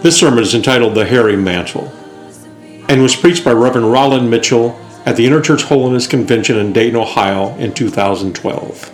This 0.00 0.16
sermon 0.16 0.44
is 0.44 0.54
entitled 0.54 0.94
The 0.94 1.04
Hairy 1.04 1.36
Mantle 1.36 1.92
and 2.88 3.02
was 3.02 3.16
preached 3.16 3.44
by 3.44 3.50
Reverend 3.50 3.90
Rollin 3.90 4.30
Mitchell 4.30 4.78
at 5.04 5.16
the 5.16 5.26
Interchurch 5.26 5.64
Holiness 5.64 6.06
Convention 6.06 6.56
in 6.56 6.72
Dayton, 6.72 6.94
Ohio 6.94 7.56
in 7.56 7.74
2012. 7.74 8.92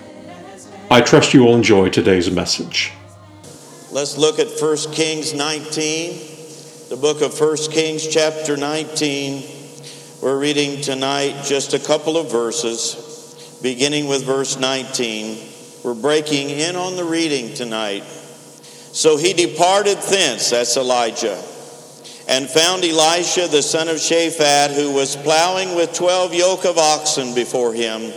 I 0.90 1.02
trust 1.02 1.34
you 1.34 1.44
will 1.44 1.54
enjoy 1.54 1.90
today's 1.90 2.30
message. 2.30 2.90
Let's 3.92 4.16
look 4.16 4.38
at 4.38 4.48
1 4.58 4.76
Kings 4.92 5.34
19, 5.34 6.88
the 6.88 6.96
book 6.96 7.20
of 7.20 7.38
1 7.38 7.56
Kings, 7.70 8.08
chapter 8.08 8.56
19. 8.56 9.44
We're 10.22 10.38
reading 10.38 10.80
tonight 10.80 11.44
just 11.44 11.74
a 11.74 11.78
couple 11.78 12.16
of 12.16 12.32
verses, 12.32 13.58
beginning 13.62 14.06
with 14.08 14.24
verse 14.24 14.58
19. 14.58 15.50
We're 15.84 15.92
breaking 15.92 16.48
in 16.48 16.76
on 16.76 16.96
the 16.96 17.04
reading 17.04 17.52
tonight. 17.52 18.04
So 18.94 19.16
he 19.16 19.32
departed 19.32 19.98
thence, 19.98 20.50
that's 20.50 20.76
Elijah, 20.76 21.42
and 22.28 22.48
found 22.48 22.84
Elisha 22.84 23.48
the 23.48 23.60
son 23.60 23.88
of 23.88 23.96
Shaphat, 23.96 24.72
who 24.72 24.92
was 24.92 25.16
plowing 25.16 25.74
with 25.74 25.92
twelve 25.94 26.32
yoke 26.32 26.64
of 26.64 26.78
oxen 26.78 27.34
before 27.34 27.74
him, 27.74 28.12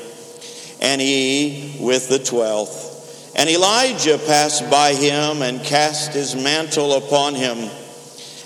and 0.80 1.02
he 1.02 1.78
with 1.80 2.10
the 2.10 2.20
twelfth. 2.20 3.34
And 3.36 3.50
Elijah 3.50 4.20
passed 4.20 4.70
by 4.70 4.94
him 4.94 5.42
and 5.42 5.64
cast 5.64 6.14
his 6.14 6.36
mantle 6.36 6.94
upon 6.94 7.34
him. 7.34 7.58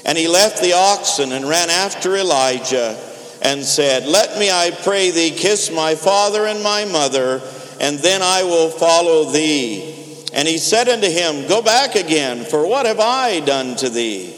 And 0.05 0.17
he 0.17 0.29
left 0.29 0.61
the 0.61 0.71
oxen 0.71 1.33
and 1.33 1.47
ran 1.47 1.69
after 1.69 2.15
Elijah 2.15 2.97
and 3.41 3.61
said, 3.61 4.05
Let 4.05 4.39
me, 4.39 4.49
I 4.49 4.71
pray 4.83 5.11
thee, 5.11 5.31
kiss 5.31 5.69
my 5.69 5.95
father 5.95 6.45
and 6.45 6.63
my 6.63 6.85
mother, 6.85 7.41
and 7.81 7.99
then 7.99 8.21
I 8.21 8.43
will 8.43 8.69
follow 8.69 9.31
thee. 9.31 10.00
And 10.33 10.47
he 10.47 10.57
said 10.57 10.87
unto 10.87 11.09
him, 11.09 11.47
Go 11.47 11.61
back 11.61 11.95
again, 11.95 12.45
for 12.45 12.65
what 12.65 12.85
have 12.85 12.99
I 12.99 13.39
done 13.41 13.75
to 13.77 13.89
thee? 13.89 14.35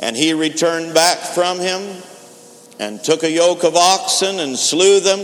And 0.00 0.16
he 0.16 0.34
returned 0.34 0.94
back 0.94 1.18
from 1.18 1.58
him 1.58 2.02
and 2.78 3.02
took 3.02 3.22
a 3.22 3.30
yoke 3.30 3.64
of 3.64 3.76
oxen 3.76 4.40
and 4.40 4.58
slew 4.58 5.00
them 5.00 5.20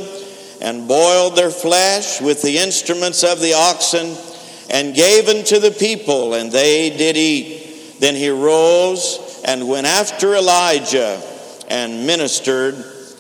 and 0.61 0.89
boiled 0.89 1.37
their 1.37 1.51
flesh 1.51 2.21
with 2.21 2.43
the 2.43 2.59
instruments 2.59 3.23
of 3.23 3.41
the 3.41 3.55
oxen 3.55 4.17
and 4.71 4.95
gave 4.95 5.29
unto 5.29 5.59
the 5.59 5.71
people, 5.71 6.35
and 6.35 6.53
they 6.53 6.91
did 6.91 7.17
eat. 7.17 7.97
Then 8.01 8.15
he 8.15 8.29
rose 8.29 9.41
and 9.45 9.69
went 9.69 9.87
after 9.87 10.35
Elijah 10.35 11.21
and 11.69 12.07
ministered 12.07 12.77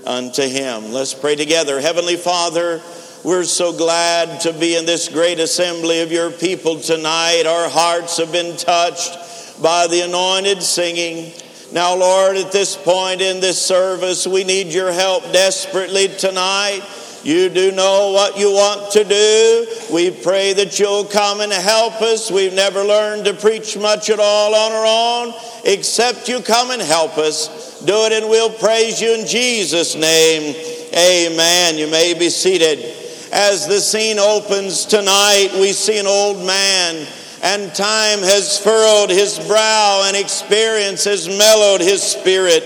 unto 0.07 0.43
him. 0.43 0.93
Let's 0.93 1.15
pray 1.15 1.37
together. 1.37 1.81
Heavenly 1.81 2.17
Father, 2.17 2.81
we're 3.25 3.45
so 3.45 3.77
glad 3.77 4.43
to 4.43 4.53
be 4.53 4.77
in 4.77 4.87
this 4.87 5.09
great 5.09 5.41
assembly 5.41 6.03
of 6.03 6.13
your 6.13 6.31
people 6.31 6.79
tonight. 6.79 7.45
Our 7.47 7.69
hearts 7.69 8.17
have 8.19 8.31
been 8.31 8.57
touched 8.57 9.61
by 9.61 9.89
the 9.89 10.03
anointed 10.03 10.63
singing. 10.63 11.33
Now, 11.73 11.97
Lord, 11.97 12.37
at 12.37 12.53
this 12.53 12.77
point 12.77 13.21
in 13.21 13.41
this 13.41 13.61
service, 13.61 14.25
we 14.25 14.45
need 14.45 14.69
your 14.69 14.93
help 14.93 15.25
desperately 15.33 16.07
tonight. 16.07 16.81
You 17.25 17.49
do 17.49 17.73
know 17.73 18.13
what 18.13 18.39
you 18.39 18.53
want 18.53 18.93
to 18.93 19.03
do. 19.03 19.67
We 19.93 20.13
pray 20.13 20.53
that 20.53 20.79
you'll 20.79 21.05
come 21.05 21.41
and 21.41 21.53
help 21.53 22.01
us. 22.01 22.31
We've 22.31 22.55
never 22.55 22.85
learned 22.85 23.25
to 23.25 23.35
preach 23.35 23.77
much 23.77 24.11
at 24.11 24.21
all 24.21 24.55
on 24.55 24.73
our 24.73 25.27
own, 25.27 25.35
except 25.65 26.29
you 26.29 26.41
come 26.41 26.71
and 26.71 26.81
help 26.81 27.19
us. 27.19 27.81
Do 27.85 28.05
it 28.05 28.13
and 28.13 28.31
we'll 28.31 28.51
praise 28.51 29.01
you 29.01 29.13
in 29.19 29.27
Jesus' 29.27 29.97
name. 29.97 30.55
Amen. 30.95 31.79
You 31.79 31.91
may 31.91 32.15
be 32.15 32.31
seated. 32.31 33.07
As 33.33 33.67
the 33.67 33.81
scene 33.81 34.19
opens 34.19 34.87
tonight, 34.87 35.51
we 35.55 35.73
see 35.73 35.99
an 35.99 36.07
old 36.07 36.45
man, 36.47 37.07
and 37.43 37.75
time 37.75 38.21
has 38.21 38.59
furrowed 38.59 39.11
his 39.11 39.39
brow, 39.47 40.05
and 40.07 40.17
experience 40.17 41.05
has 41.05 41.29
mellowed 41.29 41.83
his 41.83 42.03
spirit. 42.03 42.65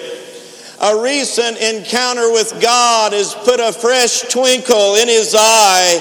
A 0.81 1.01
recent 1.03 1.59
encounter 1.59 2.33
with 2.33 2.61
God 2.61 3.13
has 3.13 3.35
put 3.35 3.61
a 3.61 3.73
fresh 3.73 4.23
twinkle 4.23 4.95
in 4.97 5.09
his 5.09 5.35
eye, 5.37 6.01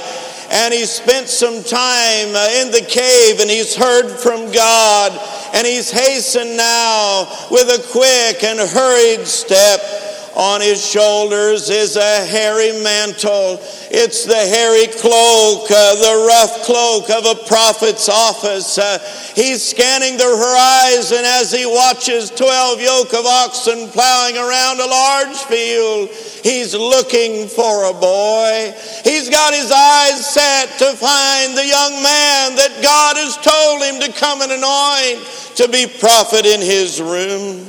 and 0.51 0.73
he 0.73 0.85
spent 0.85 1.27
some 1.27 1.63
time 1.63 2.35
uh, 2.35 2.61
in 2.61 2.71
the 2.71 2.85
cave 2.87 3.39
and 3.39 3.49
he's 3.49 3.75
heard 3.75 4.09
from 4.09 4.51
God, 4.51 5.11
and 5.53 5.65
he's 5.65 5.89
hastened 5.89 6.57
now 6.57 7.27
with 7.49 7.67
a 7.69 7.81
quick 7.91 8.43
and 8.43 8.59
hurried 8.59 9.25
step. 9.27 9.79
On 10.35 10.61
his 10.61 10.79
shoulders 10.79 11.69
is 11.69 11.97
a 11.97 12.25
hairy 12.25 12.71
mantle. 12.81 13.59
It's 13.91 14.23
the 14.23 14.39
hairy 14.39 14.87
cloak, 14.87 15.67
uh, 15.69 15.95
the 15.99 16.25
rough 16.25 16.63
cloak 16.63 17.09
of 17.09 17.25
a 17.25 17.43
prophet's 17.47 18.07
office. 18.07 18.77
Uh, 18.77 18.97
he's 19.35 19.61
scanning 19.61 20.15
the 20.15 20.23
horizon 20.23 21.25
as 21.25 21.51
he 21.51 21.65
watches 21.65 22.29
12 22.29 22.79
yoke 22.79 23.13
of 23.13 23.25
oxen 23.25 23.89
plowing 23.89 24.37
around 24.37 24.79
a 24.79 24.87
large 24.87 25.35
field. 25.51 26.07
He's 26.43 26.73
looking 26.73 27.49
for 27.49 27.91
a 27.91 27.93
boy. 27.93 28.73
He's 29.03 29.29
got 29.29 29.53
his 29.53 29.69
eyes 29.69 30.25
set 30.31 30.79
to 30.79 30.95
find 30.95 31.57
the 31.57 31.67
young 31.67 31.99
man 31.99 32.55
that 32.55 32.79
God 32.81 33.17
has 33.17 33.35
told 33.35 33.83
him 33.83 33.99
to 33.99 34.17
come 34.17 34.41
and 34.41 34.51
anoint 34.53 35.27
to 35.57 35.67
be 35.67 35.91
prophet 35.99 36.45
in 36.45 36.61
his 36.61 37.01
room. 37.01 37.67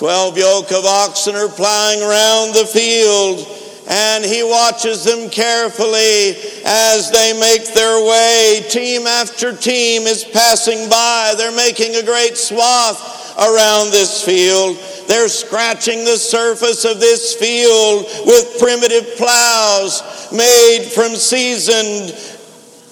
Twelve 0.00 0.38
yoke 0.38 0.72
of 0.72 0.86
oxen 0.86 1.34
are 1.34 1.46
plowing 1.46 2.00
around 2.00 2.54
the 2.54 2.64
field, 2.64 3.46
and 3.86 4.24
he 4.24 4.42
watches 4.42 5.04
them 5.04 5.28
carefully 5.28 6.40
as 6.64 7.10
they 7.10 7.38
make 7.38 7.74
their 7.74 8.02
way. 8.08 8.64
Team 8.70 9.06
after 9.06 9.54
team 9.54 10.04
is 10.04 10.24
passing 10.24 10.88
by. 10.88 11.34
They're 11.36 11.54
making 11.54 11.96
a 11.96 12.02
great 12.02 12.38
swath 12.38 13.36
around 13.36 13.90
this 13.90 14.24
field. 14.24 14.78
They're 15.06 15.28
scratching 15.28 16.06
the 16.06 16.16
surface 16.16 16.86
of 16.86 16.98
this 16.98 17.34
field 17.34 18.06
with 18.24 18.58
primitive 18.58 19.18
plows 19.18 20.02
made 20.32 20.88
from 20.94 21.14
seasoned 21.14 22.16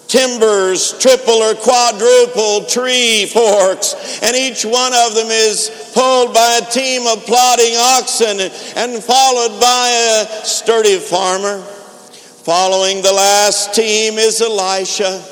timbers, 0.08 0.98
triple 0.98 1.34
or 1.34 1.54
quadruple 1.54 2.64
tree 2.64 3.26
forks, 3.26 4.20
and 4.22 4.34
each 4.34 4.64
one 4.64 4.92
of 4.94 5.14
them 5.14 5.28
is 5.28 5.92
pulled 5.94 6.34
by 6.34 6.60
a 6.62 6.70
team 6.70 7.06
of 7.06 7.24
plodding 7.26 7.74
oxen 7.76 8.40
and 8.76 9.04
followed 9.04 9.60
by 9.60 9.88
a 9.90 10.44
sturdy 10.44 10.98
farmer. 10.98 11.60
Following 11.60 13.02
the 13.02 13.12
last 13.12 13.74
team 13.74 14.14
is 14.14 14.40
Elisha. 14.40 15.22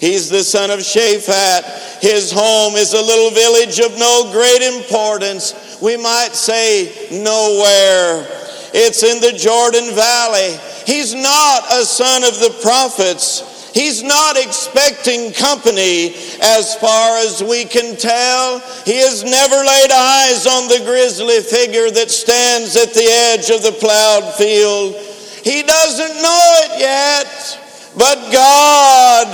He's 0.00 0.28
the 0.28 0.42
son 0.42 0.70
of 0.70 0.80
Shaphat. 0.80 2.02
His 2.02 2.32
home 2.32 2.74
is 2.74 2.92
a 2.92 3.00
little 3.00 3.30
village 3.30 3.78
of 3.80 3.96
no 3.98 4.30
great 4.32 4.62
importance. 4.62 5.78
We 5.80 5.96
might 5.96 6.34
say 6.34 7.08
nowhere. 7.10 8.26
It's 8.74 9.02
in 9.02 9.20
the 9.20 9.36
Jordan 9.38 9.94
Valley. 9.94 10.58
He's 10.86 11.14
not 11.14 11.64
a 11.72 11.84
son 11.84 12.24
of 12.24 12.38
the 12.38 12.58
prophets. 12.62 13.57
He's 13.78 14.02
not 14.02 14.36
expecting 14.36 15.32
company 15.32 16.12
as 16.42 16.74
far 16.74 17.18
as 17.18 17.44
we 17.44 17.64
can 17.64 17.96
tell. 17.96 18.58
He 18.84 18.98
has 18.98 19.22
never 19.22 19.54
laid 19.54 19.92
eyes 19.92 20.48
on 20.48 20.66
the 20.66 20.82
grisly 20.84 21.38
figure 21.38 21.88
that 21.88 22.10
stands 22.10 22.74
at 22.74 22.92
the 22.92 23.06
edge 23.06 23.50
of 23.50 23.62
the 23.62 23.70
plowed 23.70 24.34
field. 24.34 24.96
He 25.44 25.62
doesn't 25.62 26.16
know 26.20 26.42
it 26.66 26.80
yet, 26.80 27.94
but 27.96 28.32
God 28.32 29.28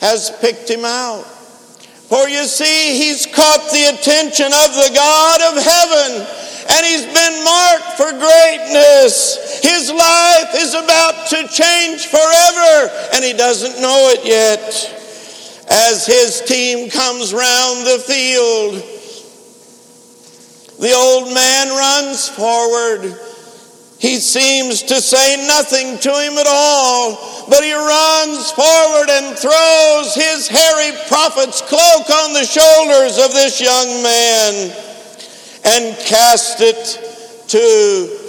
has 0.00 0.30
picked 0.40 0.70
him 0.70 0.84
out. 0.84 1.24
For 2.06 2.28
you 2.28 2.44
see, 2.44 3.02
he's 3.02 3.26
caught 3.26 3.68
the 3.72 3.98
attention 3.98 4.46
of 4.46 4.70
the 4.78 4.92
God 4.94 5.40
of 5.50 5.64
heaven 5.64 6.41
and 6.70 6.86
he's 6.86 7.06
been 7.06 7.44
marked 7.44 7.96
for 7.96 8.10
greatness. 8.12 9.60
His 9.62 9.90
life 9.90 10.54
is 10.54 10.74
about 10.74 11.28
to 11.30 11.48
change 11.48 12.06
forever, 12.06 12.90
and 13.14 13.24
he 13.24 13.32
doesn't 13.32 13.80
know 13.80 14.10
it 14.14 14.24
yet. 14.24 14.98
As 15.70 16.06
his 16.06 16.42
team 16.42 16.90
comes 16.90 17.32
round 17.32 17.86
the 17.86 17.98
field, 18.06 18.74
the 20.78 20.92
old 20.92 21.32
man 21.32 21.68
runs 21.68 22.28
forward. 22.28 23.18
He 23.98 24.16
seems 24.16 24.82
to 24.82 25.00
say 25.00 25.46
nothing 25.46 25.98
to 25.98 26.10
him 26.10 26.36
at 26.36 26.46
all, 26.48 27.46
but 27.48 27.62
he 27.62 27.72
runs 27.72 28.50
forward 28.50 29.08
and 29.10 29.38
throws 29.38 30.14
his 30.14 30.48
hairy 30.48 30.92
prophet's 31.06 31.62
cloak 31.62 32.10
on 32.10 32.32
the 32.32 32.44
shoulders 32.44 33.18
of 33.18 33.32
this 33.32 33.60
young 33.60 34.02
man 34.02 34.91
and 35.64 35.96
cast 35.98 36.60
it 36.60 37.48
to 37.48 38.21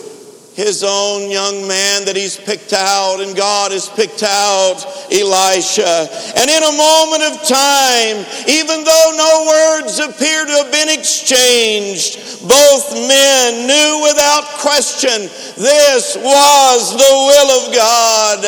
his 0.55 0.83
own 0.83 1.31
young 1.31 1.67
man 1.67 2.05
that 2.05 2.15
he's 2.15 2.37
picked 2.37 2.73
out, 2.73 3.21
and 3.21 3.35
God 3.35 3.71
has 3.71 3.89
picked 3.89 4.21
out 4.21 4.85
Elisha. 5.09 6.05
And 6.37 6.45
in 6.45 6.61
a 6.61 6.77
moment 6.77 7.23
of 7.25 7.33
time, 7.41 8.21
even 8.45 8.85
though 8.85 9.09
no 9.17 9.33
words 9.49 9.97
appear 9.97 10.45
to 10.45 10.53
have 10.61 10.71
been 10.71 10.93
exchanged, 10.93 12.45
both 12.45 12.93
men 12.93 13.65
knew 13.65 14.05
without 14.05 14.45
question 14.61 15.31
this 15.57 16.17
was 16.17 16.81
the 16.91 17.13
will 17.29 17.49
of 17.61 17.73
God. 17.73 18.43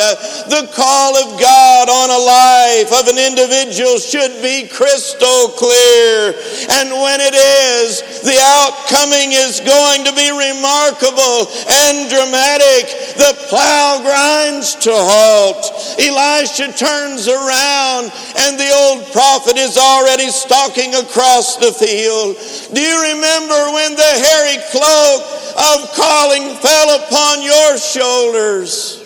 The 0.46 0.68
call 0.74 1.16
of 1.16 1.40
God 1.40 1.88
on 1.88 2.08
a 2.12 2.22
life 2.22 2.90
of 2.92 3.08
an 3.10 3.18
individual 3.18 3.98
should 3.98 4.42
be 4.42 4.68
crystal 4.68 5.50
clear. 5.58 6.34
And 6.76 6.92
when 7.02 7.18
it 7.18 7.34
is, 7.34 8.22
the 8.22 8.36
outcoming 8.36 9.32
is 9.32 9.58
going 9.64 10.04
to 10.04 10.12
be 10.14 10.28
remarkable 10.30 11.50
and 11.66 11.95
dramatic. 12.04 12.84
The 13.16 13.32
plow 13.48 14.04
grinds 14.04 14.76
to 14.84 14.92
halt. 14.92 15.64
Elisha 15.96 16.76
turns 16.76 17.28
around 17.28 18.12
and 18.44 18.60
the 18.60 18.70
old 18.76 19.08
prophet 19.12 19.56
is 19.56 19.78
already 19.80 20.28
stalking 20.28 20.94
across 20.94 21.56
the 21.56 21.72
field. 21.72 22.36
Do 22.74 22.80
you 22.80 23.16
remember 23.16 23.72
when 23.72 23.96
the 23.96 24.12
hairy 24.20 24.60
cloak 24.70 25.46
of 25.56 25.94
calling 25.94 26.54
fell 26.56 27.00
upon 27.00 27.42
your 27.42 27.78
shoulders. 27.78 29.02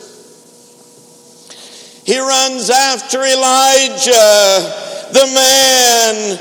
He 2.05 2.19
runs 2.19 2.71
after 2.71 3.23
Elijah, 3.23 4.59
the 5.15 5.31
man, 5.31 6.39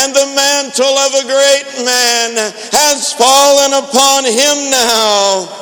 and 0.00 0.14
the 0.14 0.32
mantle 0.34 0.96
of 0.96 1.12
a 1.12 1.24
great 1.28 1.84
man 1.84 2.52
has 2.72 3.12
fallen 3.12 3.84
upon 3.84 4.24
him 4.24 4.70
now. 4.70 5.59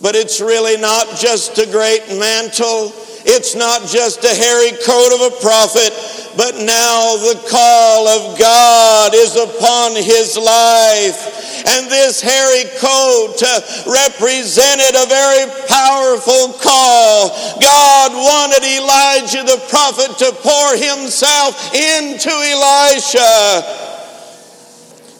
But 0.00 0.14
it's 0.14 0.40
really 0.40 0.76
not 0.76 1.18
just 1.18 1.58
a 1.58 1.66
great 1.66 2.06
mantle. 2.08 2.92
It's 3.26 3.56
not 3.56 3.82
just 3.88 4.22
a 4.22 4.34
hairy 4.34 4.70
coat 4.86 5.10
of 5.12 5.32
a 5.32 5.36
prophet, 5.42 5.90
but 6.36 6.54
now 6.54 7.18
the 7.18 7.34
call 7.50 8.06
of 8.06 8.38
God 8.38 9.12
is 9.14 9.34
upon 9.34 9.96
his 9.96 10.38
life. 10.38 11.34
And 11.66 11.90
this 11.90 12.22
hairy 12.22 12.70
coat 12.78 13.42
uh, 13.42 13.60
represented 13.90 14.94
a 14.94 15.10
very 15.10 15.50
powerful 15.66 16.54
call. 16.62 17.34
God 17.60 18.14
wanted 18.14 18.62
Elijah 18.62 19.42
the 19.42 19.60
prophet 19.68 20.16
to 20.22 20.30
pour 20.38 20.76
himself 20.78 21.74
into 21.74 22.30
Elisha. 22.30 23.66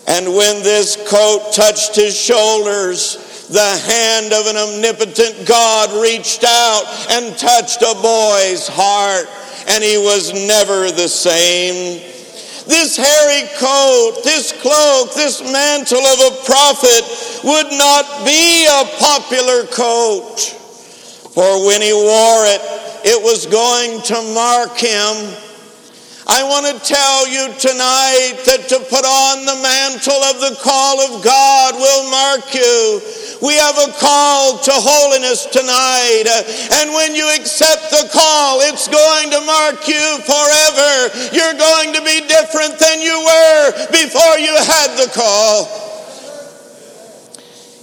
And 0.07 0.35
when 0.35 0.63
this 0.63 0.97
coat 1.11 1.53
touched 1.53 1.97
his 1.97 2.17
shoulders, 2.17 3.28
the 3.49 3.77
hand 3.89 4.33
of 4.33 4.47
an 4.47 4.57
omnipotent 4.57 5.47
God 5.47 6.03
reached 6.03 6.45
out 6.45 6.85
and 7.11 7.37
touched 7.39 7.83
a 7.83 7.95
boy's 8.01 8.69
heart, 8.69 9.27
and 9.69 9.83
he 9.83 9.97
was 9.97 10.33
never 10.47 10.91
the 10.91 11.09
same. 11.09 12.01
This 12.69 12.97
hairy 12.97 13.49
coat, 13.57 14.21
this 14.25 14.53
cloak, 14.61 15.15
this 15.15 15.41
mantle 15.41 16.05
of 16.05 16.21
a 16.33 16.45
prophet 16.45 17.03
would 17.45 17.73
not 17.73 18.27
be 18.27 18.67
a 18.67 18.85
popular 19.01 19.65
coat. 19.73 20.37
For 21.33 21.65
when 21.65 21.81
he 21.81 21.93
wore 21.93 22.45
it, 22.45 22.61
it 23.05 23.23
was 23.23 23.47
going 23.47 24.03
to 24.03 24.35
mark 24.35 24.77
him 24.77 25.48
I 26.29 26.45
want 26.45 26.69
to 26.69 26.77
tell 26.85 27.25
you 27.25 27.49
tonight 27.57 28.45
that 28.45 28.69
to 28.69 28.85
put 28.93 29.01
on 29.01 29.49
the 29.49 29.57
mantle 29.65 30.21
of 30.29 30.37
the 30.45 30.61
call 30.61 31.01
of 31.01 31.25
God 31.25 31.73
will 31.81 32.05
mark 32.13 32.53
you. 32.53 33.01
We 33.41 33.57
have 33.57 33.81
a 33.81 33.97
call 33.97 34.61
to 34.61 34.75
holiness 34.77 35.49
tonight. 35.49 36.29
Uh, 36.29 36.85
and 36.85 36.93
when 36.93 37.17
you 37.17 37.25
accept 37.33 37.89
the 37.89 38.13
call, 38.13 38.61
it's 38.61 38.93
going 38.93 39.33
to 39.33 39.41
mark 39.41 39.89
you 39.89 40.05
forever. 40.29 40.93
You're 41.33 41.57
going 41.57 41.97
to 41.97 42.05
be 42.05 42.21
different 42.29 42.77
than 42.77 43.01
you 43.01 43.17
were 43.25 43.89
before 43.89 44.37
you 44.37 44.53
had 44.53 45.01
the 45.01 45.09
call. 45.17 45.65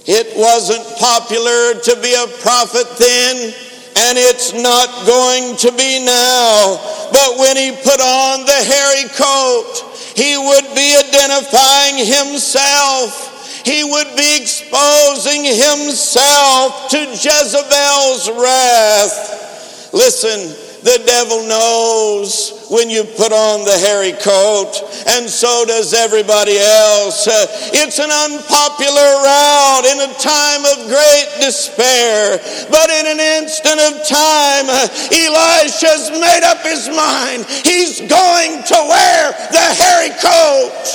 It 0.06 0.38
wasn't 0.38 0.86
popular 1.02 1.82
to 1.82 1.92
be 1.98 2.14
a 2.14 2.30
prophet 2.38 2.86
then 2.94 3.65
and 3.96 4.18
it's 4.18 4.52
not 4.52 5.06
going 5.06 5.56
to 5.56 5.72
be 5.72 6.04
now. 6.04 6.76
But 7.12 7.38
when 7.38 7.56
he 7.56 7.72
put 7.72 8.00
on 8.00 8.44
the 8.44 8.60
hairy 8.60 9.08
coat, 9.16 9.86
he 10.16 10.36
would 10.36 10.68
be 10.74 10.96
identifying 10.96 12.04
himself. 12.04 13.64
He 13.64 13.82
would 13.84 14.16
be 14.16 14.36
exposing 14.40 15.44
himself 15.44 16.88
to 16.90 16.98
Jezebel's 16.98 18.30
wrath. 18.30 19.90
Listen, 19.92 20.65
the 20.86 21.02
devil 21.04 21.42
knows 21.48 22.64
when 22.70 22.88
you 22.88 23.02
put 23.02 23.32
on 23.34 23.64
the 23.66 23.74
hairy 23.74 24.14
coat, 24.22 24.70
and 25.18 25.28
so 25.28 25.64
does 25.66 25.92
everybody 25.92 26.54
else. 26.54 27.26
Uh, 27.26 27.46
it's 27.74 27.98
an 27.98 28.06
unpopular 28.06 29.10
route 29.18 29.82
in 29.90 29.98
a 30.06 30.14
time 30.22 30.62
of 30.62 30.86
great 30.86 31.26
despair, 31.42 32.38
but 32.70 32.86
in 33.02 33.18
an 33.18 33.18
instant 33.18 33.82
of 33.82 34.06
time, 34.06 34.70
uh, 34.70 34.86
Elisha's 35.10 36.14
made 36.22 36.46
up 36.46 36.62
his 36.62 36.86
mind. 36.86 37.42
He's 37.66 37.98
going 38.06 38.62
to 38.62 38.78
wear 38.86 39.34
the 39.50 39.66
hairy 39.82 40.14
coat. 40.22 40.86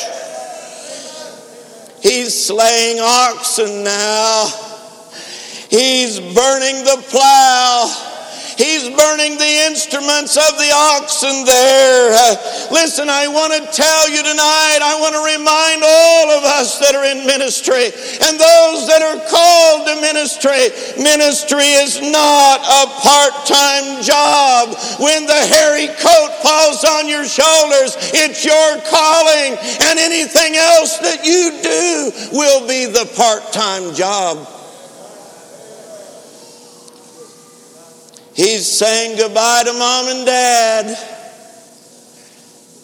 He's 2.00 2.48
slaying 2.48 3.00
oxen 3.04 3.84
now. 3.84 4.48
He's 5.70 6.18
burning 6.18 6.86
the 6.88 7.04
plow. 7.12 8.11
He's 8.62 8.86
burning 8.94 9.42
the 9.42 9.54
instruments 9.66 10.38
of 10.38 10.54
the 10.62 10.70
oxen 10.70 11.46
there. 11.50 12.14
Uh, 12.14 12.70
listen, 12.70 13.10
I 13.10 13.26
want 13.26 13.58
to 13.58 13.66
tell 13.74 14.06
you 14.06 14.22
tonight, 14.22 14.86
I 14.86 15.02
want 15.02 15.18
to 15.18 15.26
remind 15.26 15.82
all 15.82 16.38
of 16.38 16.46
us 16.62 16.78
that 16.78 16.94
are 16.94 17.02
in 17.10 17.26
ministry 17.26 17.90
and 17.90 18.38
those 18.38 18.86
that 18.86 19.02
are 19.02 19.18
called 19.26 19.90
to 19.90 19.98
ministry. 20.06 20.70
Ministry 21.02 21.74
is 21.82 22.06
not 22.06 22.62
a 22.62 22.86
part 23.02 23.34
time 23.50 24.06
job. 24.06 24.78
When 25.02 25.26
the 25.26 25.42
hairy 25.42 25.90
coat 25.98 26.30
falls 26.46 26.86
on 26.86 27.10
your 27.10 27.26
shoulders, 27.26 27.98
it's 28.14 28.46
your 28.46 28.78
calling, 28.86 29.58
and 29.90 29.98
anything 29.98 30.54
else 30.54 31.02
that 31.02 31.26
you 31.26 31.50
do 31.66 32.38
will 32.38 32.68
be 32.70 32.86
the 32.86 33.10
part 33.18 33.42
time 33.54 33.96
job. 33.98 34.61
He's 38.34 38.66
saying 38.66 39.18
goodbye 39.18 39.64
to 39.66 39.74
mom 39.74 40.08
and 40.08 40.26
dad. 40.26 40.86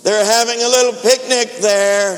They're 0.03 0.25
having 0.25 0.61
a 0.61 0.67
little 0.67 0.93
picnic 1.01 1.57
there. 1.61 2.17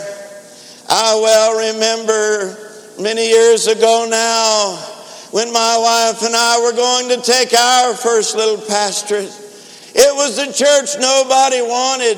I 0.90 1.20
well 1.22 1.74
remember 1.74 2.58
many 3.00 3.30
years 3.30 3.68
ago 3.68 4.08
now 4.10 4.76
when 5.32 5.54
my 5.54 5.78
wife 5.78 6.24
and 6.24 6.36
I 6.36 6.60
were 6.62 6.74
going 6.74 7.10
to 7.10 7.22
take 7.22 7.54
our 7.54 7.94
first 7.94 8.36
little 8.36 8.58
pastorate. 8.66 9.32
It 9.94 10.16
was 10.16 10.38
the 10.38 10.52
church 10.52 11.00
nobody 11.00 11.62
wanted. 11.62 12.18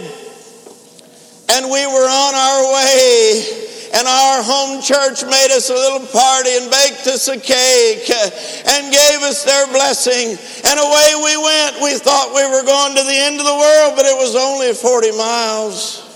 And 1.53 1.65
we 1.70 1.86
were 1.88 2.08
on 2.08 2.36
our 2.36 2.74
way 2.74 3.70
and 3.93 4.07
our 4.07 4.39
home 4.43 4.81
church 4.81 5.24
made 5.27 5.51
us 5.51 5.69
a 5.69 5.75
little 5.75 6.07
party 6.07 6.55
and 6.55 6.71
baked 6.71 7.07
us 7.12 7.27
a 7.27 7.36
cake 7.36 8.07
and 8.07 8.88
gave 8.88 9.19
us 9.27 9.43
their 9.43 9.67
blessing. 9.67 10.39
And 10.63 10.77
away 10.79 11.10
we 11.19 11.36
went. 11.36 11.83
We 11.83 12.00
thought 12.00 12.31
we 12.31 12.48
were 12.48 12.63
going 12.63 12.95
to 12.95 13.03
the 13.03 13.19
end 13.27 13.39
of 13.39 13.45
the 13.45 13.60
world, 13.60 13.93
but 14.00 14.05
it 14.07 14.15
was 14.15 14.36
only 14.36 14.71
40 14.71 15.12
miles. 15.17 16.07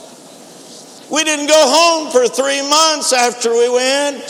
We 1.11 1.23
didn't 1.23 1.47
go 1.47 1.63
home 1.67 2.11
for 2.11 2.27
three 2.27 2.63
months 2.63 3.11
after 3.11 3.51
we 3.51 3.67
went. 3.67 4.23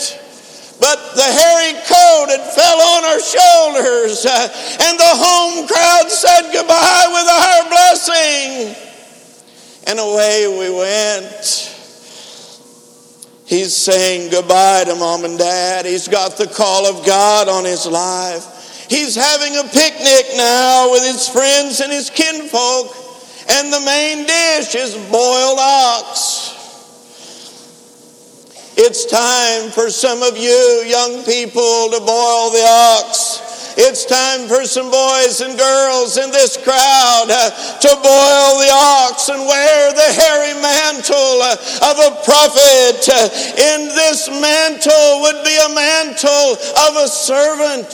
But 0.78 1.14
the 1.14 1.24
hairy 1.24 1.72
coat 1.86 2.26
had 2.28 2.44
fell 2.52 2.80
on 2.82 3.04
our 3.04 3.22
shoulders, 3.22 4.26
and 4.26 4.98
the 4.98 5.14
home 5.16 5.66
crowd 5.66 6.10
said 6.10 6.52
goodbye 6.52 7.06
with 7.14 7.28
our 7.30 7.68
blessing. 7.70 8.76
And 9.86 9.98
away 9.98 10.46
we 10.58 10.74
went. 10.76 11.75
He's 13.46 13.74
saying 13.74 14.30
goodbye 14.32 14.84
to 14.84 14.96
mom 14.96 15.24
and 15.24 15.38
dad. 15.38 15.86
He's 15.86 16.08
got 16.08 16.36
the 16.36 16.48
call 16.48 16.86
of 16.86 17.06
God 17.06 17.48
on 17.48 17.64
his 17.64 17.86
life. 17.86 18.88
He's 18.90 19.14
having 19.14 19.56
a 19.56 19.62
picnic 19.62 20.26
now 20.36 20.90
with 20.90 21.04
his 21.04 21.28
friends 21.28 21.80
and 21.80 21.92
his 21.92 22.10
kinfolk, 22.10 22.94
and 23.48 23.72
the 23.72 23.80
main 23.80 24.26
dish 24.26 24.74
is 24.74 24.94
boiled 25.10 25.58
ox. 25.60 26.54
It's 28.76 29.06
time 29.06 29.70
for 29.70 29.90
some 29.90 30.22
of 30.22 30.36
you 30.36 30.84
young 30.86 31.24
people 31.24 31.90
to 31.92 32.00
boil 32.00 32.50
the 32.50 32.66
ox. 32.68 33.55
It's 33.78 34.06
time 34.06 34.48
for 34.48 34.64
some 34.64 34.90
boys 34.90 35.42
and 35.42 35.58
girls 35.58 36.16
in 36.16 36.30
this 36.30 36.56
crowd 36.56 37.28
uh, 37.28 37.50
to 37.80 37.88
boil 38.00 38.56
the 38.56 38.72
ox 38.72 39.28
and 39.28 39.44
wear 39.44 39.92
the 39.92 40.12
hairy 40.16 40.54
mantle 40.64 41.42
uh, 41.44 41.52
of 41.84 41.96
a 42.00 42.24
prophet. 42.24 43.04
Uh, 43.04 43.28
in 43.76 43.88
this 43.92 44.30
mantle 44.32 45.20
would 45.20 45.44
be 45.44 45.52
a 45.60 45.74
mantle 45.74 46.56
of 46.88 47.04
a 47.04 47.06
servant. 47.06 47.92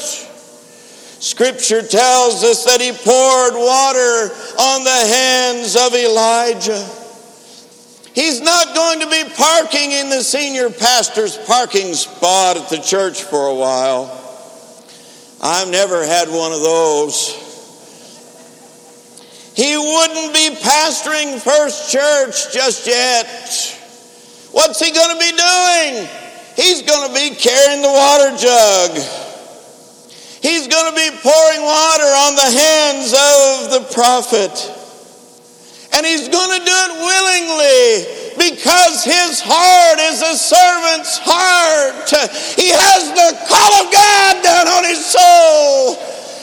Scripture 1.18 1.82
tells 1.82 2.44
us 2.44 2.64
that 2.64 2.80
he 2.80 2.92
poured 2.92 3.54
water 3.58 4.30
on 4.62 4.84
the 4.84 4.90
hands 4.90 5.74
of 5.74 5.94
Elijah. 5.94 6.88
He's 8.14 8.40
not 8.40 8.72
going 8.76 9.00
to 9.00 9.10
be 9.10 9.24
parking 9.34 9.90
in 9.90 10.10
the 10.10 10.22
senior 10.22 10.70
pastor's 10.70 11.36
parking 11.36 11.94
spot 11.94 12.56
at 12.56 12.68
the 12.68 12.78
church 12.78 13.24
for 13.24 13.48
a 13.48 13.54
while. 13.54 14.22
I've 15.42 15.68
never 15.68 16.06
had 16.06 16.28
one 16.28 16.52
of 16.52 16.61
those. 16.61 17.34
He 19.56 19.76
wouldn't 19.76 20.32
be 20.32 20.54
pastoring 20.62 21.40
First 21.40 21.90
Church 21.90 22.54
just 22.54 22.87
yet. 22.87 23.26
What's 24.52 24.78
he 24.78 24.92
going 24.92 25.11
to 25.11 25.18
be 25.18 25.30
doing? 25.37 26.08
He's 26.54 26.82
going 26.82 27.08
to 27.08 27.14
be 27.14 27.34
carrying 27.34 27.82
the 27.82 27.88
water 27.88 28.37
jug. 28.37 28.90
He's 30.40 30.68
going 30.68 30.94
to 30.94 30.96
be 30.96 31.11
pouring 31.18 31.62
water 31.62 32.11
on 32.22 32.34
the 32.37 32.50
hands 32.50 33.12
of 33.12 33.70
the 33.72 33.94
prophet. 33.94 34.54
And 35.94 36.06
he's 36.06 36.28
going 36.28 36.58
to 36.61 36.64
do 36.64 36.72
it 36.72 36.92
willingly 37.02 38.22
because 38.50 39.04
his 39.04 39.40
heart 39.44 39.99
is 40.00 40.18
a 40.22 40.34
servant's 40.34 41.18
heart. 41.22 42.11
He 42.58 42.70
has 42.75 43.02
the 43.14 43.30
call 43.46 43.72
of 43.87 43.92
God 43.92 44.42
down 44.42 44.66
on 44.66 44.84
his 44.84 45.04
soul. 45.04 45.94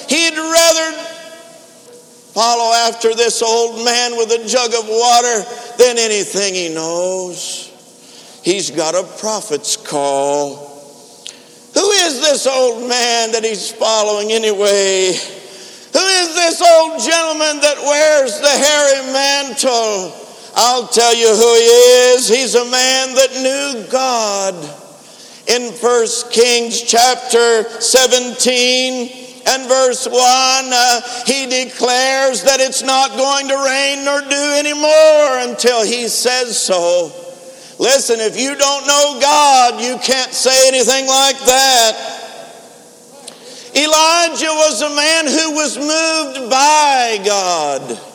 He'd 0.07 0.37
rather 0.37 0.91
follow 2.31 2.71
after 2.87 3.13
this 3.15 3.41
old 3.41 3.83
man 3.83 4.15
with 4.15 4.31
a 4.31 4.47
jug 4.47 4.73
of 4.73 4.87
water 4.87 5.43
than 5.77 5.97
anything 5.97 6.55
he 6.55 6.69
knows. 6.69 7.67
He's 8.43 8.71
got 8.71 8.95
a 8.95 9.03
prophet's 9.19 9.75
call. 9.75 10.55
Who 11.73 11.91
is 12.07 12.21
this 12.21 12.47
old 12.47 12.87
man 12.87 13.33
that 13.33 13.43
he's 13.43 13.71
following 13.71 14.31
anyway? 14.31 15.13
Who 15.13 16.05
is 16.05 16.35
this 16.35 16.61
old 16.61 17.01
gentleman 17.01 17.59
that 17.61 17.77
wears 17.83 18.39
the 18.39 18.47
hairy 18.47 19.13
mantle? 19.13 20.18
I'll 20.55 20.87
tell 20.87 21.15
you 21.15 21.27
who 21.27 21.55
he 21.55 22.15
is. 22.15 22.27
He's 22.27 22.55
a 22.55 22.65
man 22.65 23.15
that 23.15 23.31
knew 23.41 23.91
God. 23.91 24.55
In 25.47 25.71
1 25.73 26.07
Kings 26.31 26.81
chapter 26.81 27.63
17 27.81 29.43
and 29.47 29.67
verse 29.67 30.05
1, 30.05 30.15
uh, 30.15 31.01
he 31.25 31.47
declares 31.47 32.43
that 32.43 32.59
it's 32.59 32.83
not 32.83 33.17
going 33.17 33.47
to 33.47 33.55
rain 33.55 34.05
nor 34.05 34.21
dew 34.21 34.55
anymore 34.59 35.49
until 35.49 35.83
he 35.83 36.07
says 36.07 36.59
so. 36.59 37.11
Listen, 37.79 38.19
if 38.19 38.39
you 38.39 38.55
don't 38.55 38.85
know 38.85 39.17
God, 39.21 39.81
you 39.81 39.97
can't 40.03 40.33
say 40.33 40.67
anything 40.67 41.07
like 41.07 41.39
that. 41.45 42.19
Elijah 43.75 44.53
was 44.53 44.81
a 44.81 44.95
man 44.95 45.25
who 45.25 45.55
was 45.55 45.77
moved 45.77 46.49
by 46.49 47.21
God. 47.23 48.08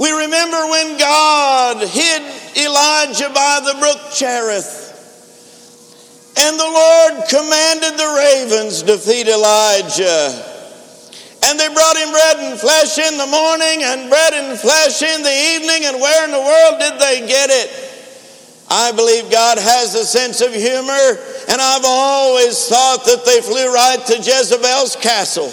We 0.00 0.10
remember 0.10 0.56
when 0.72 0.96
God 0.96 1.86
hid 1.86 2.22
Elijah 2.56 3.28
by 3.34 3.60
the 3.60 3.76
brook 3.78 4.12
Cherith. 4.16 4.88
And 6.40 6.58
the 6.58 6.64
Lord 6.64 7.28
commanded 7.28 8.00
the 8.00 8.08
ravens 8.16 8.82
to 8.84 8.96
feed 8.96 9.28
Elijah. 9.28 10.32
And 11.44 11.60
they 11.60 11.68
brought 11.68 11.98
him 11.98 12.10
bread 12.12 12.36
and 12.48 12.58
flesh 12.58 12.96
in 12.96 13.18
the 13.18 13.26
morning 13.26 13.84
and 13.84 14.08
bread 14.08 14.32
and 14.32 14.58
flesh 14.58 15.02
in 15.02 15.22
the 15.22 15.36
evening. 15.52 15.84
And 15.84 16.00
where 16.00 16.24
in 16.24 16.30
the 16.30 16.40
world 16.40 16.80
did 16.80 16.98
they 16.98 17.28
get 17.28 17.50
it? 17.50 17.68
I 18.70 18.92
believe 18.92 19.30
God 19.30 19.58
has 19.58 19.94
a 19.96 20.04
sense 20.06 20.40
of 20.40 20.54
humor, 20.54 21.18
and 21.48 21.60
I've 21.60 21.84
always 21.84 22.68
thought 22.68 23.04
that 23.04 23.26
they 23.26 23.40
flew 23.42 23.74
right 23.74 23.98
to 24.06 24.16
Jezebel's 24.16 24.96
castle. 24.96 25.52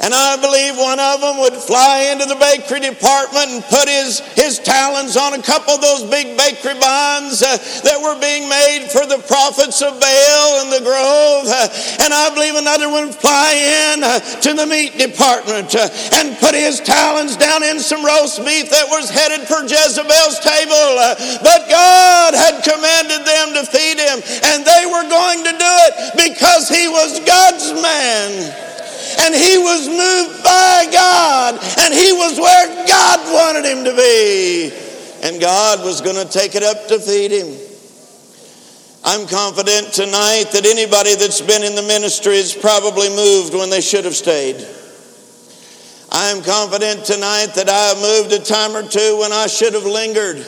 And 0.00 0.16
I 0.16 0.40
believe 0.40 0.80
one 0.80 0.96
of 0.96 1.20
them 1.20 1.36
would 1.44 1.52
fly 1.60 2.08
into 2.08 2.24
the 2.24 2.40
bakery 2.40 2.80
department 2.80 3.52
and 3.52 3.60
put 3.68 3.84
his, 3.84 4.24
his 4.32 4.56
talons 4.56 5.12
on 5.12 5.36
a 5.36 5.42
couple 5.44 5.76
of 5.76 5.84
those 5.84 6.08
big 6.08 6.40
bakery 6.40 6.72
buns 6.80 7.44
uh, 7.44 7.60
that 7.84 8.00
were 8.00 8.16
being 8.16 8.48
made 8.48 8.88
for 8.88 9.04
the 9.04 9.20
prophets 9.28 9.84
of 9.84 10.00
Baal 10.00 10.64
in 10.64 10.72
the 10.72 10.80
grove. 10.80 11.44
Uh, 11.52 11.68
and 12.00 12.16
I 12.16 12.32
believe 12.32 12.56
another 12.56 12.88
one 12.88 13.12
would 13.12 13.20
fly 13.20 13.52
in 13.52 14.00
uh, 14.00 14.24
to 14.40 14.56
the 14.56 14.64
meat 14.64 14.96
department 14.96 15.76
uh, 15.76 15.92
and 16.16 16.32
put 16.40 16.56
his 16.56 16.80
talons 16.80 17.36
down 17.36 17.60
in 17.60 17.76
some 17.76 18.00
roast 18.00 18.40
beef 18.40 18.72
that 18.72 18.88
was 18.88 19.12
headed 19.12 19.44
for 19.44 19.68
Jezebel's 19.68 20.40
table. 20.40 20.96
Uh, 20.96 21.12
but 21.44 21.68
God 21.68 22.32
had 22.32 22.64
commanded 22.64 23.20
them 23.28 23.52
to 23.52 23.68
feed 23.68 24.00
him, 24.00 24.24
and 24.48 24.64
they 24.64 24.88
were 24.88 25.04
going 25.12 25.44
to 25.44 25.52
do 25.52 25.72
it 25.92 25.92
because 26.16 26.72
he 26.72 26.88
was 26.88 27.20
God's 27.28 27.68
man 27.76 28.69
and 29.18 29.34
he 29.34 29.58
was 29.58 29.88
moved 29.88 30.44
by 30.44 30.86
God, 30.92 31.54
and 31.80 31.94
he 31.94 32.12
was 32.12 32.38
where 32.38 32.86
God 32.86 33.18
wanted 33.32 33.64
him 33.64 33.84
to 33.84 33.96
be. 33.96 34.72
And 35.22 35.40
God 35.40 35.84
was 35.84 36.00
going 36.00 36.16
to 36.16 36.30
take 36.30 36.54
it 36.54 36.62
up 36.62 36.88
to 36.88 36.98
feed 36.98 37.32
him. 37.32 37.56
I'm 39.02 39.26
confident 39.26 39.92
tonight 39.92 40.52
that 40.52 40.66
anybody 40.66 41.14
that's 41.14 41.40
been 41.40 41.62
in 41.62 41.74
the 41.74 41.82
ministry 41.82 42.36
is 42.36 42.54
probably 42.54 43.08
moved 43.08 43.54
when 43.54 43.70
they 43.70 43.80
should 43.80 44.04
have 44.04 44.16
stayed. 44.16 44.56
I'm 46.12 46.42
confident 46.42 47.04
tonight 47.04 47.54
that 47.54 47.68
I 47.68 47.94
have 47.94 47.98
moved 47.98 48.32
a 48.32 48.44
time 48.44 48.76
or 48.76 48.86
two 48.86 49.18
when 49.20 49.32
I 49.32 49.46
should 49.46 49.74
have 49.74 49.86
lingered. 49.86 50.44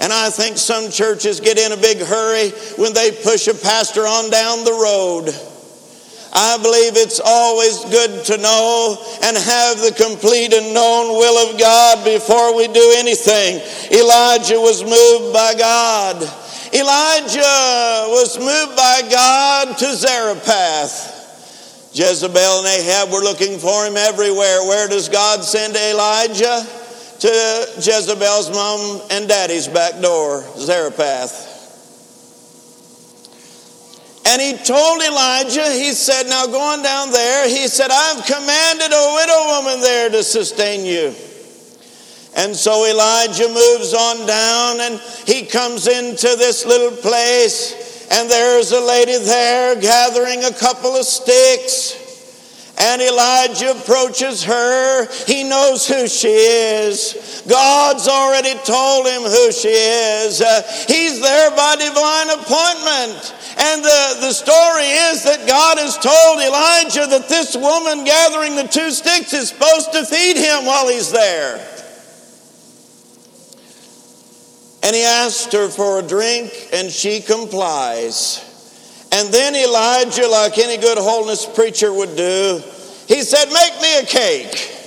And 0.00 0.12
I 0.12 0.30
think 0.30 0.56
some 0.56 0.90
churches 0.90 1.40
get 1.40 1.58
in 1.58 1.72
a 1.72 1.76
big 1.76 1.98
hurry 1.98 2.50
when 2.76 2.94
they 2.94 3.12
push 3.12 3.46
a 3.48 3.54
pastor 3.54 4.06
on 4.06 4.30
down 4.30 4.64
the 4.64 4.72
road. 4.72 5.51
I 6.34 6.56
believe 6.56 6.96
it's 6.96 7.20
always 7.22 7.84
good 7.84 8.24
to 8.26 8.38
know 8.38 8.96
and 9.22 9.36
have 9.36 9.78
the 9.80 9.92
complete 9.92 10.54
and 10.54 10.72
known 10.72 11.12
will 11.18 11.50
of 11.50 11.58
God 11.58 12.04
before 12.04 12.56
we 12.56 12.68
do 12.68 12.94
anything. 12.96 13.60
Elijah 13.92 14.58
was 14.58 14.82
moved 14.82 15.34
by 15.34 15.52
God. 15.52 16.16
Elijah 16.72 18.08
was 18.08 18.38
moved 18.38 18.76
by 18.76 19.02
God 19.10 19.76
to 19.76 19.94
Zarephath. 19.94 21.10
Jezebel 21.92 22.58
and 22.60 22.66
Ahab 22.66 23.12
were 23.12 23.20
looking 23.20 23.58
for 23.58 23.84
him 23.84 23.98
everywhere. 23.98 24.64
Where 24.64 24.88
does 24.88 25.10
God 25.10 25.44
send 25.44 25.76
Elijah? 25.76 26.66
To 27.20 27.68
Jezebel's 27.76 28.50
mom 28.50 29.02
and 29.10 29.28
daddy's 29.28 29.68
back 29.68 30.00
door, 30.00 30.42
Zarephath. 30.56 31.51
And 34.24 34.40
he 34.40 34.52
told 34.52 35.02
Elijah, 35.02 35.72
he 35.72 35.92
said, 35.92 36.28
Now 36.28 36.46
go 36.46 36.60
on 36.60 36.82
down 36.82 37.10
there. 37.10 37.48
He 37.48 37.66
said, 37.66 37.90
I've 37.90 38.24
commanded 38.24 38.92
a 38.92 39.14
widow 39.14 39.46
woman 39.58 39.80
there 39.80 40.10
to 40.10 40.22
sustain 40.22 40.86
you. 40.86 41.14
And 42.34 42.56
so 42.56 42.86
Elijah 42.86 43.48
moves 43.48 43.92
on 43.92 44.26
down 44.26 44.80
and 44.80 45.00
he 45.26 45.44
comes 45.44 45.86
into 45.86 46.34
this 46.38 46.64
little 46.64 46.96
place, 46.96 48.08
and 48.10 48.30
there's 48.30 48.72
a 48.72 48.80
lady 48.80 49.18
there 49.18 49.78
gathering 49.78 50.44
a 50.44 50.52
couple 50.52 50.96
of 50.96 51.04
sticks. 51.04 51.98
And 52.78 53.02
Elijah 53.02 53.72
approaches 53.72 54.42
her. 54.44 55.06
He 55.26 55.44
knows 55.44 55.86
who 55.86 56.08
she 56.08 56.28
is. 56.28 57.42
God's 57.46 58.08
already 58.08 58.54
told 58.64 59.06
him 59.06 59.22
who 59.22 59.52
she 59.52 59.68
is. 59.68 60.40
Uh, 60.40 60.62
he's 60.88 61.20
there 61.20 61.50
by 61.50 61.76
divine 61.76 62.30
appointment. 62.30 63.34
And 63.58 63.84
the, 63.84 64.16
the 64.20 64.32
story 64.32 64.84
is 64.84 65.24
that 65.24 65.46
God 65.46 65.78
has 65.78 65.98
told 65.98 66.40
Elijah 66.40 67.06
that 67.06 67.28
this 67.28 67.54
woman 67.54 68.04
gathering 68.04 68.56
the 68.56 68.66
two 68.66 68.90
sticks 68.90 69.32
is 69.32 69.50
supposed 69.50 69.92
to 69.92 70.06
feed 70.06 70.36
him 70.36 70.64
while 70.64 70.88
he's 70.88 71.12
there. 71.12 71.56
And 74.84 74.96
he 74.96 75.02
asked 75.02 75.52
her 75.52 75.68
for 75.68 76.00
a 76.00 76.02
drink, 76.02 76.50
and 76.72 76.90
she 76.90 77.20
complies. 77.20 78.48
And 79.12 79.32
then 79.32 79.54
Elijah, 79.54 80.26
like 80.26 80.58
any 80.58 80.78
good 80.78 80.98
holiness 80.98 81.46
preacher 81.46 81.92
would 81.92 82.16
do, 82.16 82.62
he 83.06 83.22
said, 83.22 83.46
Make 83.52 83.80
me 83.80 83.98
a 83.98 84.06
cake. 84.06 84.78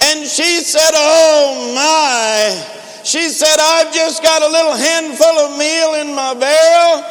And 0.00 0.26
she 0.26 0.60
said, 0.60 0.92
Oh 0.94 1.72
my. 1.74 2.83
She 3.04 3.28
said, 3.28 3.56
I've 3.60 3.92
just 3.92 4.22
got 4.22 4.42
a 4.42 4.48
little 4.48 4.72
handful 4.72 5.28
of 5.28 5.58
meal 5.58 5.94
in 6.00 6.14
my 6.16 6.32
barrel 6.32 7.04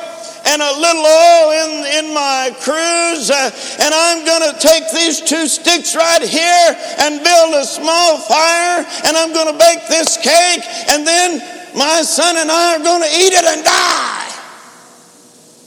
and 0.45 0.62
a 0.62 0.73
little 0.79 1.05
oil 1.05 1.51
in, 1.53 2.05
in 2.05 2.13
my 2.13 2.51
cruse, 2.59 3.31
uh, 3.31 3.51
and 3.79 3.93
I'm 3.93 4.25
going 4.25 4.51
to 4.51 4.59
take 4.59 4.91
these 4.91 5.21
two 5.21 5.47
sticks 5.47 5.95
right 5.95 6.21
here 6.21 6.75
and 7.00 7.23
build 7.23 7.55
a 7.55 7.63
small 7.63 8.17
fire, 8.17 8.85
and 9.05 9.15
I'm 9.15 9.31
going 9.31 9.53
to 9.53 9.57
bake 9.57 9.88
this 9.88 10.17
cake, 10.17 10.63
and 10.89 11.07
then 11.07 11.39
my 11.77 12.01
son 12.01 12.35
and 12.38 12.51
I 12.51 12.75
are 12.75 12.83
going 12.83 13.01
to 13.03 13.07
eat 13.07 13.33
it 13.33 13.45
and 13.45 13.63
die. 13.63 14.29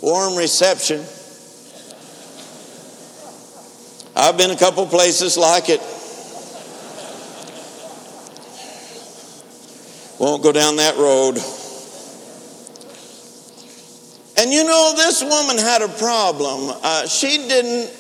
Warm 0.03 0.37
reception. 0.37 1.05
I've 4.15 4.37
been 4.37 4.51
a 4.51 4.57
couple 4.57 4.87
places 4.87 5.39
like 5.39 5.69
it. 5.69 5.81
Won't 10.19 10.43
go 10.43 10.53
down 10.53 10.77
that 10.77 10.97
road. 10.97 11.37
And 14.39 14.53
you 14.53 14.65
know, 14.65 14.93
this 14.97 15.23
woman 15.23 15.59
had 15.59 15.83
a 15.83 15.89
problem. 15.89 16.77
Uh, 16.83 17.07
she 17.07 17.39
didn't 17.49 17.91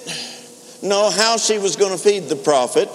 know 0.83 1.11
how 1.11 1.37
she 1.37 1.59
was 1.59 1.77
going 1.77 1.93
to 1.93 1.99
feed 1.99 2.29
the 2.29 2.37
prophet 2.37 2.89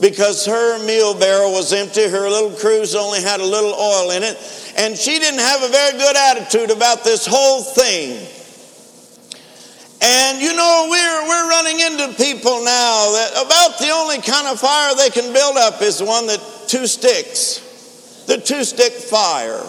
because 0.00 0.46
her 0.46 0.84
meal 0.86 1.18
barrel 1.18 1.52
was 1.52 1.72
empty. 1.72 2.08
Her 2.08 2.28
little 2.30 2.52
cruse 2.52 2.94
only 2.94 3.20
had 3.20 3.40
a 3.40 3.44
little 3.44 3.74
oil 3.74 4.10
in 4.12 4.22
it. 4.22 4.36
And 4.76 4.96
she 4.96 5.18
didn't 5.18 5.40
have 5.40 5.62
a 5.62 5.68
very 5.68 5.98
good 5.98 6.16
attitude 6.16 6.70
about 6.70 7.04
this 7.04 7.26
whole 7.26 7.62
thing. 7.62 8.26
And 10.00 10.40
you 10.40 10.54
know, 10.54 10.86
we're, 10.88 11.28
we're 11.28 11.48
running 11.50 11.80
into 11.80 12.14
people 12.16 12.64
now 12.64 13.12
that 13.12 13.32
about 13.32 13.78
the 13.78 13.90
only 13.90 14.22
kind 14.22 14.46
of 14.46 14.60
fire 14.60 14.94
they 14.94 15.10
can 15.10 15.32
build 15.32 15.56
up 15.56 15.82
is 15.82 16.00
one 16.00 16.28
that 16.28 16.40
two 16.68 16.86
sticks, 16.86 17.58
the 18.28 18.36
two 18.36 18.62
stick 18.62 18.92
fire. 18.92 19.64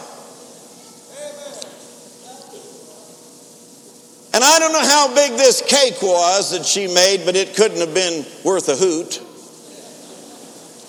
And 4.32 4.44
I 4.44 4.60
don't 4.60 4.74
know 4.74 4.86
how 4.86 5.16
big 5.16 5.32
this 5.32 5.64
cake 5.66 6.02
was 6.02 6.52
that 6.52 6.66
she 6.66 6.94
made, 6.94 7.26
but 7.26 7.38
it 7.38 7.56
couldn't 7.56 7.80
have 7.80 7.94
been 7.94 8.26
worth 8.44 8.68
a 8.68 8.76
hoot. 8.76 9.22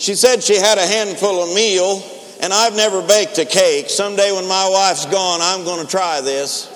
She 0.00 0.15
said 0.15 0.43
she 0.43 0.57
had 0.57 0.79
a 0.79 0.87
handful 0.87 1.45
of 1.45 1.55
meal, 1.55 2.03
and 2.41 2.53
I've 2.53 2.75
never 2.75 3.07
baked 3.07 3.39
a 3.39 3.45
cake. 3.45 3.89
Someday 3.89 4.33
when 4.33 4.49
my 4.49 4.69
wife's 4.69 5.07
gone, 5.07 5.41
I'm 5.41 5.65
going 5.65 5.85
to 5.85 5.91
try 5.91 6.21
this. 6.21 6.67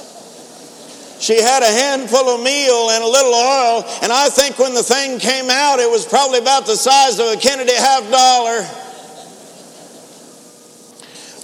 She 1.20 1.40
had 1.40 1.62
a 1.62 1.72
handful 1.72 2.28
of 2.28 2.40
meal 2.40 2.90
and 2.90 3.02
a 3.02 3.08
little 3.08 3.34
oil, 3.34 3.84
and 4.02 4.12
I 4.12 4.28
think 4.28 4.58
when 4.60 4.74
the 4.74 4.82
thing 4.82 5.18
came 5.18 5.50
out, 5.50 5.80
it 5.80 5.90
was 5.90 6.06
probably 6.06 6.38
about 6.38 6.66
the 6.66 6.76
size 6.76 7.18
of 7.18 7.26
a 7.26 7.36
Kennedy 7.36 7.74
half 7.74 8.08
dollar. 8.10 8.64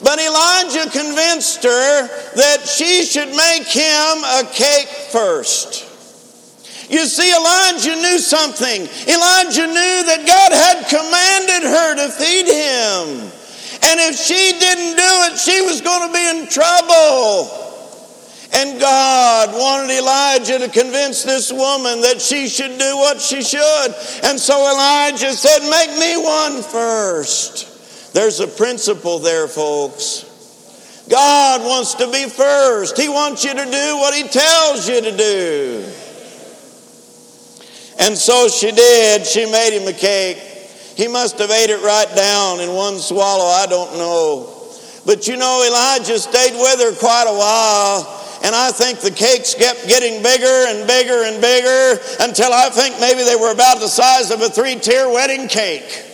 But 0.03 0.19
Elijah 0.19 0.91
convinced 0.91 1.63
her 1.63 2.09
that 2.37 2.67
she 2.67 3.05
should 3.05 3.29
make 3.29 3.67
him 3.69 4.25
a 4.25 4.49
cake 4.53 4.89
first. 5.13 5.87
You 6.91 7.07
see, 7.07 7.31
Elijah 7.31 7.95
knew 8.03 8.19
something. 8.19 8.83
Elijah 8.83 9.67
knew 9.67 9.97
that 10.11 10.27
God 10.27 10.53
had 10.53 10.89
commanded 10.89 11.69
her 11.69 11.95
to 11.95 12.09
feed 12.11 12.47
him. 12.47 13.31
And 13.83 14.01
if 14.11 14.17
she 14.17 14.59
didn't 14.59 14.97
do 14.97 15.13
it, 15.31 15.39
she 15.39 15.61
was 15.63 15.81
going 15.81 16.09
to 16.09 16.13
be 16.13 16.29
in 16.41 16.49
trouble. 16.49 17.61
And 18.53 18.81
God 18.81 19.55
wanted 19.55 19.97
Elijah 19.97 20.59
to 20.59 20.69
convince 20.69 21.23
this 21.23 21.53
woman 21.53 22.01
that 22.01 22.21
she 22.21 22.49
should 22.49 22.77
do 22.77 22.97
what 22.97 23.21
she 23.21 23.43
should. 23.43 23.95
And 24.25 24.41
so 24.41 24.59
Elijah 24.59 25.33
said, 25.33 25.61
Make 25.71 25.97
me 25.97 26.17
one 26.17 26.63
first. 26.63 27.70
There's 28.13 28.41
a 28.41 28.49
principle 28.49 29.21
there, 29.21 29.47
folks. 29.47 30.27
God 31.09 31.63
wants 31.63 31.95
to 31.95 32.11
be 32.11 32.29
first. 32.29 32.97
He 32.99 33.09
wants 33.09 33.45
you 33.45 33.53
to 33.53 33.65
do 33.65 33.97
what 33.97 34.15
He 34.15 34.25
tells 34.25 34.89
you 34.89 35.01
to 35.01 35.17
do. 35.17 35.93
And 38.01 38.17
so 38.17 38.49
she 38.49 38.73
did. 38.73 39.27
She 39.27 39.51
made 39.51 39.79
him 39.79 39.87
a 39.87 39.93
cake. 39.93 40.39
He 40.97 41.07
must 41.07 41.39
have 41.39 41.51
ate 41.51 41.71
it 41.71 41.83
right 41.83 42.09
down 42.17 42.61
in 42.61 42.73
one 42.73 42.99
swallow. 42.99 43.45
I 43.45 43.67
don't 43.67 43.99
know. 43.99 44.57
But 45.05 45.29
you 45.29 45.37
know, 45.37 45.65
Elijah 45.67 46.19
stayed 46.19 46.55
with 46.55 46.81
her 46.81 46.97
quite 46.99 47.27
a 47.29 47.37
while. 47.37 48.17
And 48.43 48.55
I 48.55 48.71
think 48.71 49.01
the 49.01 49.11
cakes 49.11 49.55
kept 49.55 49.87
getting 49.87 50.23
bigger 50.23 50.65
and 50.69 50.87
bigger 50.87 51.25
and 51.25 51.43
bigger 51.43 52.01
until 52.21 52.53
I 52.53 52.71
think 52.71 52.99
maybe 52.99 53.23
they 53.23 53.37
were 53.37 53.53
about 53.53 53.81
the 53.81 53.89
size 53.89 54.31
of 54.31 54.41
a 54.41 54.49
three 54.49 54.77
tier 54.77 55.09
wedding 55.11 55.47
cake 55.47 56.10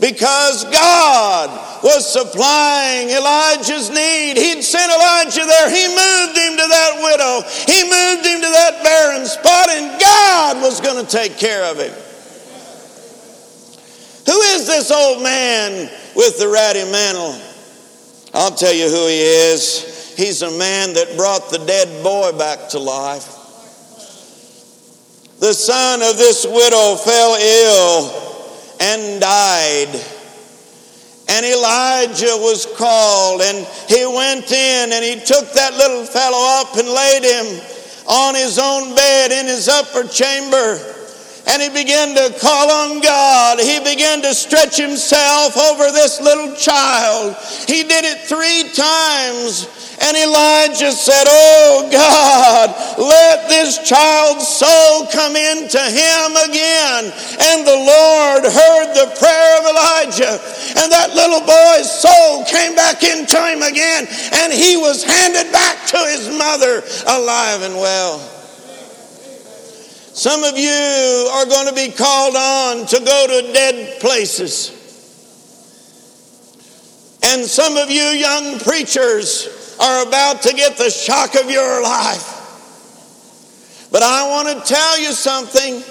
because 0.00 0.64
God 0.64 1.50
was 1.82 2.10
supplying 2.10 3.10
Elijah's 3.10 3.90
need. 3.90 4.36
He'd 4.36 4.62
sent 4.62 4.90
Elijah 4.90 5.44
there. 5.44 5.70
He 5.70 5.86
moved 5.88 6.36
him 6.36 6.56
to 6.58 6.66
that 6.68 6.92
widow. 7.00 7.42
He 7.66 7.84
moved 7.84 8.26
him 8.26 8.40
to 8.40 8.50
that 8.50 8.82
barren 8.82 9.26
spot, 9.26 9.68
and 9.70 10.00
God 10.00 10.62
was 10.62 10.80
going 10.80 11.04
to 11.04 11.10
take 11.10 11.38
care 11.38 11.64
of 11.70 11.78
him. 11.78 11.92
Who 14.26 14.40
is 14.56 14.66
this 14.66 14.90
old 14.90 15.22
man 15.22 15.90
with 16.16 16.38
the 16.38 16.48
ratty 16.48 16.90
mantle? 16.90 17.38
I'll 18.32 18.54
tell 18.54 18.72
you 18.72 18.88
who 18.88 19.06
he 19.06 19.20
is. 19.20 20.14
He's 20.16 20.42
a 20.42 20.50
man 20.58 20.94
that 20.94 21.16
brought 21.16 21.50
the 21.50 21.58
dead 21.58 22.02
boy 22.02 22.32
back 22.36 22.70
to 22.70 22.78
life. 22.78 23.26
The 25.40 25.52
son 25.52 26.02
of 26.02 26.16
this 26.16 26.46
widow 26.46 26.96
fell 26.96 27.34
ill 27.34 28.23
and 28.80 29.20
died. 29.20 30.04
And 31.28 31.44
Elijah 31.46 32.36
was 32.38 32.66
called, 32.76 33.40
and 33.40 33.66
he 33.88 34.04
went 34.06 34.52
in 34.52 34.92
and 34.92 35.04
he 35.04 35.16
took 35.16 35.52
that 35.54 35.74
little 35.74 36.04
fellow 36.04 36.60
up 36.60 36.76
and 36.76 36.88
laid 36.88 37.24
him 37.24 37.60
on 38.06 38.34
his 38.34 38.58
own 38.58 38.94
bed 38.94 39.32
in 39.32 39.46
his 39.46 39.68
upper 39.68 40.06
chamber. 40.06 40.93
And 41.46 41.60
he 41.60 41.68
began 41.68 42.14
to 42.16 42.38
call 42.40 42.70
on 42.70 43.00
God. 43.00 43.60
He 43.60 43.78
began 43.80 44.22
to 44.22 44.34
stretch 44.34 44.76
himself 44.78 45.56
over 45.56 45.92
this 45.92 46.20
little 46.20 46.54
child. 46.56 47.36
He 47.68 47.84
did 47.84 48.04
it 48.04 48.20
three 48.24 48.64
times. 48.72 49.68
And 50.00 50.16
Elijah 50.16 50.92
said, 50.92 51.24
Oh 51.28 51.88
God, 51.92 52.74
let 52.98 53.48
this 53.48 53.78
child's 53.86 54.48
soul 54.48 55.06
come 55.12 55.36
into 55.36 55.78
him 55.78 56.28
again. 56.48 57.12
And 57.40 57.66
the 57.66 57.78
Lord 57.78 58.42
heard 58.44 58.88
the 58.96 59.14
prayer 59.20 59.58
of 59.60 59.64
Elijah. 59.68 60.34
And 60.80 60.90
that 60.90 61.14
little 61.14 61.44
boy's 61.46 61.88
soul 61.88 62.44
came 62.44 62.74
back 62.74 63.04
into 63.04 63.38
him 63.38 63.62
again. 63.62 64.08
And 64.42 64.52
he 64.52 64.76
was 64.76 65.04
handed 65.04 65.52
back 65.52 65.86
to 65.88 65.98
his 66.08 66.26
mother 66.36 66.82
alive 67.06 67.62
and 67.62 67.76
well. 67.76 68.33
Some 70.14 70.44
of 70.44 70.56
you 70.56 70.70
are 71.32 71.44
going 71.44 71.66
to 71.66 71.74
be 71.74 71.90
called 71.90 72.36
on 72.36 72.86
to 72.86 73.00
go 73.00 73.26
to 73.26 73.52
dead 73.52 74.00
places. 74.00 74.70
And 77.24 77.42
some 77.44 77.76
of 77.76 77.90
you 77.90 78.00
young 78.00 78.60
preachers 78.60 79.76
are 79.80 80.06
about 80.06 80.42
to 80.42 80.54
get 80.54 80.76
the 80.76 80.88
shock 80.88 81.34
of 81.34 81.50
your 81.50 81.82
life. 81.82 82.30
But 83.90 84.04
I 84.04 84.28
want 84.28 84.56
to 84.56 84.72
tell 84.72 85.00
you 85.00 85.10
something. 85.10 85.82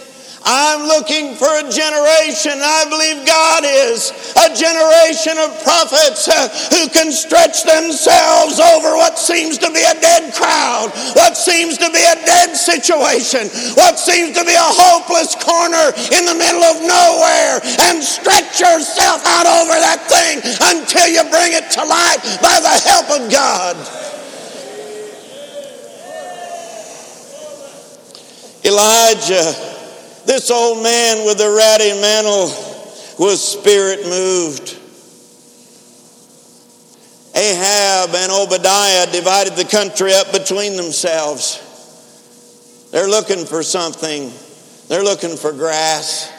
I'm 0.46 0.84
looking 0.84 1.36
for 1.40 1.48
a 1.48 1.64
generation, 1.72 2.60
I 2.60 2.84
believe 2.92 3.24
God 3.24 3.64
is, 3.64 4.12
a 4.36 4.52
generation 4.52 5.40
of 5.40 5.56
prophets 5.64 6.28
uh, 6.28 6.52
who 6.76 6.92
can 6.92 7.16
stretch 7.16 7.64
themselves 7.64 8.60
over 8.60 9.00
what 9.00 9.18
seems 9.18 9.58
to 9.64 9.72
be 9.72 9.80
a 9.80 9.96
dead 10.04 10.36
crowd, 10.36 10.92
what 11.16 11.40
seems 11.40 11.80
to 11.80 11.88
be 11.88 12.04
a 12.04 12.20
dead 12.28 12.60
situation, 12.60 13.48
what 13.80 13.96
seems 13.96 14.36
to 14.36 14.44
be 14.44 14.52
a 14.52 14.72
hopeless 14.76 15.32
corner 15.40 15.96
in 16.12 16.28
the 16.28 16.36
middle 16.36 16.64
of 16.68 16.84
nowhere, 16.84 17.64
and 17.88 18.04
stretch 18.04 18.60
yourself 18.60 19.24
out 19.24 19.48
over 19.48 19.80
that 19.80 20.04
thing 20.12 20.44
until 20.76 21.08
you 21.08 21.24
bring 21.32 21.56
it 21.56 21.72
to 21.72 21.82
light 21.88 22.20
by 22.44 22.60
the 22.60 22.76
help 22.84 23.08
of 23.16 23.32
God. 23.32 23.80
Elijah 28.66 29.73
this 30.26 30.50
old 30.52 30.82
man 30.84 31.26
with 31.26 31.38
the 31.38 31.50
ratty 31.50 32.00
mantle 32.00 32.48
was 33.20 33.42
spirit 33.42 34.06
moved. 34.06 34.80
Ahab 37.36 38.14
and 38.16 38.32
Obadiah 38.32 39.12
divided 39.12 39.54
the 39.54 39.66
country 39.66 40.14
up 40.14 40.32
between 40.32 40.78
themselves. 40.78 41.60
They're 42.92 43.10
looking 43.10 43.46
for 43.46 43.64
something. 43.64 44.32
They're 44.88 45.04
looking 45.04 45.36
for 45.36 45.52
grass 45.52 46.30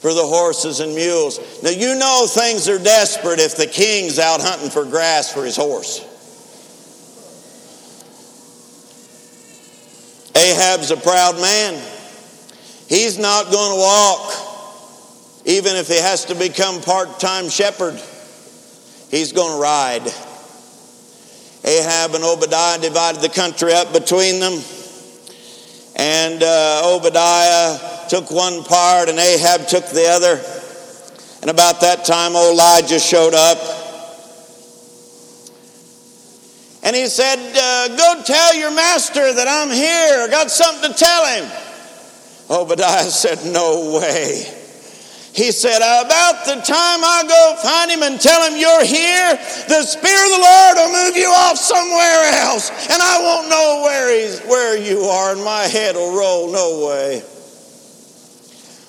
for 0.00 0.14
the 0.14 0.26
horses 0.26 0.80
and 0.80 0.94
mules. 0.94 1.62
Now, 1.62 1.70
you 1.70 1.94
know 1.94 2.26
things 2.26 2.68
are 2.68 2.78
desperate 2.78 3.38
if 3.38 3.56
the 3.56 3.66
king's 3.66 4.18
out 4.18 4.40
hunting 4.40 4.70
for 4.70 4.84
grass 4.84 5.32
for 5.32 5.44
his 5.44 5.56
horse. 5.56 6.00
Ahab's 10.34 10.90
a 10.90 10.96
proud 10.96 11.36
man. 11.36 11.74
He's 12.90 13.18
not 13.18 13.52
going 13.52 13.70
to 13.70 13.78
walk, 13.78 15.42
even 15.44 15.76
if 15.76 15.86
he 15.86 15.94
has 15.94 16.24
to 16.24 16.34
become 16.34 16.82
part 16.82 17.20
time 17.20 17.48
shepherd. 17.48 17.94
He's 19.12 19.30
going 19.30 19.54
to 19.54 19.62
ride. 19.62 20.02
Ahab 21.62 22.16
and 22.16 22.24
Obadiah 22.24 22.80
divided 22.80 23.22
the 23.22 23.28
country 23.28 23.72
up 23.72 23.92
between 23.92 24.40
them. 24.40 24.60
And 25.94 26.42
uh, 26.42 26.96
Obadiah 26.96 28.08
took 28.08 28.28
one 28.32 28.64
part, 28.64 29.08
and 29.08 29.20
Ahab 29.20 29.68
took 29.68 29.86
the 29.86 30.08
other. 30.08 30.42
And 31.42 31.48
about 31.48 31.82
that 31.82 32.04
time, 32.04 32.34
Elijah 32.34 32.98
showed 32.98 33.34
up. 33.34 33.58
And 36.82 36.96
he 36.96 37.06
said, 37.06 37.38
uh, 37.38 37.96
Go 37.96 38.22
tell 38.24 38.56
your 38.56 38.74
master 38.74 39.32
that 39.32 39.46
I'm 39.46 39.70
here. 39.70 40.24
I 40.24 40.28
got 40.28 40.50
something 40.50 40.90
to 40.90 40.98
tell 40.98 41.26
him. 41.36 41.69
Obadiah 42.50 43.10
said, 43.10 43.52
No 43.52 43.98
way. 44.00 44.44
He 45.32 45.52
said, 45.52 45.78
About 45.78 46.44
the 46.44 46.56
time 46.56 47.00
I 47.04 47.22
go 47.26 47.56
find 47.62 47.90
him 47.90 48.02
and 48.02 48.20
tell 48.20 48.50
him 48.50 48.58
you're 48.58 48.84
here, 48.84 49.36
the 49.68 49.82
Spirit 49.84 50.24
of 50.26 50.32
the 50.34 50.42
Lord 50.42 50.76
will 50.76 51.06
move 51.06 51.16
you 51.16 51.28
off 51.28 51.56
somewhere 51.56 52.32
else. 52.42 52.70
And 52.90 53.00
I 53.00 53.22
won't 53.22 53.48
know 53.48 53.82
where, 53.84 54.20
he's, 54.20 54.40
where 54.40 54.76
you 54.76 55.04
are, 55.04 55.32
and 55.32 55.44
my 55.44 55.62
head 55.62 55.94
will 55.94 56.18
roll. 56.18 56.50
No 56.50 56.88
way. 56.88 57.20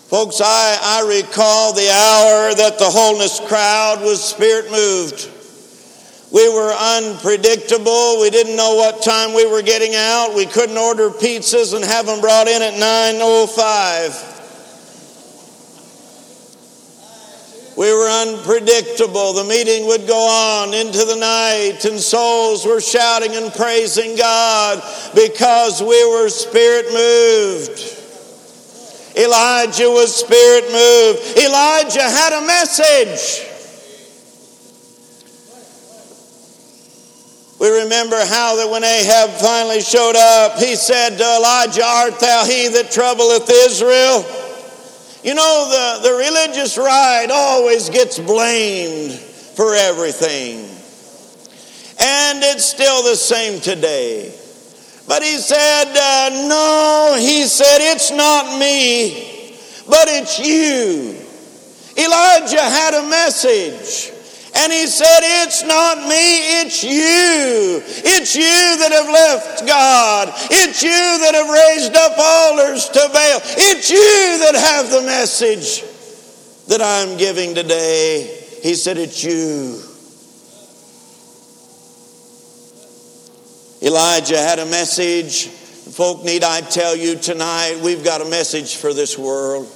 Folks, 0.10 0.42
I, 0.44 0.78
I 0.82 1.08
recall 1.08 1.74
the 1.74 1.90
hour 1.90 2.56
that 2.56 2.80
the 2.80 2.90
Holiness 2.90 3.40
crowd 3.40 4.02
was 4.02 4.22
spirit 4.22 4.72
moved. 4.72 5.30
We 6.32 6.48
were 6.48 6.72
unpredictable. 6.72 8.22
We 8.22 8.30
didn't 8.30 8.56
know 8.56 8.76
what 8.76 9.04
time 9.04 9.34
we 9.34 9.46
were 9.46 9.62
getting 9.62 9.96
out. 9.96 10.34
We 10.34 10.46
couldn't 10.46 10.78
order 10.78 11.10
pizzas 11.10 11.74
and 11.76 11.84
have 11.84 12.06
them 12.06 12.22
brought 12.22 12.48
in 12.48 12.62
at 12.62 12.76
9:05. 12.76 14.30
We 17.76 17.92
were 17.92 18.10
unpredictable. 18.10 19.34
The 19.34 19.44
meeting 19.44 19.88
would 19.88 20.08
go 20.08 20.28
on 20.28 20.74
into 20.74 21.04
the 21.04 21.16
night, 21.16 21.84
and 21.84 22.00
souls 22.00 22.66
were 22.66 22.80
shouting 22.80 23.36
and 23.36 23.52
praising 23.54 24.16
God 24.16 24.84
because 25.14 25.82
we 25.82 26.06
were 26.06 26.30
spirit 26.30 26.94
moved. 26.94 27.98
Elijah 29.18 29.90
was 29.90 30.16
spirit 30.16 30.72
moved. 30.72 31.38
Elijah 31.38 32.10
had 32.10 32.34
a 32.34 32.46
message. 32.46 33.51
We 37.62 37.70
remember 37.84 38.16
how 38.16 38.56
that 38.56 38.72
when 38.72 38.84
Ahab 38.84 39.30
finally 39.40 39.82
showed 39.82 40.16
up, 40.16 40.58
he 40.58 40.76
said 40.76 41.16
to 41.18 41.24
Elijah, 41.24 41.86
Art 41.86 42.20
thou 42.20 42.44
he 42.44 42.70
that 42.70 42.90
troubleth 42.90 43.48
Israel? 43.52 44.26
You 45.24 45.36
know, 45.36 45.68
the, 45.70 46.10
the 46.10 46.16
religious 46.16 46.76
right 46.76 47.28
always 47.32 47.92
gets 47.92 48.18
blamed 48.18 49.12
for 49.12 49.76
everything. 49.76 50.58
And 52.00 52.42
it's 52.42 52.66
still 52.66 53.04
the 53.04 53.16
same 53.16 53.62
today. 53.62 54.34
But 55.08 55.22
he 55.22 55.38
said, 55.38 55.86
uh, 55.96 56.48
No, 56.48 57.16
he 57.20 57.44
said, 57.44 57.78
it's 57.94 58.10
not 58.10 58.58
me, 58.58 59.56
but 59.88 60.08
it's 60.08 60.40
you. 60.40 61.16
Elijah 61.96 62.60
had 62.60 62.96
a 62.96 63.08
message. 63.08 64.18
And 64.54 64.72
he 64.72 64.86
said, 64.88 65.20
It's 65.22 65.64
not 65.64 65.98
me, 66.00 66.62
it's 66.62 66.84
you. 66.84 67.82
It's 67.86 68.36
you 68.36 68.44
that 68.44 68.92
have 68.92 69.10
left 69.10 69.66
God. 69.66 70.28
It's 70.52 70.84
you 70.84 70.90
that 70.90 71.36
have 71.36 71.50
raised 71.50 71.96
up 71.96 72.18
altars 72.18 72.90
to 72.90 73.00
Baal. 73.14 73.42
It's 73.58 73.90
you 73.90 74.40
that 74.46 74.56
have 74.56 74.92
the 74.92 75.02
message 75.04 75.84
that 76.68 76.82
I'm 76.82 77.18
giving 77.18 77.56
today. 77.56 78.40
He 78.62 78.76
said, 78.76 78.98
It's 78.98 79.24
you. 79.24 79.82
Elijah 83.82 84.38
had 84.38 84.60
a 84.60 84.66
message. 84.66 85.48
Folk, 85.48 86.24
need 86.24 86.44
I 86.44 86.62
tell 86.62 86.96
you 86.96 87.18
tonight, 87.18 87.80
we've 87.82 88.04
got 88.04 88.22
a 88.22 88.26
message 88.26 88.76
for 88.76 88.94
this 88.94 89.18
world. 89.18 89.68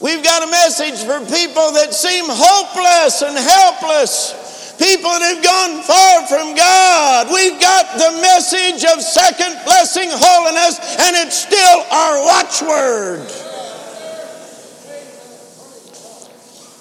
We've 0.00 0.22
got 0.22 0.46
a 0.46 0.50
message 0.50 1.02
for 1.04 1.18
people 1.26 1.72
that 1.72 1.92
seem 1.92 2.24
hopeless 2.28 3.22
and 3.22 3.36
helpless. 3.36 4.76
People 4.78 5.10
that 5.10 5.34
have 5.34 5.42
gone 5.42 5.82
far 5.82 6.26
from 6.28 6.54
God. 6.54 7.26
We've 7.34 7.60
got 7.60 7.98
the 7.98 8.22
message 8.22 8.84
of 8.84 9.02
second 9.02 9.58
blessing 9.64 10.08
holiness, 10.12 10.78
and 11.00 11.16
it's 11.16 11.36
still 11.36 11.82
our 11.90 12.24
watchword. 12.24 13.26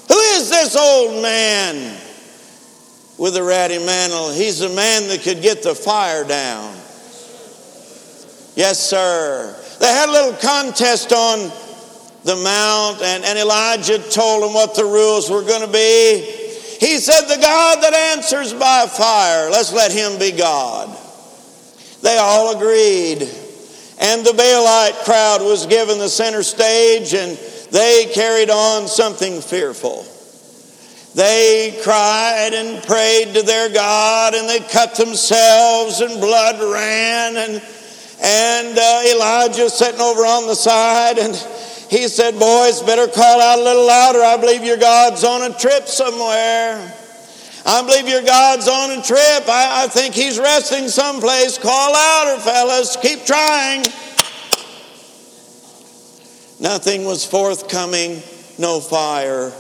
Who 0.10 0.20
is 0.38 0.50
this 0.52 0.76
old 0.76 1.24
man 1.24 2.00
with 3.18 3.34
the 3.34 3.42
ratty 3.42 3.80
mantle? 3.84 4.30
He's 4.30 4.60
the 4.60 4.70
man 4.70 5.08
that 5.08 5.24
could 5.24 5.42
get 5.42 5.64
the 5.64 5.74
fire 5.74 6.24
down. 6.24 6.76
Yes, 8.56 8.80
sir. 8.80 9.56
They 9.80 9.88
had 9.88 10.08
a 10.08 10.12
little 10.12 10.34
contest 10.34 11.12
on 11.14 11.52
the 12.28 12.36
mount, 12.36 13.02
and, 13.02 13.24
and 13.24 13.40
Elijah 13.40 14.00
told 14.00 14.44
him 14.44 14.54
what 14.54 14.76
the 14.76 14.84
rules 14.84 15.30
were 15.30 15.44
going 15.44 15.66
to 15.66 15.72
be. 15.72 16.20
He 16.78 17.00
said, 17.00 17.22
The 17.22 17.42
God 17.42 17.82
that 17.82 17.94
answers 18.18 18.54
by 18.54 18.86
fire, 18.86 19.50
let's 19.50 19.72
let 19.72 19.94
him 19.94 20.20
be 20.20 20.34
God. 20.34 20.90
They 22.02 22.18
all 22.18 22.54
agreed. 22.54 23.22
And 24.00 24.26
the 24.26 24.32
Baalite 24.32 25.06
crowd 25.06 25.42
was 25.42 25.68
given 25.68 26.00
the 26.00 26.10
center 26.10 26.44
stage, 26.44 27.14
and 27.14 27.38
they 27.72 28.12
carried 28.14 28.50
on 28.50 28.90
something 28.90 29.40
fearful. 29.40 30.06
They 31.16 31.80
cried 31.82 32.50
and 32.54 32.84
prayed 32.84 33.36
to 33.36 33.42
their 33.42 33.70
God, 33.74 34.36
and 34.36 34.50
they 34.50 34.60
cut 34.60 34.96
themselves, 34.96 36.02
and 36.02 36.20
blood 36.20 36.60
ran. 36.60 37.38
And, 37.38 37.64
and 38.22 38.78
uh, 38.78 39.02
Elijah 39.16 39.70
sitting 39.70 40.02
over 40.02 40.26
on 40.26 40.46
the 40.46 40.56
side, 40.56 41.20
and 41.20 41.34
he 41.90 42.08
said, 42.08 42.38
Boys, 42.38 42.82
better 42.82 43.08
call 43.08 43.42
out 43.42 43.60
a 43.60 43.64
little 43.64 43.88
louder. 43.88 44.20
I 44.20 44.38
believe 44.38 44.64
your 44.64 44.78
God's 44.78 45.24
on 45.24 45.50
a 45.50 45.58
trip 45.58 45.88
somewhere. 45.88 46.94
I 47.66 47.82
believe 47.86 48.08
your 48.08 48.24
God's 48.24 48.68
on 48.68 48.92
a 48.92 49.02
trip. 49.02 49.20
I, 49.20 49.84
I 49.84 49.88
think 49.88 50.14
he's 50.14 50.40
resting 50.40 50.88
someplace. 50.88 51.58
Call 51.58 51.94
louder, 51.94 52.42
fellas. 52.42 52.98
Keep 53.02 53.26
trying. 53.26 53.84
Nothing 56.60 57.06
was 57.06 57.26
forthcoming. 57.26 58.22
No 58.58 58.80
fire. 58.80 59.52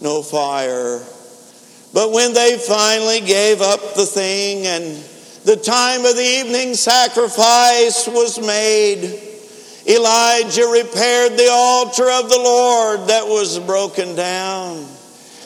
No 0.00 0.22
fire. 0.22 1.02
But 1.92 2.12
when 2.12 2.32
they 2.32 2.58
finally 2.58 3.20
gave 3.20 3.60
up 3.60 3.94
the 3.94 4.06
thing 4.06 4.66
and 4.66 4.96
the 5.44 5.56
time 5.56 6.04
of 6.04 6.16
the 6.16 6.22
evening 6.22 6.74
sacrifice 6.74 8.06
was 8.06 8.38
made, 8.38 9.25
Elijah 9.88 10.66
repaired 10.66 11.38
the 11.38 11.48
altar 11.50 12.10
of 12.10 12.28
the 12.28 12.38
Lord 12.38 13.08
that 13.08 13.26
was 13.26 13.58
broken 13.60 14.16
down. 14.16 14.78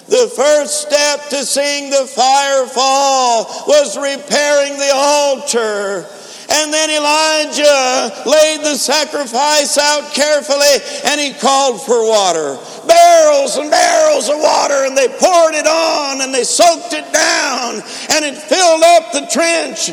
The 0.09 0.33
first 0.35 0.81
step 0.89 1.29
to 1.29 1.45
seeing 1.45 1.91
the 1.91 2.07
fire 2.07 2.67
fall 2.67 3.45
was 3.69 3.97
repairing 3.97 4.79
the 4.79 4.91
altar. 4.93 6.07
And 6.53 6.73
then 6.73 6.91
Elijah 6.91 8.23
laid 8.27 8.61
the 8.63 8.75
sacrifice 8.75 9.79
out 9.79 10.13
carefully 10.15 10.83
and 11.05 11.21
he 11.21 11.33
called 11.35 11.83
for 11.83 12.03
water. 12.03 12.59
Barrels 12.89 13.57
and 13.57 13.71
barrels 13.71 14.29
of 14.29 14.39
water, 14.39 14.85
and 14.85 14.97
they 14.97 15.07
poured 15.07 15.55
it 15.55 15.67
on 15.67 16.23
and 16.23 16.35
they 16.35 16.43
soaked 16.43 16.93
it 16.93 17.13
down 17.13 17.75
and 18.11 18.25
it 18.25 18.37
filled 18.37 18.83
up 18.83 19.13
the 19.13 19.29
trench. 19.31 19.91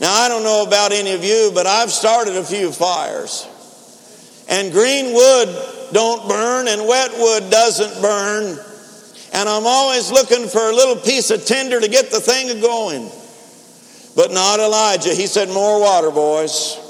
Now, 0.00 0.12
I 0.12 0.28
don't 0.28 0.42
know 0.42 0.64
about 0.66 0.92
any 0.92 1.12
of 1.12 1.22
you, 1.22 1.52
but 1.54 1.66
I've 1.66 1.92
started 1.92 2.36
a 2.36 2.44
few 2.44 2.72
fires. 2.72 3.46
And 4.48 4.72
green 4.72 5.14
wood 5.14 5.48
don't 5.92 6.28
burn 6.28 6.68
and 6.68 6.86
wet 6.86 7.12
wood 7.18 7.50
doesn't 7.50 8.00
burn. 8.00 8.58
And 9.32 9.48
I'm 9.48 9.66
always 9.66 10.10
looking 10.10 10.48
for 10.48 10.70
a 10.70 10.72
little 10.72 10.96
piece 10.96 11.30
of 11.30 11.44
tinder 11.44 11.80
to 11.80 11.88
get 11.88 12.10
the 12.10 12.20
thing 12.20 12.56
a 12.56 12.60
going. 12.60 13.10
But 14.14 14.32
not 14.32 14.60
Elijah. 14.60 15.14
He 15.14 15.26
said, 15.26 15.48
More 15.48 15.80
water, 15.80 16.10
boys. 16.10 16.82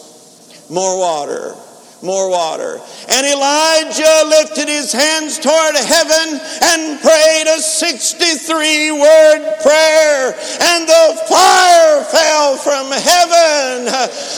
More 0.71 0.99
water 0.99 1.55
more 2.02 2.28
water. 2.28 2.80
And 3.09 3.26
Elijah 3.26 4.16
lifted 4.28 4.68
his 4.68 4.92
hands 4.92 5.38
toward 5.38 5.74
heaven 5.76 6.40
and 6.74 7.00
prayed 7.00 7.48
a 7.48 7.61
63 7.61 8.92
word 8.92 9.40
prayer, 9.62 10.37
and 10.61 10.85
the 10.85 11.06
fire 11.28 12.04
fell 12.04 12.56
from 12.61 12.92
heaven. 12.92 13.88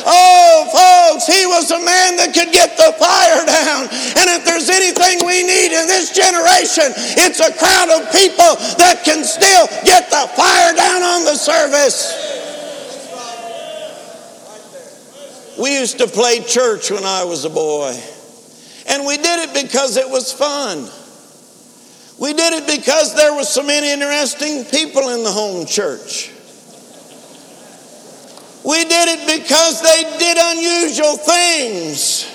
Oh, 0.06 0.70
folks, 0.70 1.26
he 1.26 1.46
was 1.46 1.70
a 1.70 1.82
man 1.82 2.16
that 2.22 2.30
could 2.34 2.52
get 2.52 2.76
the 2.76 2.94
fire 2.94 3.42
down. 3.44 3.90
And 3.90 4.26
if 4.38 4.44
there's 4.44 4.70
anything 4.70 5.26
we 5.26 5.42
need 5.42 5.74
in 5.74 5.86
this 5.86 6.14
generation, 6.14 6.94
it's 7.18 7.40
a 7.40 7.50
crowd 7.58 7.90
of 7.90 8.12
people 8.14 8.54
that 8.78 9.02
can 9.04 9.24
still 9.24 9.66
get 9.84 10.10
the 10.10 10.30
fire 10.36 10.74
down 10.74 11.02
on 11.02 11.24
the 11.24 11.34
service. 11.34 12.37
We 15.58 15.78
used 15.78 15.98
to 15.98 16.06
play 16.06 16.40
church 16.40 16.90
when 16.90 17.04
I 17.04 17.24
was 17.24 17.44
a 17.44 17.50
boy. 17.50 17.98
And 18.88 19.04
we 19.04 19.16
did 19.16 19.48
it 19.48 19.66
because 19.66 19.96
it 19.96 20.08
was 20.08 20.32
fun. 20.32 20.88
We 22.18 22.32
did 22.32 22.52
it 22.54 22.66
because 22.66 23.14
there 23.14 23.34
were 23.34 23.44
so 23.44 23.62
many 23.62 23.92
interesting 23.92 24.64
people 24.64 25.10
in 25.10 25.22
the 25.22 25.30
home 25.30 25.66
church. 25.66 26.32
We 28.64 28.84
did 28.84 29.08
it 29.08 29.40
because 29.40 29.82
they 29.82 30.18
did 30.18 30.36
unusual 30.38 31.16
things. 31.16 32.34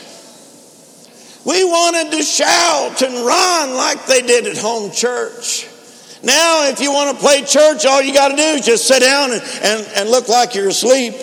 We 1.45 1.63
wanted 1.65 2.11
to 2.17 2.23
shout 2.23 3.01
and 3.01 3.13
run 3.25 3.73
like 3.75 4.05
they 4.05 4.21
did 4.21 4.47
at 4.47 4.57
home 4.57 4.91
church. 4.91 5.67
Now, 6.23 6.69
if 6.69 6.79
you 6.79 6.93
want 6.93 7.17
to 7.17 7.21
play 7.21 7.41
church, 7.41 7.85
all 7.85 8.01
you 8.01 8.13
got 8.13 8.29
to 8.29 8.35
do 8.37 8.41
is 8.41 8.65
just 8.65 8.87
sit 8.87 9.01
down 9.01 9.33
and, 9.33 9.41
and, 9.61 9.87
and 9.97 10.09
look 10.09 10.29
like 10.29 10.55
you're 10.55 10.69
asleep. 10.69 11.13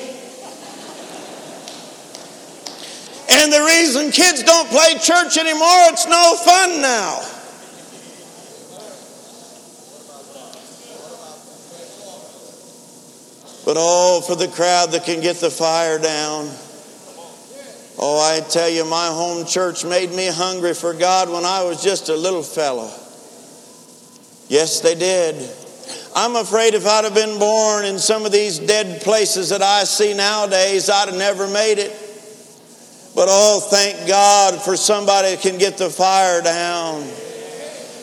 And 3.33 3.53
the 3.53 3.63
reason 3.63 4.11
kids 4.11 4.43
don't 4.43 4.69
play 4.69 4.95
church 4.95 5.37
anymore, 5.39 5.91
it's 5.91 6.07
no 6.07 6.37
fun 6.37 6.81
now. 6.83 7.21
But 13.65 13.77
oh, 13.79 14.21
for 14.27 14.35
the 14.35 14.49
crowd 14.49 14.93
that 14.93 15.05
can 15.05 15.21
get 15.21 15.37
the 15.37 15.51
fire 15.51 15.99
down. 15.99 16.51
Oh, 18.03 18.19
I 18.19 18.41
tell 18.41 18.69
you, 18.69 18.85
my 18.85 19.09
home 19.09 19.45
church 19.45 19.85
made 19.85 20.11
me 20.11 20.27
hungry 20.27 20.75
for 20.75 20.95
God 20.95 21.29
when 21.29 21.45
I 21.45 21.63
was 21.65 21.85
just 21.85 22.09
a 22.09 22.17
little 22.17 22.43
fellow. 22.43 22.91
Yes, 24.49 24.81
they 24.81 24.95
did. 24.95 25.37
I'm 26.17 26.35
afraid 26.35 26.75
if 26.75 26.87
I'd 26.87 27.05
have 27.05 27.15
been 27.15 27.39
born 27.39 27.85
in 27.85 27.99
some 27.99 28.25
of 28.25 28.33
these 28.33 28.59
dead 28.59 29.03
places 29.03 29.51
that 29.51 29.63
I 29.63 29.85
see 29.85 30.15
nowadays, 30.15 30.91
I'd 30.91 31.11
have 31.11 31.19
never 31.19 31.47
made 31.47 31.79
it. 31.79 31.93
But 33.15 33.27
oh, 33.29 33.61
thank 33.61 34.07
God 34.07 34.61
for 34.63 34.77
somebody 34.77 35.35
that 35.35 35.43
can 35.43 35.59
get 35.59 35.79
the 35.79 35.91
fire 35.91 36.43
down. 36.43 37.03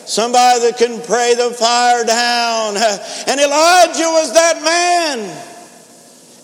Somebody 0.06 0.60
that 0.60 0.78
can 0.78 1.00
pray 1.02 1.34
the 1.34 1.54
fire 1.54 2.04
down. 2.04 2.76
And 3.28 3.40
Elijah 3.40 4.08
was 4.08 4.32
that 4.34 4.62
man. 4.62 5.54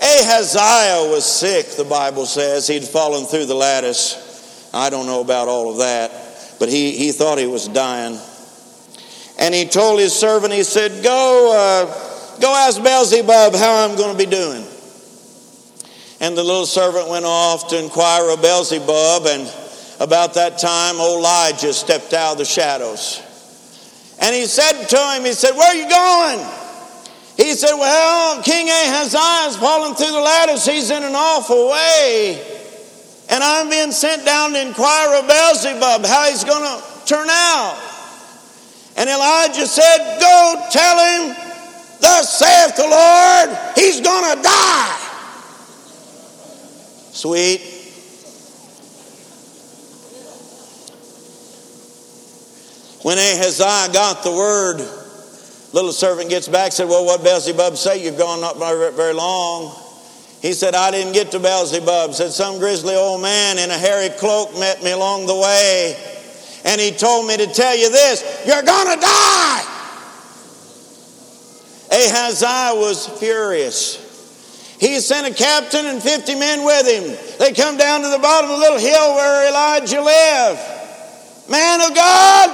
Ahaziah 0.00 1.10
was 1.10 1.24
sick, 1.24 1.66
the 1.76 1.84
Bible 1.84 2.26
says. 2.26 2.66
He'd 2.66 2.84
fallen 2.84 3.24
through 3.26 3.46
the 3.46 3.54
lattice. 3.54 4.70
I 4.74 4.90
don't 4.90 5.06
know 5.06 5.20
about 5.20 5.48
all 5.48 5.70
of 5.70 5.78
that, 5.78 6.10
but 6.58 6.68
he, 6.68 6.92
he 6.92 7.12
thought 7.12 7.38
he 7.38 7.46
was 7.46 7.68
dying. 7.68 8.18
And 9.38 9.54
he 9.54 9.66
told 9.66 10.00
his 10.00 10.12
servant, 10.12 10.52
he 10.52 10.62
said, 10.62 11.02
Go, 11.02 11.52
uh, 11.54 12.40
go 12.40 12.54
ask 12.54 12.82
Beelzebub 12.82 13.54
how 13.54 13.84
I'm 13.84 13.96
going 13.96 14.12
to 14.12 14.18
be 14.18 14.30
doing. 14.30 14.64
And 16.24 16.34
the 16.38 16.42
little 16.42 16.64
servant 16.64 17.10
went 17.10 17.26
off 17.26 17.68
to 17.68 17.78
inquire 17.78 18.30
of 18.30 18.40
Beelzebub, 18.40 19.26
and 19.26 19.44
about 20.00 20.32
that 20.40 20.56
time, 20.56 20.96
Elijah 20.96 21.74
stepped 21.74 22.14
out 22.14 22.32
of 22.32 22.38
the 22.38 22.46
shadows. 22.46 23.20
And 24.22 24.34
he 24.34 24.46
said 24.46 24.86
to 24.86 24.96
him, 25.12 25.24
He 25.26 25.34
said, 25.34 25.52
Where 25.52 25.68
are 25.68 25.74
you 25.74 25.86
going? 25.86 26.40
He 27.36 27.52
said, 27.52 27.74
Well, 27.74 28.42
King 28.42 28.70
Ahaziah 28.70 29.44
has 29.44 29.58
fallen 29.58 29.94
through 29.94 30.12
the 30.12 30.20
lattice. 30.20 30.64
He's 30.64 30.90
in 30.90 31.02
an 31.02 31.14
awful 31.14 31.68
way. 31.68 32.40
And 33.28 33.44
I'm 33.44 33.68
being 33.68 33.92
sent 33.92 34.24
down 34.24 34.54
to 34.54 34.66
inquire 34.66 35.20
of 35.20 35.28
Beelzebub 35.28 36.06
how 36.06 36.30
he's 36.30 36.42
going 36.42 36.64
to 36.64 37.04
turn 37.04 37.28
out. 37.28 37.76
And 38.96 39.10
Elijah 39.10 39.66
said, 39.66 40.18
Go 40.18 40.68
tell 40.72 40.96
him, 41.04 41.36
Thus 42.00 42.38
saith 42.38 42.76
the 42.76 42.88
Lord, 42.88 43.74
he's 43.76 44.00
going 44.00 44.38
to 44.38 44.42
die. 44.42 45.03
Sweet. 47.14 47.60
When 53.02 53.18
Ahaziah 53.18 53.92
got 53.92 54.24
the 54.24 54.32
word, 54.32 54.78
little 55.72 55.92
servant 55.92 56.28
gets 56.28 56.48
back 56.48 56.72
said, 56.72 56.88
Well, 56.88 57.04
what 57.04 57.22
Beelzebub 57.22 57.76
say? 57.76 58.04
You've 58.04 58.18
gone 58.18 58.40
not 58.40 58.58
very 58.96 59.14
long. 59.14 59.80
He 60.42 60.54
said, 60.54 60.74
I 60.74 60.90
didn't 60.90 61.12
get 61.12 61.30
to 61.30 61.38
Beelzebub. 61.38 62.14
Said, 62.14 62.32
Some 62.32 62.58
grizzly 62.58 62.96
old 62.96 63.22
man 63.22 63.58
in 63.58 63.70
a 63.70 63.78
hairy 63.78 64.08
cloak 64.18 64.52
met 64.58 64.82
me 64.82 64.90
along 64.90 65.26
the 65.26 65.36
way. 65.36 65.96
And 66.64 66.80
he 66.80 66.90
told 66.90 67.28
me 67.28 67.36
to 67.36 67.46
tell 67.46 67.76
you 67.76 67.90
this 67.90 68.42
you're 68.44 68.62
going 68.62 68.92
to 68.92 69.00
die. 69.00 69.64
Ahaziah 71.92 72.72
was 72.74 73.06
furious. 73.20 74.03
He 74.78 74.98
sent 75.00 75.26
a 75.26 75.34
captain 75.34 75.86
and 75.86 76.02
50 76.02 76.34
men 76.34 76.64
with 76.64 76.86
him. 76.86 77.16
They 77.38 77.52
come 77.52 77.76
down 77.76 78.02
to 78.02 78.08
the 78.08 78.18
bottom 78.18 78.50
of 78.50 78.56
the 78.56 78.62
little 78.62 78.78
hill 78.78 79.14
where 79.14 79.48
Elijah 79.48 80.00
lived. 80.00 80.60
Man 81.48 81.80
of 81.80 81.94
God, 81.94 82.50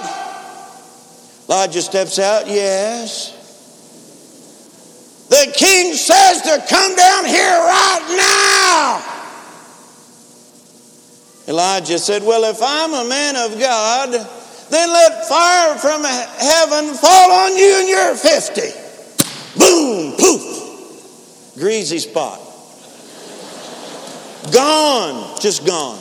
Elijah 1.48 1.82
steps 1.82 2.18
out, 2.18 2.46
yes. 2.46 3.36
The 5.28 5.52
king 5.56 5.94
says 5.94 6.42
to 6.42 6.64
come 6.68 6.96
down 6.96 7.24
here 7.24 7.38
right 7.38 8.04
now. 8.18 9.16
Elijah 11.48 11.98
said, 11.98 12.22
Well, 12.22 12.44
if 12.44 12.58
I'm 12.62 12.94
a 12.94 13.08
man 13.08 13.36
of 13.36 13.58
God, 13.58 14.10
then 14.70 14.88
let 14.88 15.28
fire 15.28 15.76
from 15.78 16.04
heaven 16.04 16.94
fall 16.94 17.32
on 17.32 17.56
you 17.56 17.78
and 17.80 17.88
you're 17.88 18.14
50. 18.14 18.60
Boom, 19.58 20.16
poof. 20.16 20.69
Greasy 21.60 21.98
spot. 21.98 22.40
Gone, 24.50 25.38
just 25.38 25.66
gone. 25.66 25.98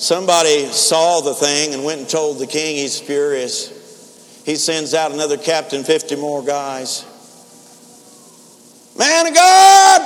Somebody 0.00 0.66
saw 0.66 1.20
the 1.20 1.32
thing 1.32 1.72
and 1.72 1.84
went 1.84 2.00
and 2.00 2.08
told 2.08 2.40
the 2.40 2.48
king 2.48 2.74
he's 2.74 2.98
furious. 2.98 4.42
He 4.44 4.56
sends 4.56 4.92
out 4.92 5.12
another 5.12 5.36
captain, 5.36 5.84
50 5.84 6.16
more 6.16 6.42
guys. 6.42 7.06
Man 8.98 9.28
of 9.28 9.34
God! 9.34 10.02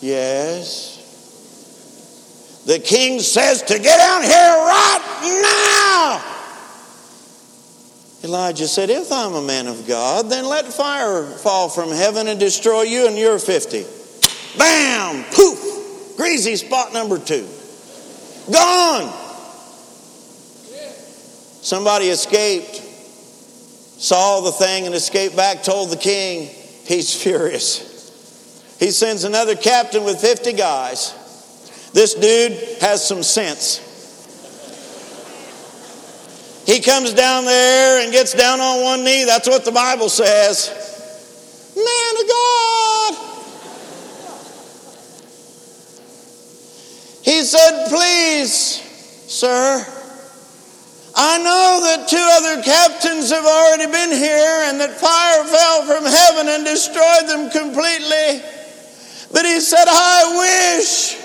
Yes. 0.00 0.98
The 2.64 2.78
king 2.78 3.20
says 3.20 3.62
to 3.64 3.78
get 3.78 4.00
out 4.00 4.22
here 4.22 4.32
right 4.32 5.02
now. 5.42 6.31
Elijah 8.24 8.68
said, 8.68 8.88
If 8.88 9.10
I'm 9.10 9.34
a 9.34 9.42
man 9.42 9.66
of 9.66 9.86
God, 9.86 10.30
then 10.30 10.46
let 10.46 10.66
fire 10.66 11.24
fall 11.24 11.68
from 11.68 11.90
heaven 11.90 12.28
and 12.28 12.38
destroy 12.38 12.82
you, 12.82 13.06
and 13.06 13.18
you're 13.18 13.38
50. 13.38 13.84
Bam! 14.56 15.24
Poof! 15.32 16.16
Greasy 16.16 16.56
spot 16.56 16.92
number 16.92 17.18
two. 17.18 17.48
Gone. 18.52 19.12
Somebody 21.62 22.06
escaped, 22.06 22.76
saw 24.00 24.40
the 24.40 24.52
thing, 24.52 24.86
and 24.86 24.94
escaped 24.94 25.36
back, 25.36 25.62
told 25.62 25.90
the 25.90 25.96
king. 25.96 26.48
He's 26.84 27.14
furious. 27.22 27.88
He 28.78 28.90
sends 28.90 29.24
another 29.24 29.54
captain 29.56 30.04
with 30.04 30.20
50 30.20 30.52
guys. 30.54 31.14
This 31.92 32.14
dude 32.14 32.52
has 32.80 33.06
some 33.06 33.22
sense. 33.22 33.81
He 36.64 36.80
comes 36.80 37.12
down 37.12 37.44
there 37.44 38.02
and 38.02 38.12
gets 38.12 38.34
down 38.34 38.60
on 38.60 38.82
one 38.82 39.04
knee. 39.04 39.24
That's 39.24 39.48
what 39.48 39.64
the 39.64 39.72
Bible 39.72 40.08
says. 40.08 40.70
Man 41.74 42.22
of 42.22 42.28
God. 42.28 43.32
He 47.22 47.42
said, 47.42 47.88
Please, 47.88 48.80
sir, 49.26 49.84
I 51.14 51.38
know 51.38 51.80
that 51.82 52.08
two 52.08 52.16
other 52.16 52.62
captains 52.62 53.30
have 53.30 53.44
already 53.44 53.90
been 53.90 54.10
here 54.10 54.62
and 54.66 54.80
that 54.80 54.98
fire 55.00 55.44
fell 55.44 55.82
from 55.82 56.04
heaven 56.04 56.48
and 56.48 56.64
destroyed 56.64 57.28
them 57.28 57.50
completely. 57.50 58.42
But 59.32 59.46
he 59.46 59.60
said, 59.60 59.84
I 59.88 60.78
wish 60.78 61.16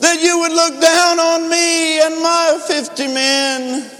that 0.00 0.20
you 0.20 0.40
would 0.40 0.52
look 0.52 0.80
down 0.80 1.20
on 1.20 1.48
me 1.48 2.00
and 2.00 2.22
my 2.22 2.60
50 2.66 3.06
men 3.08 3.90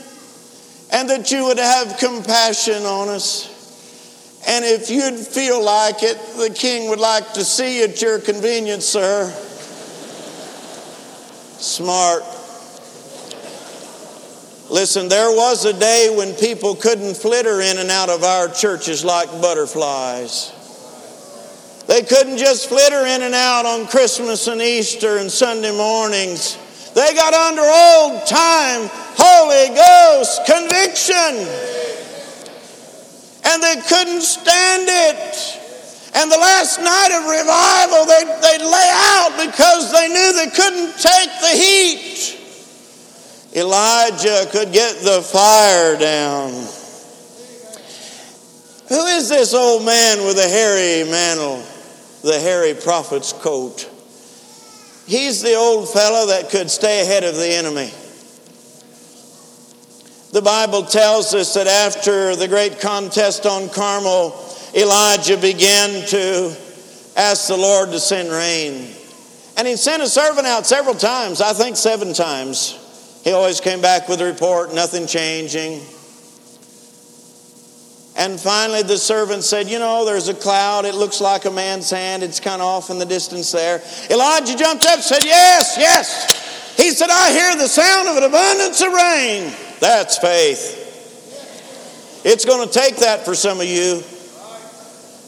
and 0.93 1.09
that 1.11 1.31
you 1.31 1.45
would 1.45 1.59
have 1.59 1.99
compassion 1.99 2.83
on 2.85 3.09
us. 3.09 3.51
And 4.47 4.65
if 4.65 4.91
you'd 4.91 5.19
feel 5.19 5.63
like 5.65 6.03
it, 6.03 6.19
the 6.37 6.55
king 6.55 6.91
would 6.91 7.01
like 7.01 7.33
to 7.35 7.45
see 7.45 7.79
you 7.79 7.85
at 7.85 8.03
your 8.03 8.19
convenience, 8.19 8.85
sir. 8.85 9.31
Smart. 11.59 12.23
Listen, 14.71 15.09
there 15.09 15.31
was 15.31 15.65
a 15.65 15.73
day 15.73 16.13
when 16.15 16.35
people 16.35 16.75
couldn't 16.75 17.17
flitter 17.17 17.61
in 17.61 17.79
and 17.79 17.91
out 17.91 18.11
of 18.11 18.23
our 18.23 18.49
churches 18.49 19.05
like 19.05 19.31
butterflies. 19.41 20.53
They 21.87 22.03
couldn't 22.03 22.39
just 22.39 22.69
flitter 22.69 23.07
in 23.07 23.23
and 23.23 23.35
out 23.35 23.67
on 23.67 23.87
Christmas 23.87 24.47
and 24.47 24.61
Easter 24.61 25.19
and 25.19 25.31
Sunday 25.31 25.75
mornings. 25.77 26.59
They 26.95 27.15
got 27.15 27.35
under 27.35 27.63
old 27.63 28.27
time 28.27 28.91
Holy 29.45 29.77
Ghost 29.77 30.47
conviction. 30.47 31.37
And 33.45 33.63
they 33.63 33.77
couldn't 33.87 34.23
stand 34.23 34.89
it. 34.89 35.61
And 36.15 36.31
the 36.31 36.39
last 36.39 36.79
night 36.79 37.13
of 37.13 37.29
revival, 37.29 38.07
they, 38.07 38.25
they'd 38.41 38.65
lay 38.65 38.91
out 39.13 39.37
because 39.37 39.93
they 39.93 40.09
knew 40.09 40.33
they 40.33 40.51
couldn't 40.51 40.97
take 40.97 41.31
the 41.41 41.57
heat. 41.59 42.41
Elijah 43.55 44.47
could 44.51 44.73
get 44.73 44.97
the 45.05 45.21
fire 45.21 45.99
down. 45.99 46.51
Who 48.89 49.07
is 49.07 49.29
this 49.29 49.53
old 49.53 49.85
man 49.85 50.25
with 50.25 50.37
the 50.37 50.49
hairy 50.49 51.11
mantle, 51.11 51.63
the 52.23 52.41
hairy 52.41 52.75
prophet's 52.75 53.33
coat? 53.33 53.91
He's 55.07 55.43
the 55.43 55.55
old 55.55 55.91
fellow 55.91 56.29
that 56.29 56.49
could 56.51 56.71
stay 56.71 57.03
ahead 57.03 57.25
of 57.25 57.37
the 57.37 57.53
enemy. 57.53 57.93
The 60.35 60.43
Bible 60.43 60.83
tells 60.83 61.33
us 61.33 61.55
that 61.55 61.69
after 61.69 62.35
the 62.35 62.49
great 62.49 62.81
contest 62.81 63.47
on 63.47 63.69
Carmel, 63.69 64.35
Elijah 64.75 65.37
began 65.37 66.05
to 66.09 66.57
ask 67.17 67.47
the 67.47 67.57
Lord 67.57 67.93
to 67.93 68.01
send 68.01 68.31
rain. 68.31 68.93
And 69.57 69.69
he 69.69 69.77
sent 69.77 70.03
a 70.03 70.09
servant 70.09 70.49
out 70.49 70.67
several 70.67 70.97
times, 70.97 71.41
I 71.41 71.53
think 71.53 71.77
seven 71.77 72.15
times. 72.15 73.21
He 73.23 73.31
always 73.31 73.61
came 73.61 73.81
back 73.81 74.09
with 74.09 74.21
a 74.23 74.25
report, 74.25 74.75
nothing 74.75 75.07
changing. 75.07 75.75
And 78.17 78.41
finally, 78.41 78.83
the 78.83 78.99
servant 78.99 79.45
said, 79.45 79.69
You 79.69 79.79
know, 79.79 80.05
there's 80.05 80.27
a 80.27 80.35
cloud. 80.35 80.85
It 80.85 80.97
looks 80.97 81.21
like 81.21 81.45
a 81.45 81.51
man's 81.53 81.91
hand. 81.91 82.25
It's 82.25 82.41
kind 82.41 82.61
of 82.61 82.67
off 82.67 82.91
in 82.91 82.99
the 82.99 83.07
distance 83.07 83.53
there. 83.53 83.81
Elijah 84.11 84.57
jumped 84.57 84.85
up 84.85 84.95
and 84.95 85.03
said, 85.05 85.25
Yes, 85.25 85.77
yes. 85.79 86.77
He 86.77 86.91
said, 86.91 87.09
I 87.09 87.31
hear 87.31 87.55
the 87.55 87.69
sound 87.69 88.09
of 88.09 88.17
an 88.17 88.25
abundance 88.25 88.83
of 88.83 88.93
rain. 88.93 89.64
That's 89.81 90.19
faith. 90.19 90.83
It's 92.25 92.45
going 92.45 92.67
to 92.67 92.73
take 92.73 92.97
that 92.97 93.25
for 93.25 93.35
some 93.35 93.61
of 93.61 93.67
you. 93.67 94.03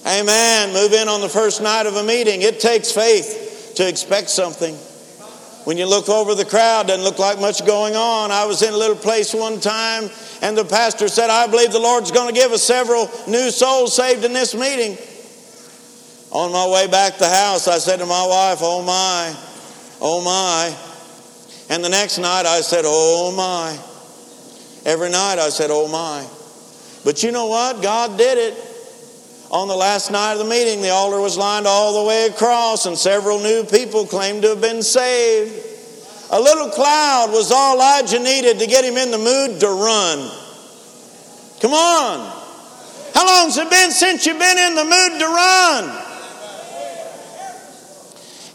Amen. 0.06 0.72
Move 0.72 0.92
in 0.92 1.08
on 1.08 1.20
the 1.20 1.28
first 1.28 1.60
night 1.60 1.86
of 1.86 1.96
a 1.96 2.02
meeting. 2.02 2.42
It 2.42 2.60
takes 2.60 2.92
faith 2.92 3.72
to 3.76 3.88
expect 3.88 4.30
something. 4.30 4.74
When 5.64 5.76
you 5.76 5.86
look 5.86 6.08
over 6.08 6.36
the 6.36 6.44
crowd, 6.44 6.86
doesn't 6.86 7.04
look 7.04 7.18
like 7.18 7.40
much 7.40 7.66
going 7.66 7.96
on. 7.96 8.30
I 8.30 8.46
was 8.46 8.62
in 8.62 8.72
a 8.72 8.76
little 8.76 8.96
place 8.96 9.34
one 9.34 9.60
time 9.60 10.08
and 10.40 10.56
the 10.56 10.64
pastor 10.64 11.08
said, 11.08 11.28
I 11.28 11.48
believe 11.48 11.72
the 11.72 11.80
Lord's 11.80 12.12
going 12.12 12.32
to 12.32 12.40
give 12.40 12.52
us 12.52 12.62
several 12.62 13.10
new 13.26 13.50
souls 13.50 13.94
saved 13.94 14.24
in 14.24 14.32
this 14.32 14.54
meeting. 14.54 14.96
On 16.30 16.52
my 16.52 16.68
way 16.68 16.86
back 16.86 17.14
to 17.14 17.18
the 17.20 17.28
house, 17.28 17.66
I 17.66 17.78
said 17.78 17.98
to 17.98 18.06
my 18.06 18.26
wife, 18.26 18.58
Oh 18.60 18.82
my, 18.82 19.34
oh 20.00 20.22
my. 20.22 20.76
And 21.68 21.84
the 21.84 21.88
next 21.88 22.18
night 22.18 22.46
I 22.46 22.60
said, 22.60 22.84
Oh 22.86 23.32
my. 23.36 23.76
Every 24.86 25.10
night 25.10 25.40
I 25.40 25.48
said, 25.48 25.70
Oh 25.72 25.88
my. 25.88 26.24
But 27.04 27.24
you 27.24 27.32
know 27.32 27.46
what? 27.46 27.82
God 27.82 28.16
did 28.16 28.38
it. 28.38 28.54
On 29.50 29.66
the 29.66 29.74
last 29.74 30.10
night 30.10 30.34
of 30.34 30.38
the 30.38 30.44
meeting, 30.44 30.80
the 30.80 30.90
altar 30.90 31.20
was 31.20 31.36
lined 31.36 31.66
all 31.66 32.02
the 32.02 32.08
way 32.08 32.26
across, 32.26 32.86
and 32.86 32.96
several 32.96 33.38
new 33.40 33.64
people 33.64 34.06
claimed 34.06 34.42
to 34.42 34.50
have 34.50 34.60
been 34.60 34.82
saved. 34.82 35.54
A 36.30 36.40
little 36.40 36.68
cloud 36.70 37.30
was 37.30 37.52
all 37.52 37.76
Elijah 37.76 38.18
needed 38.18 38.58
to 38.58 38.66
get 38.66 38.84
him 38.84 38.96
in 38.96 39.10
the 39.10 39.18
mood 39.18 39.60
to 39.60 39.68
run. 39.68 40.30
Come 41.60 41.72
on. 41.72 42.32
How 43.14 43.26
long's 43.26 43.56
it 43.56 43.70
been 43.70 43.90
since 43.90 44.26
you've 44.26 44.38
been 44.38 44.58
in 44.58 44.74
the 44.74 44.84
mood 44.84 45.20
to 45.20 45.26
run? 45.26 46.05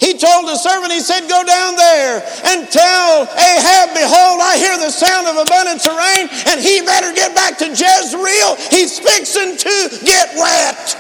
He 0.02 0.18
told 0.18 0.50
the 0.50 0.58
servant, 0.58 0.92
he 0.92 1.00
said, 1.00 1.30
Go 1.30 1.44
down 1.46 1.76
there 1.76 2.26
and 2.46 2.68
tell 2.72 3.22
Ahab, 3.22 3.94
Behold, 3.94 4.42
I 4.42 4.58
hear 4.58 4.76
the 4.80 4.90
sound 4.90 5.28
of 5.28 5.38
abundance 5.46 5.86
of 5.86 5.96
rain, 5.96 6.28
and 6.48 6.60
he 6.60 6.82
better 6.82 7.14
get 7.14 7.36
back 7.36 7.60
to 7.60 7.70
Jezreel. 7.70 8.56
He's 8.72 8.98
fixing 8.98 9.58
to 9.58 10.04
get 10.04 10.34
wet. 10.36 10.98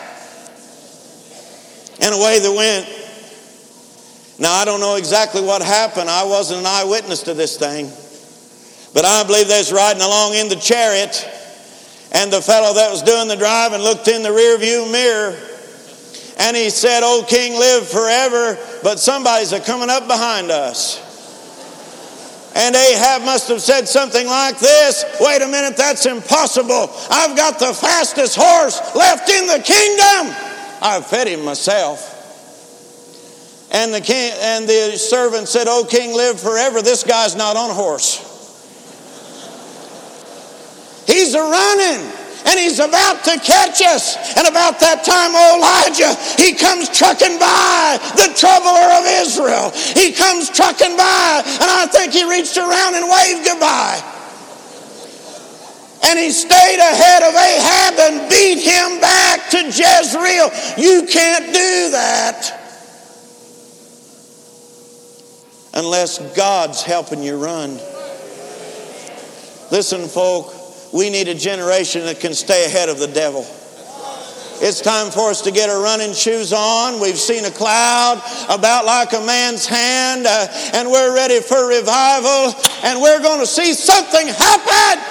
And 1.99 2.13
away 2.13 2.39
they 2.39 2.55
went. 2.55 2.87
Now, 4.37 4.53
I 4.53 4.65
don't 4.65 4.79
know 4.79 4.95
exactly 4.97 5.41
what 5.41 5.63
happened. 5.63 6.07
I 6.07 6.23
wasn't 6.23 6.59
an 6.59 6.67
eyewitness 6.67 7.23
to 7.23 7.33
this 7.33 7.57
thing. 7.57 7.91
But 8.93 9.03
I 9.03 9.23
believe 9.23 9.47
they 9.47 9.57
was 9.57 9.73
riding 9.73 10.03
along 10.03 10.35
in 10.35 10.47
the 10.47 10.55
chariot, 10.55 11.27
and 12.11 12.31
the 12.31 12.41
fellow 12.41 12.75
that 12.75 12.91
was 12.91 13.01
doing 13.01 13.27
the 13.27 13.35
driving 13.35 13.81
looked 13.81 14.07
in 14.07 14.21
the 14.21 14.31
rear 14.31 14.59
view 14.59 14.91
mirror, 14.91 15.35
and 16.41 16.57
he 16.57 16.71
said, 16.71 17.01
Oh, 17.03 17.23
King, 17.27 17.53
live 17.53 17.87
forever, 17.87 18.57
but 18.81 18.99
somebody's 18.99 19.53
a 19.53 19.59
coming 19.59 19.91
up 19.91 20.07
behind 20.07 20.49
us. 20.49 21.07
And 22.55 22.75
Ahab 22.75 23.21
must 23.21 23.47
have 23.47 23.61
said 23.61 23.87
something 23.87 24.25
like 24.25 24.59
this 24.59 25.05
Wait 25.21 25.41
a 25.43 25.47
minute, 25.47 25.77
that's 25.77 26.07
impossible. 26.07 26.89
I've 27.11 27.37
got 27.37 27.59
the 27.59 27.73
fastest 27.73 28.35
horse 28.41 28.81
left 28.95 29.29
in 29.29 29.45
the 29.45 29.61
kingdom. 29.63 30.35
I've 30.81 31.05
fed 31.05 31.27
him 31.27 31.45
myself. 31.45 32.07
And 33.71 33.93
the 33.93 34.01
king 34.01 34.33
and 34.41 34.67
the 34.67 34.97
servant 34.97 35.47
said, 35.47 35.67
"Oh 35.69 35.85
king, 35.85 36.13
live 36.13 36.39
forever. 36.39 36.81
This 36.81 37.03
guy's 37.03 37.35
not 37.35 37.55
on 37.55 37.69
a 37.69 37.73
horse. 37.73 38.17
He's 41.05 41.35
a 41.35 41.39
running." 41.39 42.20
And 42.45 42.59
he's 42.59 42.79
about 42.79 43.23
to 43.25 43.39
catch 43.39 43.81
us. 43.81 44.17
And 44.37 44.47
about 44.47 44.79
that 44.79 45.03
time, 45.03 45.33
Elijah, 45.33 46.13
he 46.41 46.53
comes 46.53 46.89
trucking 46.89 47.37
by, 47.37 47.99
the 48.15 48.33
troubler 48.33 48.87
of 48.97 49.03
Israel. 49.21 49.71
He 49.97 50.11
comes 50.11 50.49
trucking 50.49 50.97
by, 50.97 51.43
and 51.45 51.69
I 51.69 51.87
think 51.87 52.13
he 52.13 52.27
reached 52.27 52.57
around 52.57 52.95
and 52.95 53.05
waved 53.05 53.45
goodbye. 53.45 54.01
And 56.03 56.17
he 56.17 56.31
stayed 56.31 56.81
ahead 56.81 57.21
of 57.23 57.33
Ahab 57.37 57.93
and 58.09 58.29
beat 58.29 58.59
him 58.59 58.99
back 58.99 59.49
to 59.51 59.59
Jezreel. 59.69 60.49
You 60.77 61.05
can't 61.05 61.45
do 61.53 61.91
that. 61.93 62.61
unless 65.73 66.19
God's 66.35 66.83
helping 66.83 67.23
you 67.23 67.37
run. 67.37 67.79
Listen, 69.71 70.07
folk, 70.07 70.53
we 70.93 71.09
need 71.09 71.27
a 71.27 71.35
generation 71.35 72.05
that 72.05 72.19
can 72.19 72.33
stay 72.33 72.65
ahead 72.65 72.89
of 72.89 72.99
the 72.99 73.07
devil. 73.07 73.41
It's 74.63 74.79
time 74.79 75.11
for 75.11 75.31
us 75.31 75.41
to 75.41 75.51
get 75.51 75.69
our 75.69 75.81
running 75.81 76.13
shoes 76.13 76.53
on. 76.53 77.01
We've 77.01 77.17
seen 77.17 77.45
a 77.45 77.51
cloud 77.51 78.21
about 78.47 78.85
like 78.85 79.11
a 79.13 79.25
man's 79.25 79.65
hand, 79.65 80.27
uh, 80.27 80.47
and 80.73 80.89
we're 80.89 81.15
ready 81.15 81.39
for 81.39 81.67
revival, 81.67 82.53
and 82.83 83.01
we're 83.01 83.21
going 83.21 83.39
to 83.39 83.47
see 83.47 83.73
something 83.73 84.27
happen. 84.27 85.03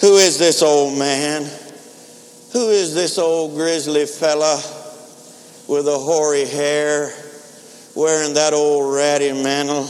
Who 0.00 0.16
is 0.16 0.38
this 0.38 0.62
old 0.62 0.98
man? 0.98 1.42
Who 2.52 2.68
is 2.70 2.94
this 2.94 3.18
old 3.18 3.54
grizzly 3.54 4.06
fella? 4.06 4.60
with 5.72 5.86
the 5.86 5.98
hoary 5.98 6.44
hair, 6.44 7.12
wearing 7.94 8.34
that 8.34 8.52
old 8.52 8.94
ratty 8.94 9.32
mantle. 9.32 9.88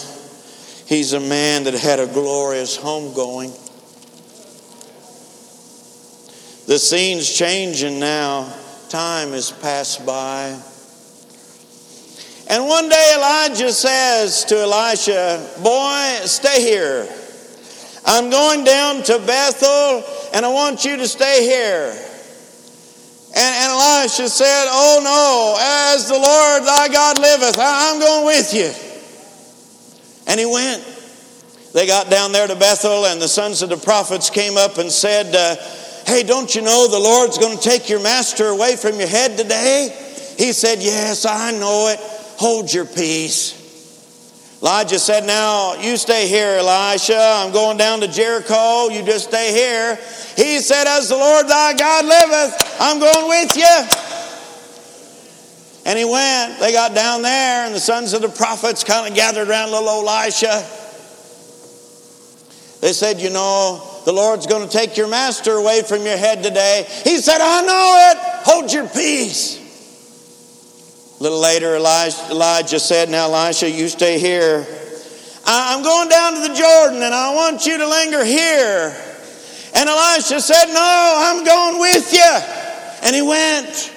He's 0.93 1.15
a 1.15 1.21
man 1.21 1.65
that 1.65 1.73
had 1.73 2.01
a 2.01 2.07
glorious 2.07 2.77
homegoing. 2.77 3.49
The 6.67 6.79
scene's 6.79 7.33
changing 7.33 7.99
now. 7.99 8.55
Time 8.91 9.31
has 9.31 9.51
passed 9.51 10.05
by. 10.05 10.49
And 12.51 12.69
one 12.69 12.91
day 12.91 13.15
Elijah 13.17 13.73
says 13.73 14.45
to 14.45 14.59
Elisha, 14.59 15.49
Boy, 15.63 16.27
stay 16.27 16.61
here. 16.61 17.09
I'm 18.05 18.29
going 18.29 18.65
down 18.65 19.03
to 19.05 19.19
Bethel 19.21 20.05
and 20.35 20.45
I 20.45 20.53
want 20.53 20.85
you 20.85 20.99
to 20.99 21.09
stay 21.09 21.43
here. 21.43 21.89
And, 23.35 23.55
and 23.55 23.73
Elisha 23.73 24.29
said, 24.29 24.67
Oh 24.69 25.01
no, 25.03 25.57
as 25.95 26.07
the 26.09 26.19
Lord 26.19 26.65
thy 26.65 26.89
God 26.93 27.19
liveth, 27.19 27.57
I'm 27.59 27.99
going 27.99 28.27
with 28.27 28.53
you. 28.53 28.92
And 30.33 30.41
he 30.41 30.47
went. 30.47 30.83
They 31.75 31.87
got 31.87 32.09
down 32.09 32.33
there 32.33 32.47
to 32.47 32.57
Bethel, 32.57 33.05
and 33.05 33.21
the 33.21 33.29
sons 33.29 33.61
of 33.61 33.69
the 33.69 33.77
prophets 33.77 34.31
came 34.31 34.57
up 34.57 34.79
and 34.79 34.91
said, 34.91 35.37
uh, 35.37 35.57
Hey, 36.07 36.23
don't 36.23 36.55
you 36.55 36.63
know 36.63 36.89
the 36.89 36.99
Lord's 36.99 37.37
going 37.37 37.59
to 37.59 37.63
take 37.63 37.91
your 37.91 38.01
master 38.01 38.47
away 38.47 38.77
from 38.77 38.99
your 38.99 39.09
head 39.09 39.37
today? 39.37 39.95
He 40.39 40.55
said, 40.55 40.79
Yes, 40.81 41.27
I 41.27 41.51
know 41.53 41.89
it. 41.89 42.01
Hold 42.39 42.73
your 42.73 42.87
peace. 42.87 43.59
Elijah 44.63 44.99
said, 44.99 45.27
Now 45.27 45.75
you 45.75 45.99
stay 45.99 46.27
here, 46.29 46.57
Elisha. 46.57 47.15
I'm 47.15 47.53
going 47.53 47.77
down 47.77 48.01
to 48.01 48.09
Jericho. 48.09 48.89
You 48.89 49.05
just 49.05 49.29
stay 49.29 49.53
here. 49.53 49.97
He 50.35 50.61
said, 50.61 50.87
As 50.87 51.11
the 51.11 51.17
Lord 51.17 51.47
thy 51.47 51.75
God 51.75 52.07
liveth, 52.07 52.77
I'm 52.81 52.99
going 52.99 53.29
with 53.29 53.55
you. 53.55 54.02
And 55.85 55.99
he 55.99 56.05
went. 56.05 56.61
They 56.61 56.73
got 56.73 56.95
down 56.95 57.23
there, 57.23 57.67
and 57.67 57.75
the 57.75 57.81
sons 57.81 58.13
of 58.13 58.23
the 58.23 58.29
prophets 58.29 58.85
kind 58.85 59.09
of 59.09 59.15
gathered 59.15 59.49
around 59.49 59.73
little 59.73 59.89
Elisha. 59.89 60.65
They 62.81 62.93
said, 62.93 63.21
You 63.21 63.31
know, 63.31 63.83
the 64.05 64.13
Lord's 64.13 64.47
going 64.47 64.69
to 64.69 64.73
take 64.73 64.97
your 64.97 65.09
master 65.09 65.53
away 65.53 65.83
from 65.83 66.03
your 66.05 66.17
head 66.17 66.43
today. 66.43 66.87
He 67.05 67.19
said, 67.19 67.39
I 67.41 67.63
know 67.63 68.11
it. 68.11 68.19
Hold 68.45 68.73
your 68.73 68.89
peace. 68.89 69.59
A 71.19 71.23
little 71.23 71.41
later, 71.41 71.77
Elijah 71.77 72.81
said, 72.81 73.09
Now, 73.09 73.33
Elisha, 73.33 73.71
you 73.71 73.89
stay 73.89 74.19
here. 74.19 74.67
I'm 75.45 75.83
going 75.83 76.09
down 76.09 76.35
to 76.35 76.41
the 76.49 76.55
Jordan 76.55 77.03
and 77.03 77.15
I 77.15 77.35
want 77.35 77.67
you 77.67 77.79
to 77.79 77.89
linger 77.89 78.25
here. 78.25 78.97
And 79.75 79.89
Elisha 79.89 80.41
said, 80.41 80.67
No, 80.67 81.15
I'm 81.17 81.45
going 81.45 81.81
with 81.81 82.13
you. 82.13 82.39
And 83.05 83.15
he 83.15 83.23
went. 83.23 83.93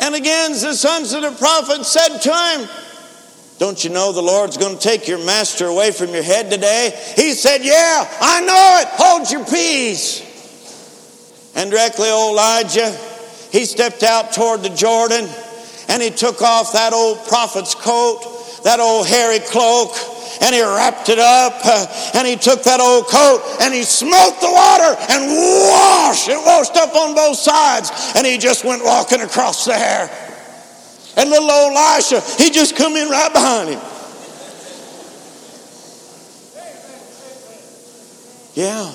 And 0.00 0.14
again, 0.14 0.52
the 0.52 0.74
sons 0.74 1.12
of 1.12 1.22
the 1.22 1.32
prophet 1.32 1.84
said 1.84 2.18
to 2.18 2.60
him, 2.60 2.68
Don't 3.58 3.82
you 3.82 3.90
know 3.90 4.12
the 4.12 4.22
Lord's 4.22 4.56
going 4.56 4.76
to 4.76 4.82
take 4.82 5.08
your 5.08 5.24
master 5.24 5.66
away 5.66 5.90
from 5.90 6.10
your 6.10 6.22
head 6.22 6.50
today? 6.50 6.90
He 7.16 7.32
said, 7.32 7.58
Yeah, 7.62 8.08
I 8.20 8.40
know 8.42 8.78
it. 8.82 8.88
Hold 8.92 9.30
your 9.30 9.44
peace. 9.44 10.22
And 11.54 11.70
directly, 11.70 12.10
old 12.10 12.32
Elijah, 12.32 12.90
he 13.50 13.64
stepped 13.64 14.02
out 14.02 14.32
toward 14.32 14.62
the 14.62 14.68
Jordan 14.68 15.26
and 15.88 16.02
he 16.02 16.10
took 16.10 16.42
off 16.42 16.72
that 16.74 16.92
old 16.92 17.26
prophet's 17.26 17.74
coat, 17.74 18.60
that 18.64 18.80
old 18.80 19.06
hairy 19.06 19.38
cloak, 19.38 19.94
and 20.40 20.54
he 20.54 20.62
wrapped 20.62 21.08
it 21.08 21.18
up 21.18 21.54
uh, 21.64 21.86
and 22.14 22.26
he 22.26 22.36
took 22.36 22.62
that 22.64 22.80
old 22.80 23.06
coat 23.08 23.42
and 23.60 23.72
he 23.72 23.82
smote 23.82 24.40
the 24.40 24.50
water 24.50 24.96
and 25.10 25.26
washed 25.30 26.28
it 26.28 26.38
washed 26.44 26.76
up 26.76 26.94
on 26.94 27.14
both 27.14 27.36
sides 27.36 27.90
and 28.16 28.26
he 28.26 28.38
just 28.38 28.64
went 28.64 28.84
walking 28.84 29.20
across 29.20 29.64
there 29.64 30.10
and 31.16 31.30
little 31.30 31.50
old 31.50 31.72
elisha 31.72 32.20
he 32.42 32.50
just 32.50 32.76
come 32.76 32.96
in 32.96 33.08
right 33.08 33.32
behind 33.32 33.70
him. 33.70 33.80
Yeah. 38.54 38.90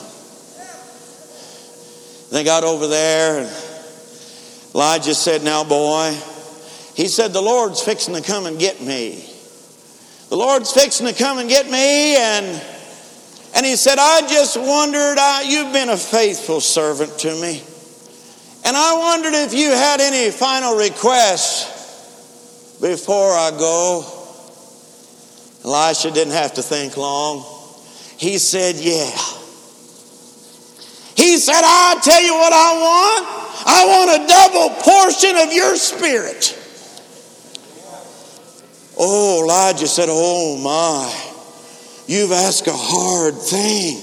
They 2.31 2.43
got 2.43 2.63
over 2.63 2.87
there 2.87 3.41
and 3.41 3.49
elijah 4.73 5.13
said 5.13 5.43
now 5.43 5.63
boy 5.63 6.17
he 6.95 7.07
said 7.07 7.33
the 7.33 7.41
lord's 7.41 7.81
fixing 7.81 8.15
to 8.15 8.21
come 8.21 8.45
and 8.45 8.57
get 8.57 8.81
me 8.81 9.30
the 10.31 10.37
Lord's 10.37 10.71
fixing 10.71 11.05
to 11.07 11.13
come 11.13 11.39
and 11.39 11.49
get 11.49 11.69
me. 11.69 12.15
And, 12.15 12.45
and 13.53 13.65
he 13.65 13.75
said, 13.75 13.97
I 13.99 14.25
just 14.29 14.55
wondered, 14.55 15.17
I, 15.19 15.41
you've 15.41 15.73
been 15.73 15.89
a 15.89 15.97
faithful 15.97 16.61
servant 16.61 17.19
to 17.19 17.35
me. 17.41 17.61
And 18.63 18.77
I 18.77 18.97
wondered 18.97 19.33
if 19.33 19.53
you 19.53 19.71
had 19.71 19.99
any 19.99 20.31
final 20.31 20.77
requests 20.77 22.79
before 22.79 23.33
I 23.33 23.51
go. 23.51 24.05
Elisha 25.65 26.11
didn't 26.11 26.31
have 26.33 26.53
to 26.53 26.63
think 26.63 26.95
long. 26.95 27.43
He 28.17 28.37
said, 28.37 28.77
Yeah. 28.77 29.11
He 31.17 31.39
said, 31.39 31.61
I'll 31.61 31.99
tell 31.99 32.23
you 32.23 32.35
what 32.35 32.53
I 32.53 32.79
want. 32.79 33.27
I 33.67 33.85
want 33.85 34.11
a 34.15 34.25
double 34.27 34.69
portion 34.81 35.35
of 35.35 35.51
your 35.51 35.75
spirit. 35.75 36.57
Oh, 39.03 39.41
Elijah 39.41 39.87
said, 39.87 40.09
Oh 40.11 40.57
my, 40.57 41.11
you've 42.05 42.31
asked 42.31 42.67
a 42.67 42.71
hard 42.71 43.33
thing. 43.33 43.99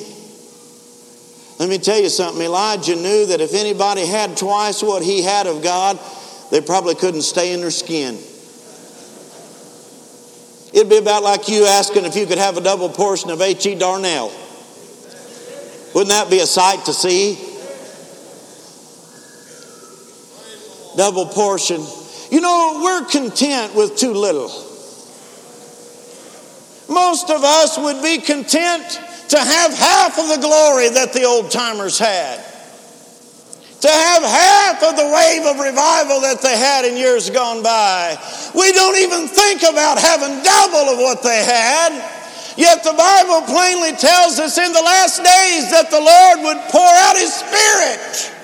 Let 1.61 1.69
me 1.69 1.79
tell 1.79 2.01
you 2.01 2.09
something. 2.09 2.43
Elijah 2.43 2.97
knew 2.97 3.27
that 3.27 3.41
if 3.41 3.55
anybody 3.55 4.05
had 4.05 4.37
twice 4.37 4.83
what 4.83 5.05
he 5.05 5.23
had 5.23 5.47
of 5.47 5.63
God, 5.63 6.01
they 6.51 6.61
probably 6.61 6.97
couldn't 6.97 7.23
stay 7.23 7.53
in 7.53 7.61
their 7.61 7.71
skin. 7.71 8.19
It'd 10.73 10.91
be 10.91 10.99
about 10.99 11.23
like 11.23 11.49
you 11.49 11.65
asking 11.65 12.05
if 12.05 12.17
you 12.17 12.27
could 12.27 12.39
have 12.39 12.57
a 12.57 12.61
double 12.61 12.89
portion 12.89 13.31
of 13.31 13.41
H.E. 13.41 13.77
Darnell. 13.77 14.33
Wouldn't 15.95 16.11
that 16.11 16.29
be 16.29 16.41
a 16.41 16.47
sight 16.47 16.85
to 16.87 16.93
see? 16.93 17.37
Double 20.97 21.27
portion. 21.27 21.81
You 22.33 22.41
know, 22.41 22.81
we're 22.83 23.05
content 23.05 23.77
with 23.77 23.97
too 23.97 24.13
little. 24.13 24.68
Most 26.89 27.31
of 27.31 27.45
us 27.45 27.79
would 27.79 28.03
be 28.03 28.19
content 28.19 29.01
to 29.29 29.39
have 29.39 29.75
half 29.75 30.19
of 30.19 30.29
the 30.29 30.41
glory 30.41 30.89
that 30.89 31.13
the 31.13 31.25
old 31.25 31.51
timers 31.51 31.99
had. 31.99 32.41
To 33.81 33.89
have 33.89 34.23
half 34.25 34.83
of 34.83 34.97
the 34.97 35.07
wave 35.07 35.47
of 35.47 35.61
revival 35.61 36.21
that 36.23 36.41
they 36.43 36.57
had 36.57 36.85
in 36.85 36.97
years 36.97 37.31
gone 37.31 37.63
by. 37.63 38.17
We 38.55 38.73
don't 38.73 38.97
even 38.97 39.29
think 39.29 39.63
about 39.63 40.01
having 40.01 40.43
double 40.43 40.91
of 40.91 40.99
what 40.99 41.23
they 41.23 41.45
had. 41.45 41.93
Yet 42.57 42.83
the 42.83 42.97
Bible 42.97 43.47
plainly 43.47 43.93
tells 43.93 44.41
us 44.41 44.59
in 44.59 44.73
the 44.73 44.83
last 44.83 45.23
days 45.23 45.71
that 45.71 45.93
the 45.93 46.01
Lord 46.01 46.43
would 46.43 46.59
pour 46.73 46.91
out 47.07 47.15
His 47.15 47.33
Spirit. 47.33 48.38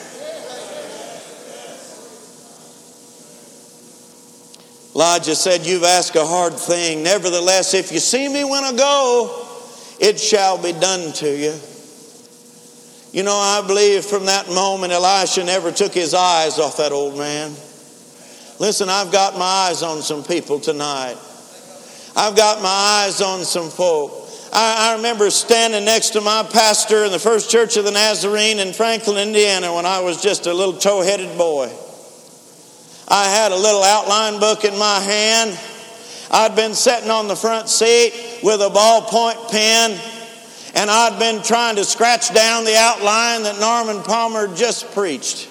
Elijah 4.94 5.34
said, 5.34 5.66
You've 5.66 5.84
asked 5.84 6.14
a 6.14 6.24
hard 6.24 6.54
thing. 6.54 7.02
Nevertheless, 7.02 7.74
if 7.74 7.90
you 7.90 7.98
see 7.98 8.28
me 8.28 8.44
when 8.44 8.62
I 8.62 8.72
go, 8.72 9.46
it 10.00 10.20
shall 10.20 10.62
be 10.62 10.72
done 10.72 11.12
to 11.14 11.28
you. 11.28 11.54
You 13.12 13.22
know, 13.22 13.36
I 13.36 13.62
believe 13.66 14.04
from 14.04 14.26
that 14.26 14.48
moment, 14.48 14.92
Elisha 14.92 15.44
never 15.44 15.70
took 15.70 15.92
his 15.92 16.14
eyes 16.14 16.58
off 16.58 16.78
that 16.78 16.92
old 16.92 17.16
man. 17.16 17.50
Listen, 18.60 18.88
I've 18.88 19.10
got 19.10 19.34
my 19.34 19.68
eyes 19.68 19.82
on 19.82 20.02
some 20.02 20.22
people 20.22 20.60
tonight. 20.60 21.16
I've 22.16 22.36
got 22.36 22.62
my 22.62 22.68
eyes 23.06 23.20
on 23.20 23.44
some 23.44 23.70
folk. 23.70 24.12
I, 24.52 24.92
I, 24.92 24.96
remember 24.96 25.30
standing 25.30 25.84
next 25.84 26.10
to 26.10 26.20
my 26.20 26.44
pastor 26.44 27.04
in 27.04 27.10
the 27.10 27.18
First 27.18 27.50
Church 27.50 27.76
of 27.76 27.84
the 27.84 27.90
Nazarene 27.90 28.60
in 28.60 28.72
Franklin, 28.72 29.16
Indiana, 29.16 29.74
when 29.74 29.86
I 29.86 30.00
was 30.00 30.22
just 30.22 30.46
a 30.46 30.54
little 30.54 30.74
tow 30.74 31.02
headed 31.02 31.36
boy. 31.36 31.72
I 33.08 33.28
had 33.28 33.52
a 33.52 33.56
little 33.56 33.82
outline 33.82 34.40
book 34.40 34.64
in 34.64 34.78
my 34.78 34.98
hand. 35.00 35.58
I'd 36.30 36.56
been 36.56 36.74
sitting 36.74 37.10
on 37.10 37.28
the 37.28 37.36
front 37.36 37.68
seat 37.68 38.40
with 38.42 38.60
a 38.60 38.70
ballpoint 38.70 39.50
pen, 39.50 39.90
and 40.74 40.90
I'd 40.90 41.18
been 41.18 41.42
trying 41.42 41.76
to 41.76 41.84
scratch 41.84 42.32
down 42.32 42.64
the 42.64 42.76
outline 42.76 43.42
that 43.42 43.60
Norman 43.60 44.02
Palmer 44.02 44.54
just 44.54 44.90
preached. 44.92 45.50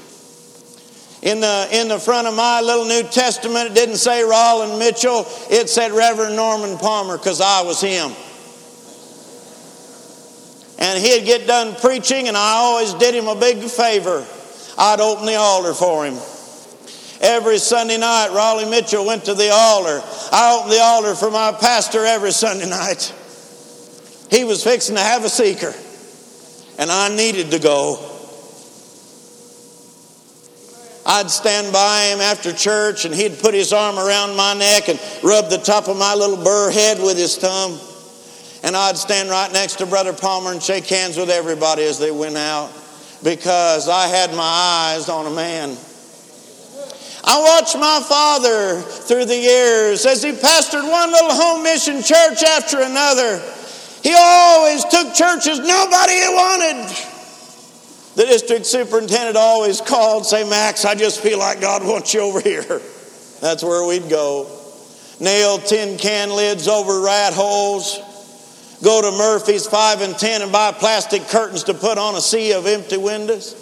In 1.22 1.39
the, 1.39 1.70
in 1.72 1.88
the 1.88 1.99
front 1.99 2.28
of 2.28 2.34
my 2.34 2.60
little 2.60 2.86
New 2.86 3.04
Testament, 3.04 3.72
it 3.72 3.76
didn't 3.76 3.95
say 3.95 4.24
Rollin 4.24 4.78
Mitchell, 4.78 5.26
it 5.49 5.70
said 5.70 5.91
Reverend 5.91 6.36
Norman 6.36 6.78
Palmer 6.78 7.18
because 7.18 7.39
I 7.39 7.62
was 7.62 7.80
him. 7.80 8.12
And 10.80 11.01
he'd 11.01 11.24
get 11.24 11.47
done 11.47 11.76
preaching, 11.76 12.28
and 12.28 12.36
I 12.36 12.56
always 12.56 12.93
did 12.95 13.16
him 13.16 13.28
a 13.28 13.39
big 13.39 13.64
favor. 13.64 14.26
I'd 14.78 14.99
open 14.99 15.28
the 15.28 15.36
altar 15.36 15.74
for 15.74 16.04
him. 16.04 16.18
Every 17.24 17.57
Sunday 17.57 17.97
night, 17.97 18.32
Raleigh 18.34 18.69
Mitchell 18.69 19.05
went 19.05 19.24
to 19.26 19.34
the 19.34 19.49
altar. 19.49 20.01
I 20.34 20.57
opened 20.57 20.74
the 20.74 20.82
altar 20.82 21.15
for 21.15 21.32
my 21.32 21.53
pastor 21.53 22.05
every 22.05 22.34
Sunday 22.34 22.69
night. 22.69 23.13
He 24.30 24.43
was 24.43 24.61
fixing 24.61 24.97
to 24.97 25.01
have 25.01 25.24
a 25.24 25.30
seeker, 25.30 25.74
and 26.78 26.91
I 26.91 27.15
needed 27.15 27.51
to 27.51 27.59
go. 27.59 27.95
I'd 31.05 31.32
stand 31.32 31.71
by 31.71 32.07
him 32.07 32.19
after 32.19 32.51
church, 32.51 33.05
and 33.05 33.15
he'd 33.15 33.39
put 33.39 33.53
his 33.53 33.71
arm 33.71 33.97
around 33.97 34.36
my 34.36 34.53
neck 34.53 34.89
and 34.89 34.99
rub 35.24 35.49
the 35.49 35.59
top 35.59 35.88
of 35.88 35.95
my 35.95 36.15
little 36.15 36.43
burr 36.43 36.71
head 36.71 36.99
with 36.99 37.17
his 37.17 37.38
thumb. 37.38 37.80
And 38.63 38.76
I'd 38.76 38.97
stand 38.97 39.30
right 39.30 39.51
next 39.53 39.78
to 39.78 39.86
Brother 39.86 40.11
Palmer 40.11 40.51
and 40.51 40.61
shake 40.61 40.88
hands 40.88 41.15
with 41.15 41.30
everybody 41.30 41.84
as 41.84 41.99
they 41.99 42.11
went 42.11 42.36
out 42.36 42.69
because 43.24 43.88
I 43.88 44.07
had 44.07 44.32
my 44.32 44.43
eyes 44.43 45.07
on 45.07 45.26
a 45.26 45.32
man 45.32 45.78
I 47.26 47.39
watched 47.41 47.76
my 47.78 48.01
father 48.05 48.82
through 48.82 49.26
the 49.26 49.38
years 49.38 50.05
as 50.05 50.21
he 50.21 50.32
pastored 50.32 50.89
one 50.89 51.11
little 51.11 51.32
home 51.32 51.63
mission 51.63 52.03
church 52.03 52.43
after 52.43 52.82
another. 52.82 53.41
He 54.03 54.13
always 54.17 54.84
took 54.84 55.13
churches 55.13 55.59
nobody 55.59 56.19
wanted. 56.28 57.13
The 58.15 58.26
district 58.26 58.65
superintendent 58.65 59.38
always 59.38 59.80
called, 59.80 60.26
say, 60.26 60.47
Max, 60.47 60.84
I 60.84 60.95
just 60.95 61.21
feel 61.21 61.39
like 61.39 61.61
God 61.61 61.86
wants 61.88 62.13
you 62.13 62.19
over 62.19 62.41
here. 62.41 62.82
That's 63.39 63.63
where 63.63 63.86
we'd 63.88 64.09
go. 64.09 64.47
Nail 65.21 65.59
tin 65.59 65.97
can 65.97 66.30
lids 66.36 66.67
over 66.67 67.01
rat 67.01 67.34
holes. 67.34 67.99
Go 68.84 69.01
to 69.01 69.17
Murphy's 69.17 69.65
5 69.65 70.01
and 70.01 70.17
10 70.17 70.41
and 70.41 70.51
buy 70.51 70.74
plastic 70.74 71.30
curtains 71.30 71.63
to 71.63 71.74
put 71.74 71.97
on 71.97 72.15
a 72.15 72.21
sea 72.21 72.51
of 72.51 72.67
empty 72.67 72.97
windows. 72.97 73.55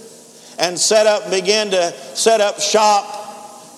And 0.57 0.79
set 0.79 1.05
up, 1.05 1.29
begin 1.29 1.69
to 1.71 1.91
set 2.15 2.41
up 2.41 2.59
shop 2.59 3.21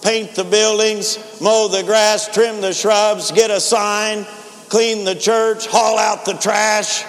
paint 0.04 0.36
the 0.36 0.44
buildings, 0.44 1.18
mow 1.42 1.68
the 1.68 1.84
grass, 1.84 2.32
trim 2.34 2.62
the 2.62 2.74
shrubs, 2.74 3.32
get 3.32 3.50
a 3.50 3.60
sign, 3.60 4.26
clean 4.70 5.06
the 5.06 5.16
church, 5.16 5.68
haul 5.68 5.98
out 5.98 6.26
the 6.26 6.34
trash. 6.34 7.04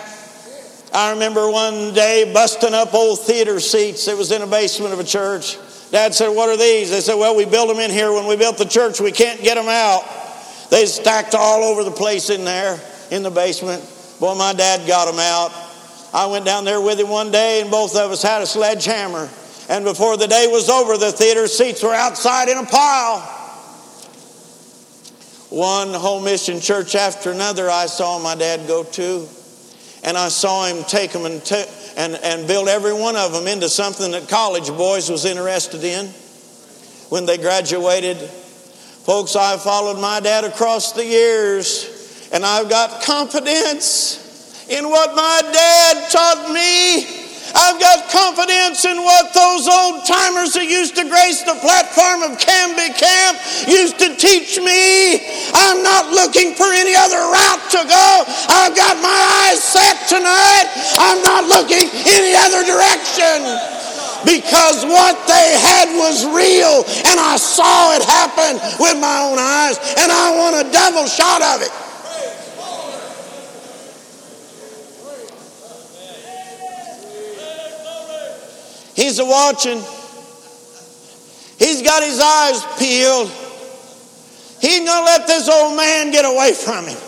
I 0.93 1.11
remember 1.11 1.51
one 1.51 1.93
day 1.93 2.31
busting 2.33 2.73
up 2.73 2.95
old 2.95 3.21
theater 3.21 3.59
seats. 3.59 4.07
It 4.07 4.17
was 4.17 4.31
in 4.31 4.43
a 4.43 4.47
basement 4.47 4.93
of 4.93 5.01
a 5.01 5.05
church. 5.05 5.59
Dad 5.91 6.15
said, 6.15 6.29
What 6.29 6.49
are 6.49 6.57
these? 6.57 6.91
They 6.91 7.01
said, 7.01 7.17
Well, 7.17 7.37
we 7.37 7.45
built 7.45 7.69
them 7.69 7.79
in 7.79 7.91
here 7.91 8.13
when 8.13 8.27
we 8.27 8.37
built 8.37 8.59
the 8.59 8.65
church. 8.65 9.01
We 9.01 9.13
can't 9.13 9.43
get 9.43 9.57
them 9.57 9.69
out. 9.69 10.03
They 10.71 10.87
stacked 10.87 11.35
all 11.35 11.65
over 11.65 11.85
the 11.85 11.91
place 11.91 12.31
in 12.31 12.45
there 12.45 12.81
in 13.11 13.23
the 13.23 13.31
basement. 13.31 13.83
Boy, 14.21 14.35
my 14.35 14.53
dad 14.55 14.87
got 14.87 15.07
them 15.07 15.19
out. 15.19 15.53
I 16.13 16.27
went 16.27 16.45
down 16.45 16.65
there 16.65 16.81
with 16.81 17.01
him 17.01 17.09
one 17.09 17.33
day, 17.33 17.61
and 17.61 17.71
both 17.71 17.97
of 17.97 18.13
us 18.13 18.23
had 18.23 18.41
a 18.41 18.47
sledgehammer. 18.47 19.29
And 19.69 19.85
before 19.85 20.17
the 20.17 20.27
day 20.27 20.47
was 20.47 20.69
over, 20.69 20.99
the 20.99 21.13
theater 21.13 21.47
seats 21.47 21.83
were 21.83 21.95
outside 21.95 22.49
in 22.49 22.59
a 22.59 22.65
pile. 22.65 23.21
One 25.51 25.95
home 25.95 26.25
mission 26.25 26.61
church 26.61 26.95
after 26.95 27.31
another, 27.31 27.71
I 27.71 27.87
saw 27.87 28.19
my 28.19 28.35
dad 28.35 28.67
go 28.67 28.85
to. 28.85 29.29
And 30.03 30.19
I 30.19 30.29
saw 30.29 30.67
him 30.67 30.85
take 30.85 31.13
them 31.13 31.25
and, 31.25 31.43
t- 31.43 31.65
and, 31.97 32.15
and 32.17 32.47
build 32.47 32.69
every 32.69 32.93
one 32.93 33.17
of 33.17 33.33
them 33.33 33.47
into 33.47 33.71
something 33.71 34.11
that 34.11 34.29
college 34.29 34.69
boys 34.69 35.09
was 35.09 35.25
interested 35.25 35.83
in 35.83 36.07
when 37.09 37.25
they 37.25 37.39
graduated. 37.39 38.19
Folks, 38.19 39.35
I 39.35 39.57
followed 39.57 39.99
my 39.99 40.21
dad 40.21 40.45
across 40.45 40.93
the 40.93 41.05
years, 41.05 42.29
and 42.33 42.45
I've 42.45 42.69
got 42.69 43.03
confidence 43.03 44.67
in 44.69 44.89
what 44.91 45.15
my 45.15 45.41
dad 45.53 46.11
taught 46.11 46.53
me 46.53 47.24
I've 47.55 47.79
got 47.79 48.11
confidence 48.11 48.85
in 48.85 48.99
what 48.99 49.33
those 49.33 49.71
old 49.71 50.05
timers 50.07 50.55
who 50.55 50.63
used 50.67 50.97
to 50.97 51.07
grace 51.07 51.43
the 51.43 51.55
platform 51.63 52.27
of 52.27 52.39
Camby 52.39 52.91
Camp 52.99 53.39
used 53.71 53.99
to 54.03 54.15
teach 54.19 54.59
me. 54.59 55.23
I'm 55.55 55.83
not 55.83 56.11
looking 56.11 56.55
for 56.55 56.67
any 56.67 56.99
other 56.99 57.23
route 57.23 57.65
to 57.79 57.83
go. 57.87 58.09
I've 58.51 58.75
got 58.75 58.99
my 58.99 59.21
eyes 59.47 59.63
set 59.63 60.09
tonight. 60.11 60.67
I'm 60.99 61.23
not 61.23 61.47
looking 61.47 61.87
any 62.11 62.35
other 62.35 62.67
direction 62.67 63.39
because 64.27 64.85
what 64.85 65.15
they 65.29 65.55
had 65.55 65.95
was 65.95 66.25
real 66.27 66.83
and 67.07 67.21
I 67.21 67.37
saw 67.37 67.95
it 67.95 68.03
happen 68.03 68.59
with 68.81 68.99
my 68.99 69.21
own 69.21 69.39
eyes 69.39 69.79
and 70.01 70.11
I 70.11 70.35
want 70.37 70.67
a 70.67 70.71
double 70.73 71.07
shot 71.07 71.43
of 71.55 71.63
it. 71.63 71.94
He's 78.95 79.19
a 79.19 79.25
watching. 79.25 79.79
He's 81.59 81.83
got 81.83 82.03
his 82.03 82.21
eyes 82.21 82.65
peeled. 82.79 83.29
He's 84.61 84.79
going 84.79 84.87
to 84.87 85.05
let 85.05 85.27
this 85.27 85.49
old 85.49 85.77
man 85.77 86.11
get 86.11 86.25
away 86.25 86.53
from 86.53 86.87
him. 86.87 86.99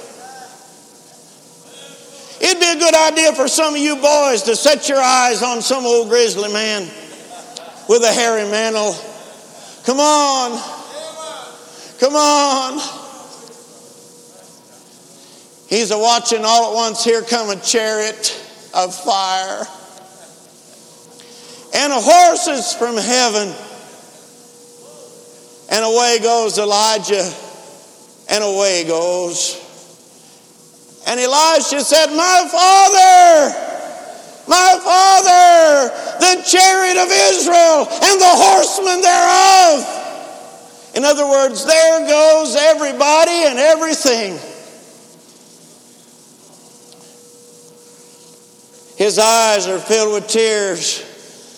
It'd 2.40 2.60
be 2.60 2.68
a 2.68 2.78
good 2.78 2.94
idea 2.94 3.32
for 3.32 3.48
some 3.48 3.74
of 3.74 3.80
you 3.80 3.96
boys 3.96 4.42
to 4.42 4.56
set 4.56 4.88
your 4.88 5.00
eyes 5.00 5.42
on 5.42 5.62
some 5.62 5.86
old 5.86 6.08
grizzly 6.08 6.52
man 6.52 6.82
with 7.88 8.02
a 8.02 8.12
hairy 8.12 8.48
mantle. 8.50 8.94
Come 9.84 10.00
on. 10.00 10.60
Come 11.98 12.14
on. 12.14 12.78
He's 15.68 15.90
a 15.90 15.98
watching 15.98 16.44
all 16.44 16.72
at 16.72 16.74
once. 16.74 17.02
Here 17.02 17.22
come 17.22 17.50
a 17.50 17.56
chariot 17.56 18.42
of 18.74 18.94
fire 18.94 19.66
and 21.76 21.92
horses 21.92 22.72
from 22.72 22.96
heaven. 22.96 23.52
And 25.68 25.84
away 25.84 26.18
goes 26.22 26.58
Elijah, 26.58 27.30
and 28.30 28.42
away 28.42 28.84
goes. 28.84 29.60
And 31.06 31.20
Elisha 31.20 31.82
said, 31.82 32.06
My 32.16 32.48
father, 32.50 33.52
my 34.48 34.80
father, 34.82 35.92
the 36.18 36.42
chariot 36.48 36.96
of 36.96 37.10
Israel 37.12 37.86
and 37.90 38.20
the 38.20 38.32
horsemen 38.32 39.02
thereof. 39.02 40.02
In 40.94 41.04
other 41.04 41.28
words, 41.28 41.66
there 41.66 42.08
goes 42.08 42.56
everybody 42.56 43.44
and 43.44 43.58
everything. 43.58 44.38
His 48.96 49.18
eyes 49.18 49.66
are 49.66 49.78
filled 49.78 50.14
with 50.14 50.28
tears 50.28 51.15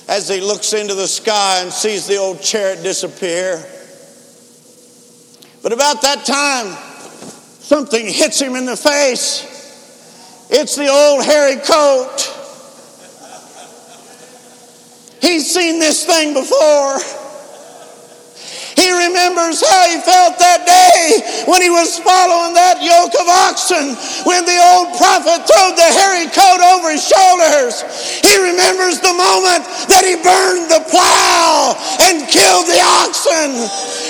as 0.08 0.26
he 0.28 0.40
looks 0.40 0.72
into 0.72 0.94
the 0.94 1.06
sky 1.06 1.60
and 1.62 1.70
sees 1.70 2.06
the 2.06 2.16
old 2.16 2.40
chariot 2.40 2.82
disappear. 2.82 3.64
But 5.62 5.72
about 5.72 6.00
that 6.02 6.24
time, 6.24 6.74
something 7.60 8.06
hits 8.06 8.40
him 8.40 8.56
in 8.56 8.64
the 8.64 8.76
face. 8.76 9.44
It's 10.50 10.76
the 10.76 10.88
old 10.88 11.24
hairy 11.24 11.56
coat. 11.56 12.34
He's 15.20 15.52
seen 15.52 15.78
this 15.78 16.06
thing 16.06 16.32
before. 16.32 16.98
He 18.88 19.04
remembers 19.04 19.60
how 19.60 19.84
he 19.84 20.00
felt 20.00 20.40
that 20.40 20.64
day 20.64 21.44
when 21.44 21.60
he 21.60 21.68
was 21.68 22.00
following 22.00 22.56
that 22.56 22.80
yoke 22.80 23.12
of 23.20 23.28
oxen, 23.28 23.92
when 24.24 24.48
the 24.48 24.56
old 24.56 24.96
prophet 24.96 25.44
threw 25.44 25.76
the 25.76 25.90
hairy 25.92 26.24
coat 26.32 26.64
over 26.72 26.88
his 26.88 27.04
shoulders. 27.04 27.84
He 28.24 28.32
remembers 28.40 29.04
the 29.04 29.12
moment 29.12 29.68
that 29.92 30.08
he 30.08 30.16
burned 30.16 30.72
the 30.72 30.80
plow 30.88 31.76
and 32.00 32.24
killed 32.32 32.64
the 32.64 32.80
oxen. 32.80 33.60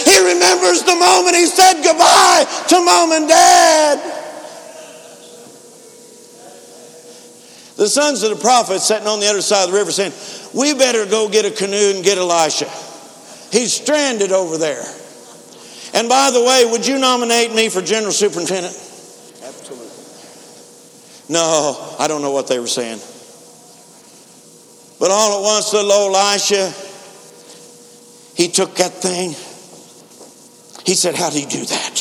He 0.07 0.15
remembers 0.23 0.87
the 0.87 0.95
moment 0.95 1.35
he 1.35 1.51
said 1.51 1.83
goodbye 1.83 2.47
to 2.71 2.79
mom 2.79 3.19
and 3.19 3.27
dad. 3.27 3.99
The 7.75 7.91
sons 7.91 8.23
of 8.23 8.31
the 8.31 8.39
prophet 8.39 8.79
sitting 8.79 9.11
on 9.11 9.19
the 9.19 9.27
other 9.27 9.43
side 9.43 9.67
of 9.67 9.75
the 9.75 9.77
river 9.77 9.91
saying, 9.91 10.15
We 10.55 10.79
better 10.79 11.03
go 11.03 11.29
get 11.29 11.47
a 11.47 11.51
canoe 11.51 11.99
and 11.99 12.05
get 12.05 12.15
Elisha. 12.15 12.71
He's 13.51 13.73
stranded 13.73 14.33
over 14.33 14.59
there. 14.59 14.85
And 15.95 16.09
by 16.09 16.31
the 16.31 16.43
way, 16.43 16.65
would 16.71 16.87
you 16.87 16.99
nominate 16.99 17.55
me 17.55 17.69
for 17.69 17.81
general 17.81 18.13
superintendent? 18.13 18.75
Absolutely. 19.43 19.89
No, 21.29 21.97
I 21.99 22.09
don't 22.09 22.23
know 22.23 22.33
what 22.33 22.49
they 22.49 22.59
were 22.59 22.67
saying. 22.67 23.01
But 25.01 25.11
all 25.11 25.39
at 25.39 25.45
once, 25.45 25.73
little 25.73 26.15
Elisha, 26.15 26.73
he 28.35 28.49
took 28.49 28.75
that 28.77 28.93
thing. 28.93 29.31
He 30.85 30.95
said, 30.95 31.15
How 31.15 31.31
do 31.31 31.41
you 31.41 31.47
do 31.47 31.65
that? 31.65 31.99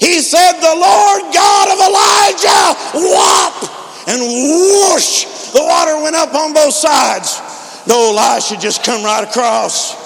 He 0.00 0.20
said, 0.20 0.52
The 0.52 0.74
Lord 0.74 1.34
God 1.34 1.68
of 1.68 1.78
Elijah, 1.78 2.74
whop, 2.94 4.08
and 4.08 4.20
whoosh, 4.20 5.37
the 5.52 5.62
water 5.64 6.02
went 6.02 6.16
up 6.16 6.34
on 6.34 6.52
both 6.52 6.74
sides. 6.74 7.40
No, 7.86 8.12
Elisha 8.12 8.58
just 8.58 8.84
come 8.84 9.02
right 9.02 9.24
across. 9.24 9.96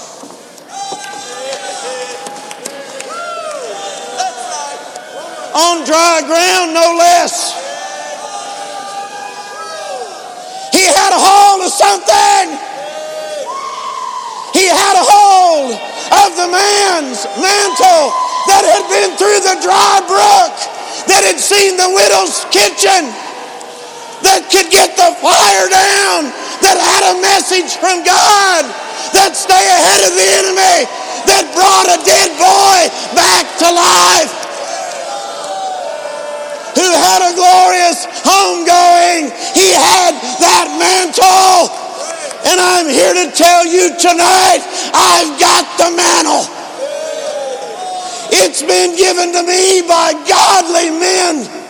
On 5.53 5.85
dry 5.85 6.23
ground, 6.25 6.73
no 6.73 6.97
less. 6.97 7.53
He 10.73 10.85
had 10.89 11.13
a 11.13 11.21
hold 11.21 11.67
of 11.67 11.73
something. 11.73 12.57
He 14.57 14.69
had 14.69 14.97
a 14.97 15.05
hold 15.05 15.77
of 15.77 16.31
the 16.37 16.49
man's 16.49 17.25
mantle 17.37 18.05
that 18.49 18.65
had 18.65 18.85
been 18.89 19.13
through 19.17 19.41
the 19.45 19.61
dry 19.61 20.01
brook, 20.09 20.55
that 21.09 21.25
had 21.25 21.41
seen 21.41 21.77
the 21.77 21.89
widow's 21.93 22.45
kitchen, 22.49 23.13
that 24.23 24.49
could 24.51 24.71
get 24.71 24.95
the 24.95 25.11
fire 25.19 25.67
down, 25.69 26.31
that 26.63 26.79
had 26.79 27.03
a 27.13 27.21
message 27.21 27.75
from 27.79 28.03
God, 28.07 28.65
that 29.15 29.35
stay 29.35 29.61
ahead 29.61 30.03
of 30.07 30.15
the 30.15 30.29
enemy, 30.43 30.87
that 31.27 31.51
brought 31.55 31.89
a 31.91 31.99
dead 32.03 32.31
boy 32.39 32.79
back 33.15 33.47
to 33.63 33.69
life, 33.71 34.33
who 36.79 36.89
had 36.89 37.21
a 37.23 37.33
glorious 37.37 38.07
homegoing. 38.25 39.31
He 39.55 39.71
had 39.75 40.17
that 40.41 40.67
mantle. 40.81 41.71
And 42.43 42.59
I'm 42.59 42.91
here 42.91 43.15
to 43.15 43.31
tell 43.31 43.63
you 43.67 43.95
tonight, 43.95 44.67
I've 44.91 45.39
got 45.39 45.65
the 45.79 45.95
mantle. 45.95 46.43
It's 48.35 48.63
been 48.63 48.97
given 48.97 49.33
to 49.33 49.43
me 49.45 49.83
by 49.87 50.15
godly 50.27 50.91
men. 50.91 51.62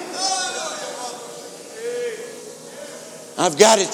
I've 3.42 3.58
got 3.58 3.80
it. 3.80 3.92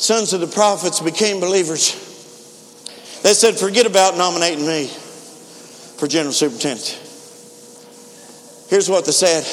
Sons 0.00 0.32
of 0.32 0.40
the 0.40 0.46
prophets 0.46 1.00
became 1.00 1.40
believers. 1.40 1.92
They 3.22 3.34
said, 3.34 3.56
forget 3.56 3.84
about 3.84 4.16
nominating 4.16 4.66
me 4.66 4.86
for 4.86 6.08
general 6.08 6.32
superintendent. 6.32 6.88
Here's 8.70 8.88
what 8.88 9.04
they 9.04 9.12
said. 9.12 9.44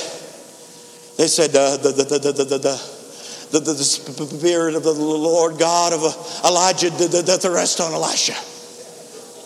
They 1.18 1.28
said, 1.28 1.52
the, 1.52 1.78
the, 1.84 1.92
the, 1.92 2.04
the, 2.04 2.32
the, 2.32 2.44
the, 2.46 3.60
the, 3.60 3.74
the, 3.74 3.84
spirit 3.84 4.76
of 4.76 4.84
the 4.84 4.94
Lord 4.94 5.60
God 5.60 5.92
of 5.92 6.02
Elijah 6.46 6.92
did 6.92 7.12
the 7.12 7.52
rest 7.52 7.82
on 7.82 7.92
Elisha. 7.92 8.36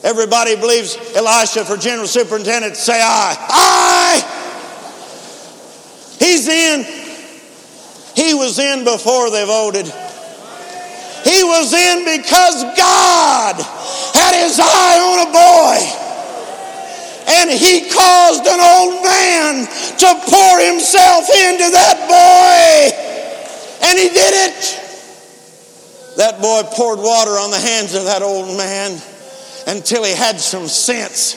Everybody 0.07 0.55
believes 0.55 0.95
Elisha 1.15 1.65
for 1.65 1.77
general 1.77 2.07
superintendent. 2.07 2.77
Say 2.77 3.01
aye. 3.01 3.35
Aye. 3.49 4.21
He's 6.19 6.47
in. 6.47 7.08
He 8.19 8.33
was 8.33 8.59
in 8.59 8.83
before 8.83 9.31
they 9.31 9.45
voted. 9.45 9.85
He 9.85 11.43
was 11.47 11.71
in 11.71 12.03
because 12.03 12.63
God 12.75 13.55
had 13.55 14.43
his 14.43 14.59
eye 14.59 14.99
on 14.99 15.19
a 15.23 15.31
boy. 15.31 15.79
And 17.31 17.49
he 17.49 17.89
caused 17.89 18.45
an 18.45 18.59
old 18.59 19.03
man 19.05 19.63
to 19.63 20.09
pour 20.27 20.59
himself 20.59 21.29
into 21.31 21.71
that 21.71 21.95
boy. 22.11 23.87
And 23.87 23.97
he 23.97 24.09
did 24.09 24.51
it. 24.51 24.79
That 26.17 26.41
boy 26.41 26.63
poured 26.73 26.99
water 26.99 27.31
on 27.39 27.51
the 27.51 27.59
hands 27.59 27.95
of 27.95 28.03
that 28.03 28.21
old 28.21 28.57
man 28.57 29.01
until 29.65 30.03
he 30.03 30.13
had 30.13 30.41
some 30.41 30.67
sense. 30.67 31.35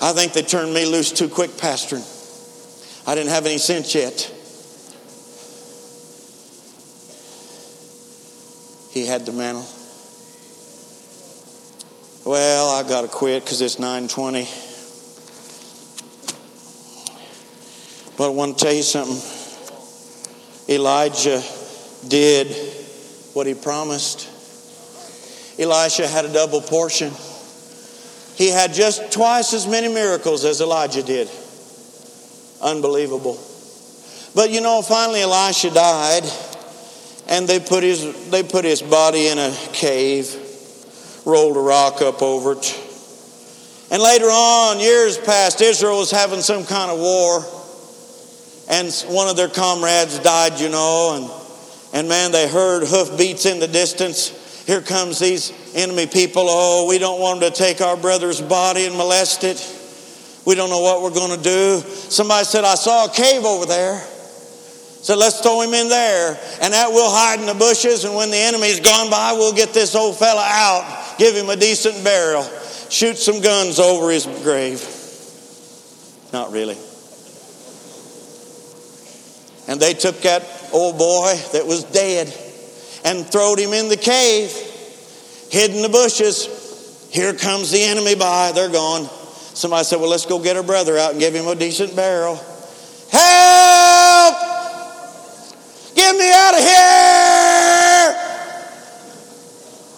I 0.00 0.12
think 0.12 0.32
they 0.32 0.42
turned 0.42 0.72
me 0.72 0.86
loose 0.86 1.10
too 1.10 1.28
quick, 1.28 1.50
pastoring. 1.50 2.18
I 3.10 3.16
didn't 3.16 3.30
have 3.30 3.44
any 3.44 3.58
sense 3.58 3.92
yet. 3.92 4.32
He 8.92 9.04
had 9.04 9.26
the 9.26 9.32
mantle. 9.32 9.66
Well, 12.24 12.70
I 12.70 12.88
got 12.88 13.00
to 13.00 13.08
quit 13.08 13.42
because 13.42 13.62
it's 13.62 13.80
920. 13.80 14.44
But 18.16 18.26
I 18.26 18.28
want 18.28 18.56
to 18.56 18.64
tell 18.64 18.74
you 18.74 18.84
something. 18.84 19.20
Elijah 20.72 21.42
did 22.06 22.46
what 23.32 23.48
he 23.48 23.54
promised. 23.54 24.28
Elisha 25.58 26.06
had 26.06 26.26
a 26.26 26.32
double 26.32 26.60
portion. 26.60 27.10
He 28.36 28.50
had 28.50 28.72
just 28.72 29.10
twice 29.10 29.52
as 29.52 29.66
many 29.66 29.88
miracles 29.88 30.44
as 30.44 30.60
Elijah 30.60 31.02
did. 31.02 31.28
Unbelievable. 32.60 33.38
But 34.34 34.50
you 34.50 34.60
know, 34.60 34.82
finally 34.82 35.22
Elisha 35.22 35.70
died, 35.70 36.22
and 37.28 37.48
they 37.48 37.58
put 37.58 37.82
his, 37.82 38.30
they 38.30 38.42
put 38.42 38.64
his 38.64 38.82
body 38.82 39.28
in 39.28 39.38
a 39.38 39.54
cave, 39.72 40.34
rolled 41.24 41.56
a 41.56 41.60
rock 41.60 42.02
up 42.02 42.22
over 42.22 42.52
it. 42.52 42.86
And 43.90 44.00
later 44.00 44.26
on, 44.26 44.78
years 44.78 45.18
passed, 45.18 45.60
Israel 45.60 45.98
was 45.98 46.10
having 46.10 46.42
some 46.42 46.64
kind 46.64 46.90
of 46.90 46.98
war, 46.98 47.44
and 48.68 48.92
one 49.08 49.28
of 49.28 49.36
their 49.36 49.48
comrades 49.48 50.18
died, 50.20 50.60
you 50.60 50.68
know, 50.68 51.16
and, 51.16 51.98
and 51.98 52.08
man, 52.08 52.30
they 52.30 52.48
heard 52.48 52.86
hoofbeats 52.86 53.46
in 53.46 53.58
the 53.58 53.66
distance. 53.66 54.36
Here 54.64 54.80
comes 54.80 55.18
these 55.18 55.52
enemy 55.74 56.06
people. 56.06 56.44
Oh, 56.46 56.86
we 56.88 56.98
don't 56.98 57.20
want 57.20 57.40
them 57.40 57.50
to 57.50 57.56
take 57.56 57.80
our 57.80 57.96
brother's 57.96 58.40
body 58.40 58.86
and 58.86 58.96
molest 58.96 59.42
it. 59.42 59.58
We 60.46 60.54
don't 60.54 60.70
know 60.70 60.80
what 60.80 61.02
we're 61.02 61.14
going 61.14 61.36
to 61.36 61.42
do. 61.42 61.80
Somebody 61.80 62.44
said, 62.44 62.64
I 62.64 62.74
saw 62.74 63.06
a 63.06 63.10
cave 63.10 63.44
over 63.44 63.66
there. 63.66 64.00
Said, 65.02 65.16
let's 65.16 65.40
throw 65.40 65.62
him 65.62 65.72
in 65.72 65.88
there, 65.88 66.38
and 66.60 66.74
that 66.74 66.90
we'll 66.90 67.10
hide 67.10 67.40
in 67.40 67.46
the 67.46 67.54
bushes, 67.54 68.04
and 68.04 68.14
when 68.14 68.30
the 68.30 68.36
enemy's 68.36 68.80
gone 68.80 69.10
by, 69.10 69.32
we'll 69.32 69.54
get 69.54 69.72
this 69.72 69.94
old 69.94 70.18
fella 70.18 70.44
out, 70.44 71.14
give 71.18 71.34
him 71.34 71.48
a 71.48 71.56
decent 71.56 72.04
burial 72.04 72.46
shoot 72.90 73.16
some 73.16 73.40
guns 73.40 73.78
over 73.78 74.10
his 74.10 74.26
grave. 74.42 74.84
Not 76.32 76.52
really. 76.52 76.76
And 79.68 79.80
they 79.80 79.94
took 79.94 80.20
that 80.22 80.42
old 80.72 80.98
boy 80.98 81.34
that 81.52 81.66
was 81.66 81.84
dead 81.84 82.26
and 83.04 83.24
throwed 83.26 83.58
him 83.58 83.72
in 83.72 83.88
the 83.88 83.96
cave, 83.96 84.50
hid 85.50 85.70
in 85.70 85.82
the 85.82 85.88
bushes. 85.88 87.08
Here 87.12 87.32
comes 87.32 87.70
the 87.70 87.82
enemy 87.82 88.14
by. 88.16 88.52
They're 88.52 88.70
gone. 88.70 89.08
Somebody 89.60 89.84
said, 89.84 90.00
Well, 90.00 90.08
let's 90.08 90.24
go 90.24 90.42
get 90.42 90.56
our 90.56 90.62
brother 90.62 90.96
out 90.96 91.10
and 91.10 91.20
give 91.20 91.34
him 91.34 91.46
a 91.46 91.54
decent 91.54 91.94
burial. 91.94 92.36
Help! 93.10 94.34
Get 95.94 96.16
me 96.16 96.32
out 96.32 96.54
of 96.54 96.60
here! 96.64 97.10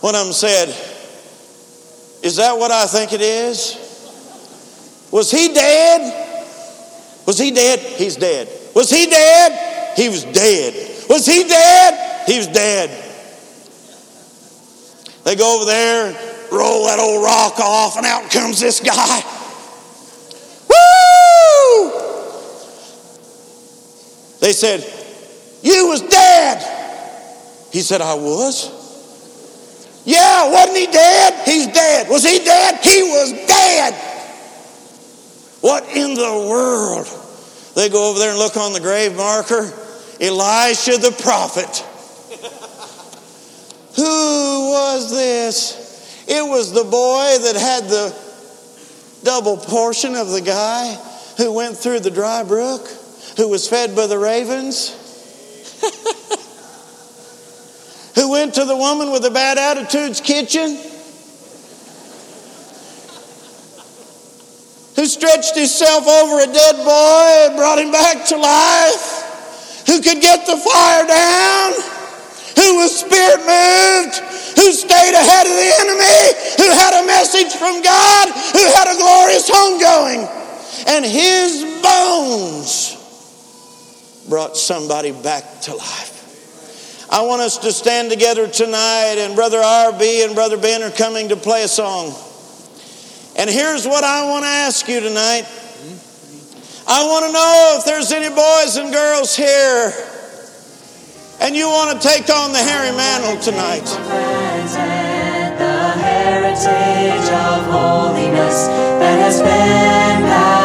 One 0.01 0.17
of 0.17 0.25
them 0.25 0.33
said, 0.33 0.69
is 2.25 2.37
that 2.37 2.59
what 2.59 2.73
I 2.73 2.87
think 2.87 3.13
it 3.13 3.21
is? 3.21 3.79
Was 5.13 5.31
he 5.31 5.55
dead? 5.55 7.23
Was 7.25 7.39
he 7.39 7.53
dead? 7.53 7.79
He's 7.79 8.17
dead. 8.17 8.49
Was 8.75 8.91
he 8.91 9.07
dead? 9.07 9.97
He 9.97 10.09
was 10.09 10.25
dead. 10.25 11.07
Was 11.09 11.25
he 11.25 11.45
dead? 11.45 12.27
He 12.27 12.39
was 12.39 12.49
dead. 12.49 12.91
They 15.23 15.37
go 15.37 15.57
over 15.57 15.67
there, 15.67 16.13
roll 16.51 16.87
that 16.87 16.99
old 16.99 17.23
rock 17.23 17.61
off, 17.61 17.97
and 17.97 18.05
out 18.05 18.29
comes 18.29 18.59
this 18.59 18.81
guy. 18.81 19.23
They 24.43 24.53
said, 24.53 24.85
You 25.63 25.89
was 25.89 26.03
dead. 26.03 26.59
He 27.73 27.81
said, 27.81 28.01
I 28.01 28.15
was. 28.15 28.81
Yeah, 30.05 30.51
wasn't 30.51 30.79
he 30.79 30.87
dead? 30.87 31.47
He's 31.47 31.69
dead. 31.69 32.09
Was 32.09 32.25
he 32.25 32.41
dead? 32.45 32.81
He 32.83 33.05
was 33.05 33.31
dead. 33.47 33.95
What 35.61 35.85
in 35.97 36.15
the 36.15 36.49
world? 36.51 37.07
They 37.77 37.89
go 37.89 38.11
over 38.11 38.19
there 38.19 38.31
and 38.31 38.39
look 38.39 38.57
on 38.57 38.73
the 38.73 38.81
grave 38.81 39.15
marker. 39.15 39.73
Elisha 40.21 40.99
the 40.99 41.17
prophet. 41.23 41.69
Who 43.97 44.71
was 44.73 45.13
this? 45.13 46.25
It 46.27 46.43
was 46.43 46.73
the 46.73 46.83
boy 46.83 47.39
that 47.45 47.55
had 47.55 47.85
the 47.85 48.13
double 49.23 49.57
portion 49.57 50.17
of 50.17 50.31
the 50.31 50.41
guy 50.41 50.95
who 51.37 51.53
went 51.53 51.77
through 51.77 52.01
the 52.01 52.11
dry 52.11 52.43
brook, 52.43 52.89
who 53.37 53.49
was 53.49 53.69
fed 53.69 53.97
by 53.97 54.07
the 54.07 54.19
ravens. 54.19 54.99
who 58.15 58.31
went 58.31 58.55
to 58.55 58.65
the 58.65 58.77
woman 58.77 59.11
with 59.11 59.23
the 59.23 59.31
bad 59.31 59.59
attitudes 59.59 60.21
kitchen, 60.21 60.77
who 64.97 65.07
stretched 65.07 65.57
himself 65.57 66.07
over 66.07 66.41
a 66.41 66.47
dead 66.47 66.77
boy 66.85 67.49
and 67.49 67.57
brought 67.57 67.79
him 67.79 67.91
back 67.91 68.27
to 68.27 68.37
life, 68.37 69.85
who 69.87 70.03
could 70.03 70.21
get 70.21 70.47
the 70.47 70.57
fire 70.57 71.07
down, 71.07 71.73
who 72.55 72.77
was 72.77 72.95
spirit 73.01 73.41
moved, 73.41 74.17
who 74.61 74.73
stayed 74.73 75.15
ahead 75.17 75.47
of 75.47 75.57
the 75.57 75.73
enemy, 75.81 76.21
who 76.61 76.69
had 76.71 77.03
a 77.03 77.07
message 77.07 77.53
from 77.57 77.83
God, 77.83 78.29
who 78.53 78.65
had 78.77 78.93
a 78.93 78.97
glorious 79.01 79.49
homegoing, 79.51 80.29
and 80.87 81.05
his 81.05 81.65
bones 81.83 83.02
brought 84.29 84.57
somebody 84.57 85.13
back 85.13 85.61
to 85.63 85.75
life. 85.75 87.09
I 87.11 87.23
want 87.23 87.43
us 87.43 87.59
to 87.59 87.73
stand 87.73 88.11
together 88.11 88.49
tonight, 88.49 89.17
and 89.19 89.35
Brother 89.35 89.59
RB 89.59 90.25
and 90.25 90.35
Brother 90.35 90.57
Ben 90.57 90.83
are 90.83 90.91
coming 90.91 91.29
to 91.29 91.37
play 91.37 91.63
a 91.63 91.69
song. 91.69 92.15
And 93.37 93.51
here's 93.51 93.87
what 93.87 94.05
I 94.05 94.29
want 94.29 94.45
to 94.45 94.49
ask 94.49 94.89
you 94.89 95.01
tonight. 95.01 95.47
I 96.87 97.07
want 97.07 97.27
to 97.27 97.33
know 97.33 97.77
if 97.79 97.85
there's 97.85 98.13
any 98.13 98.29
boys 98.35 98.77
and 98.77 98.93
girls 98.93 99.37
here 99.37 99.93
and 101.43 101.57
you 101.57 101.67
want 101.67 102.01
to 102.01 102.09
take 102.09 102.31
on 102.31 102.53
the 102.53 102.59
hairy 102.59 102.97
mantle 102.97 103.37
tonight. 103.43 103.85
The 105.59 105.89
heritage 106.01 107.29
of 107.31 107.65
holiness 107.67 108.67
that 108.69 109.19
has 109.19 109.41
been 109.41 110.62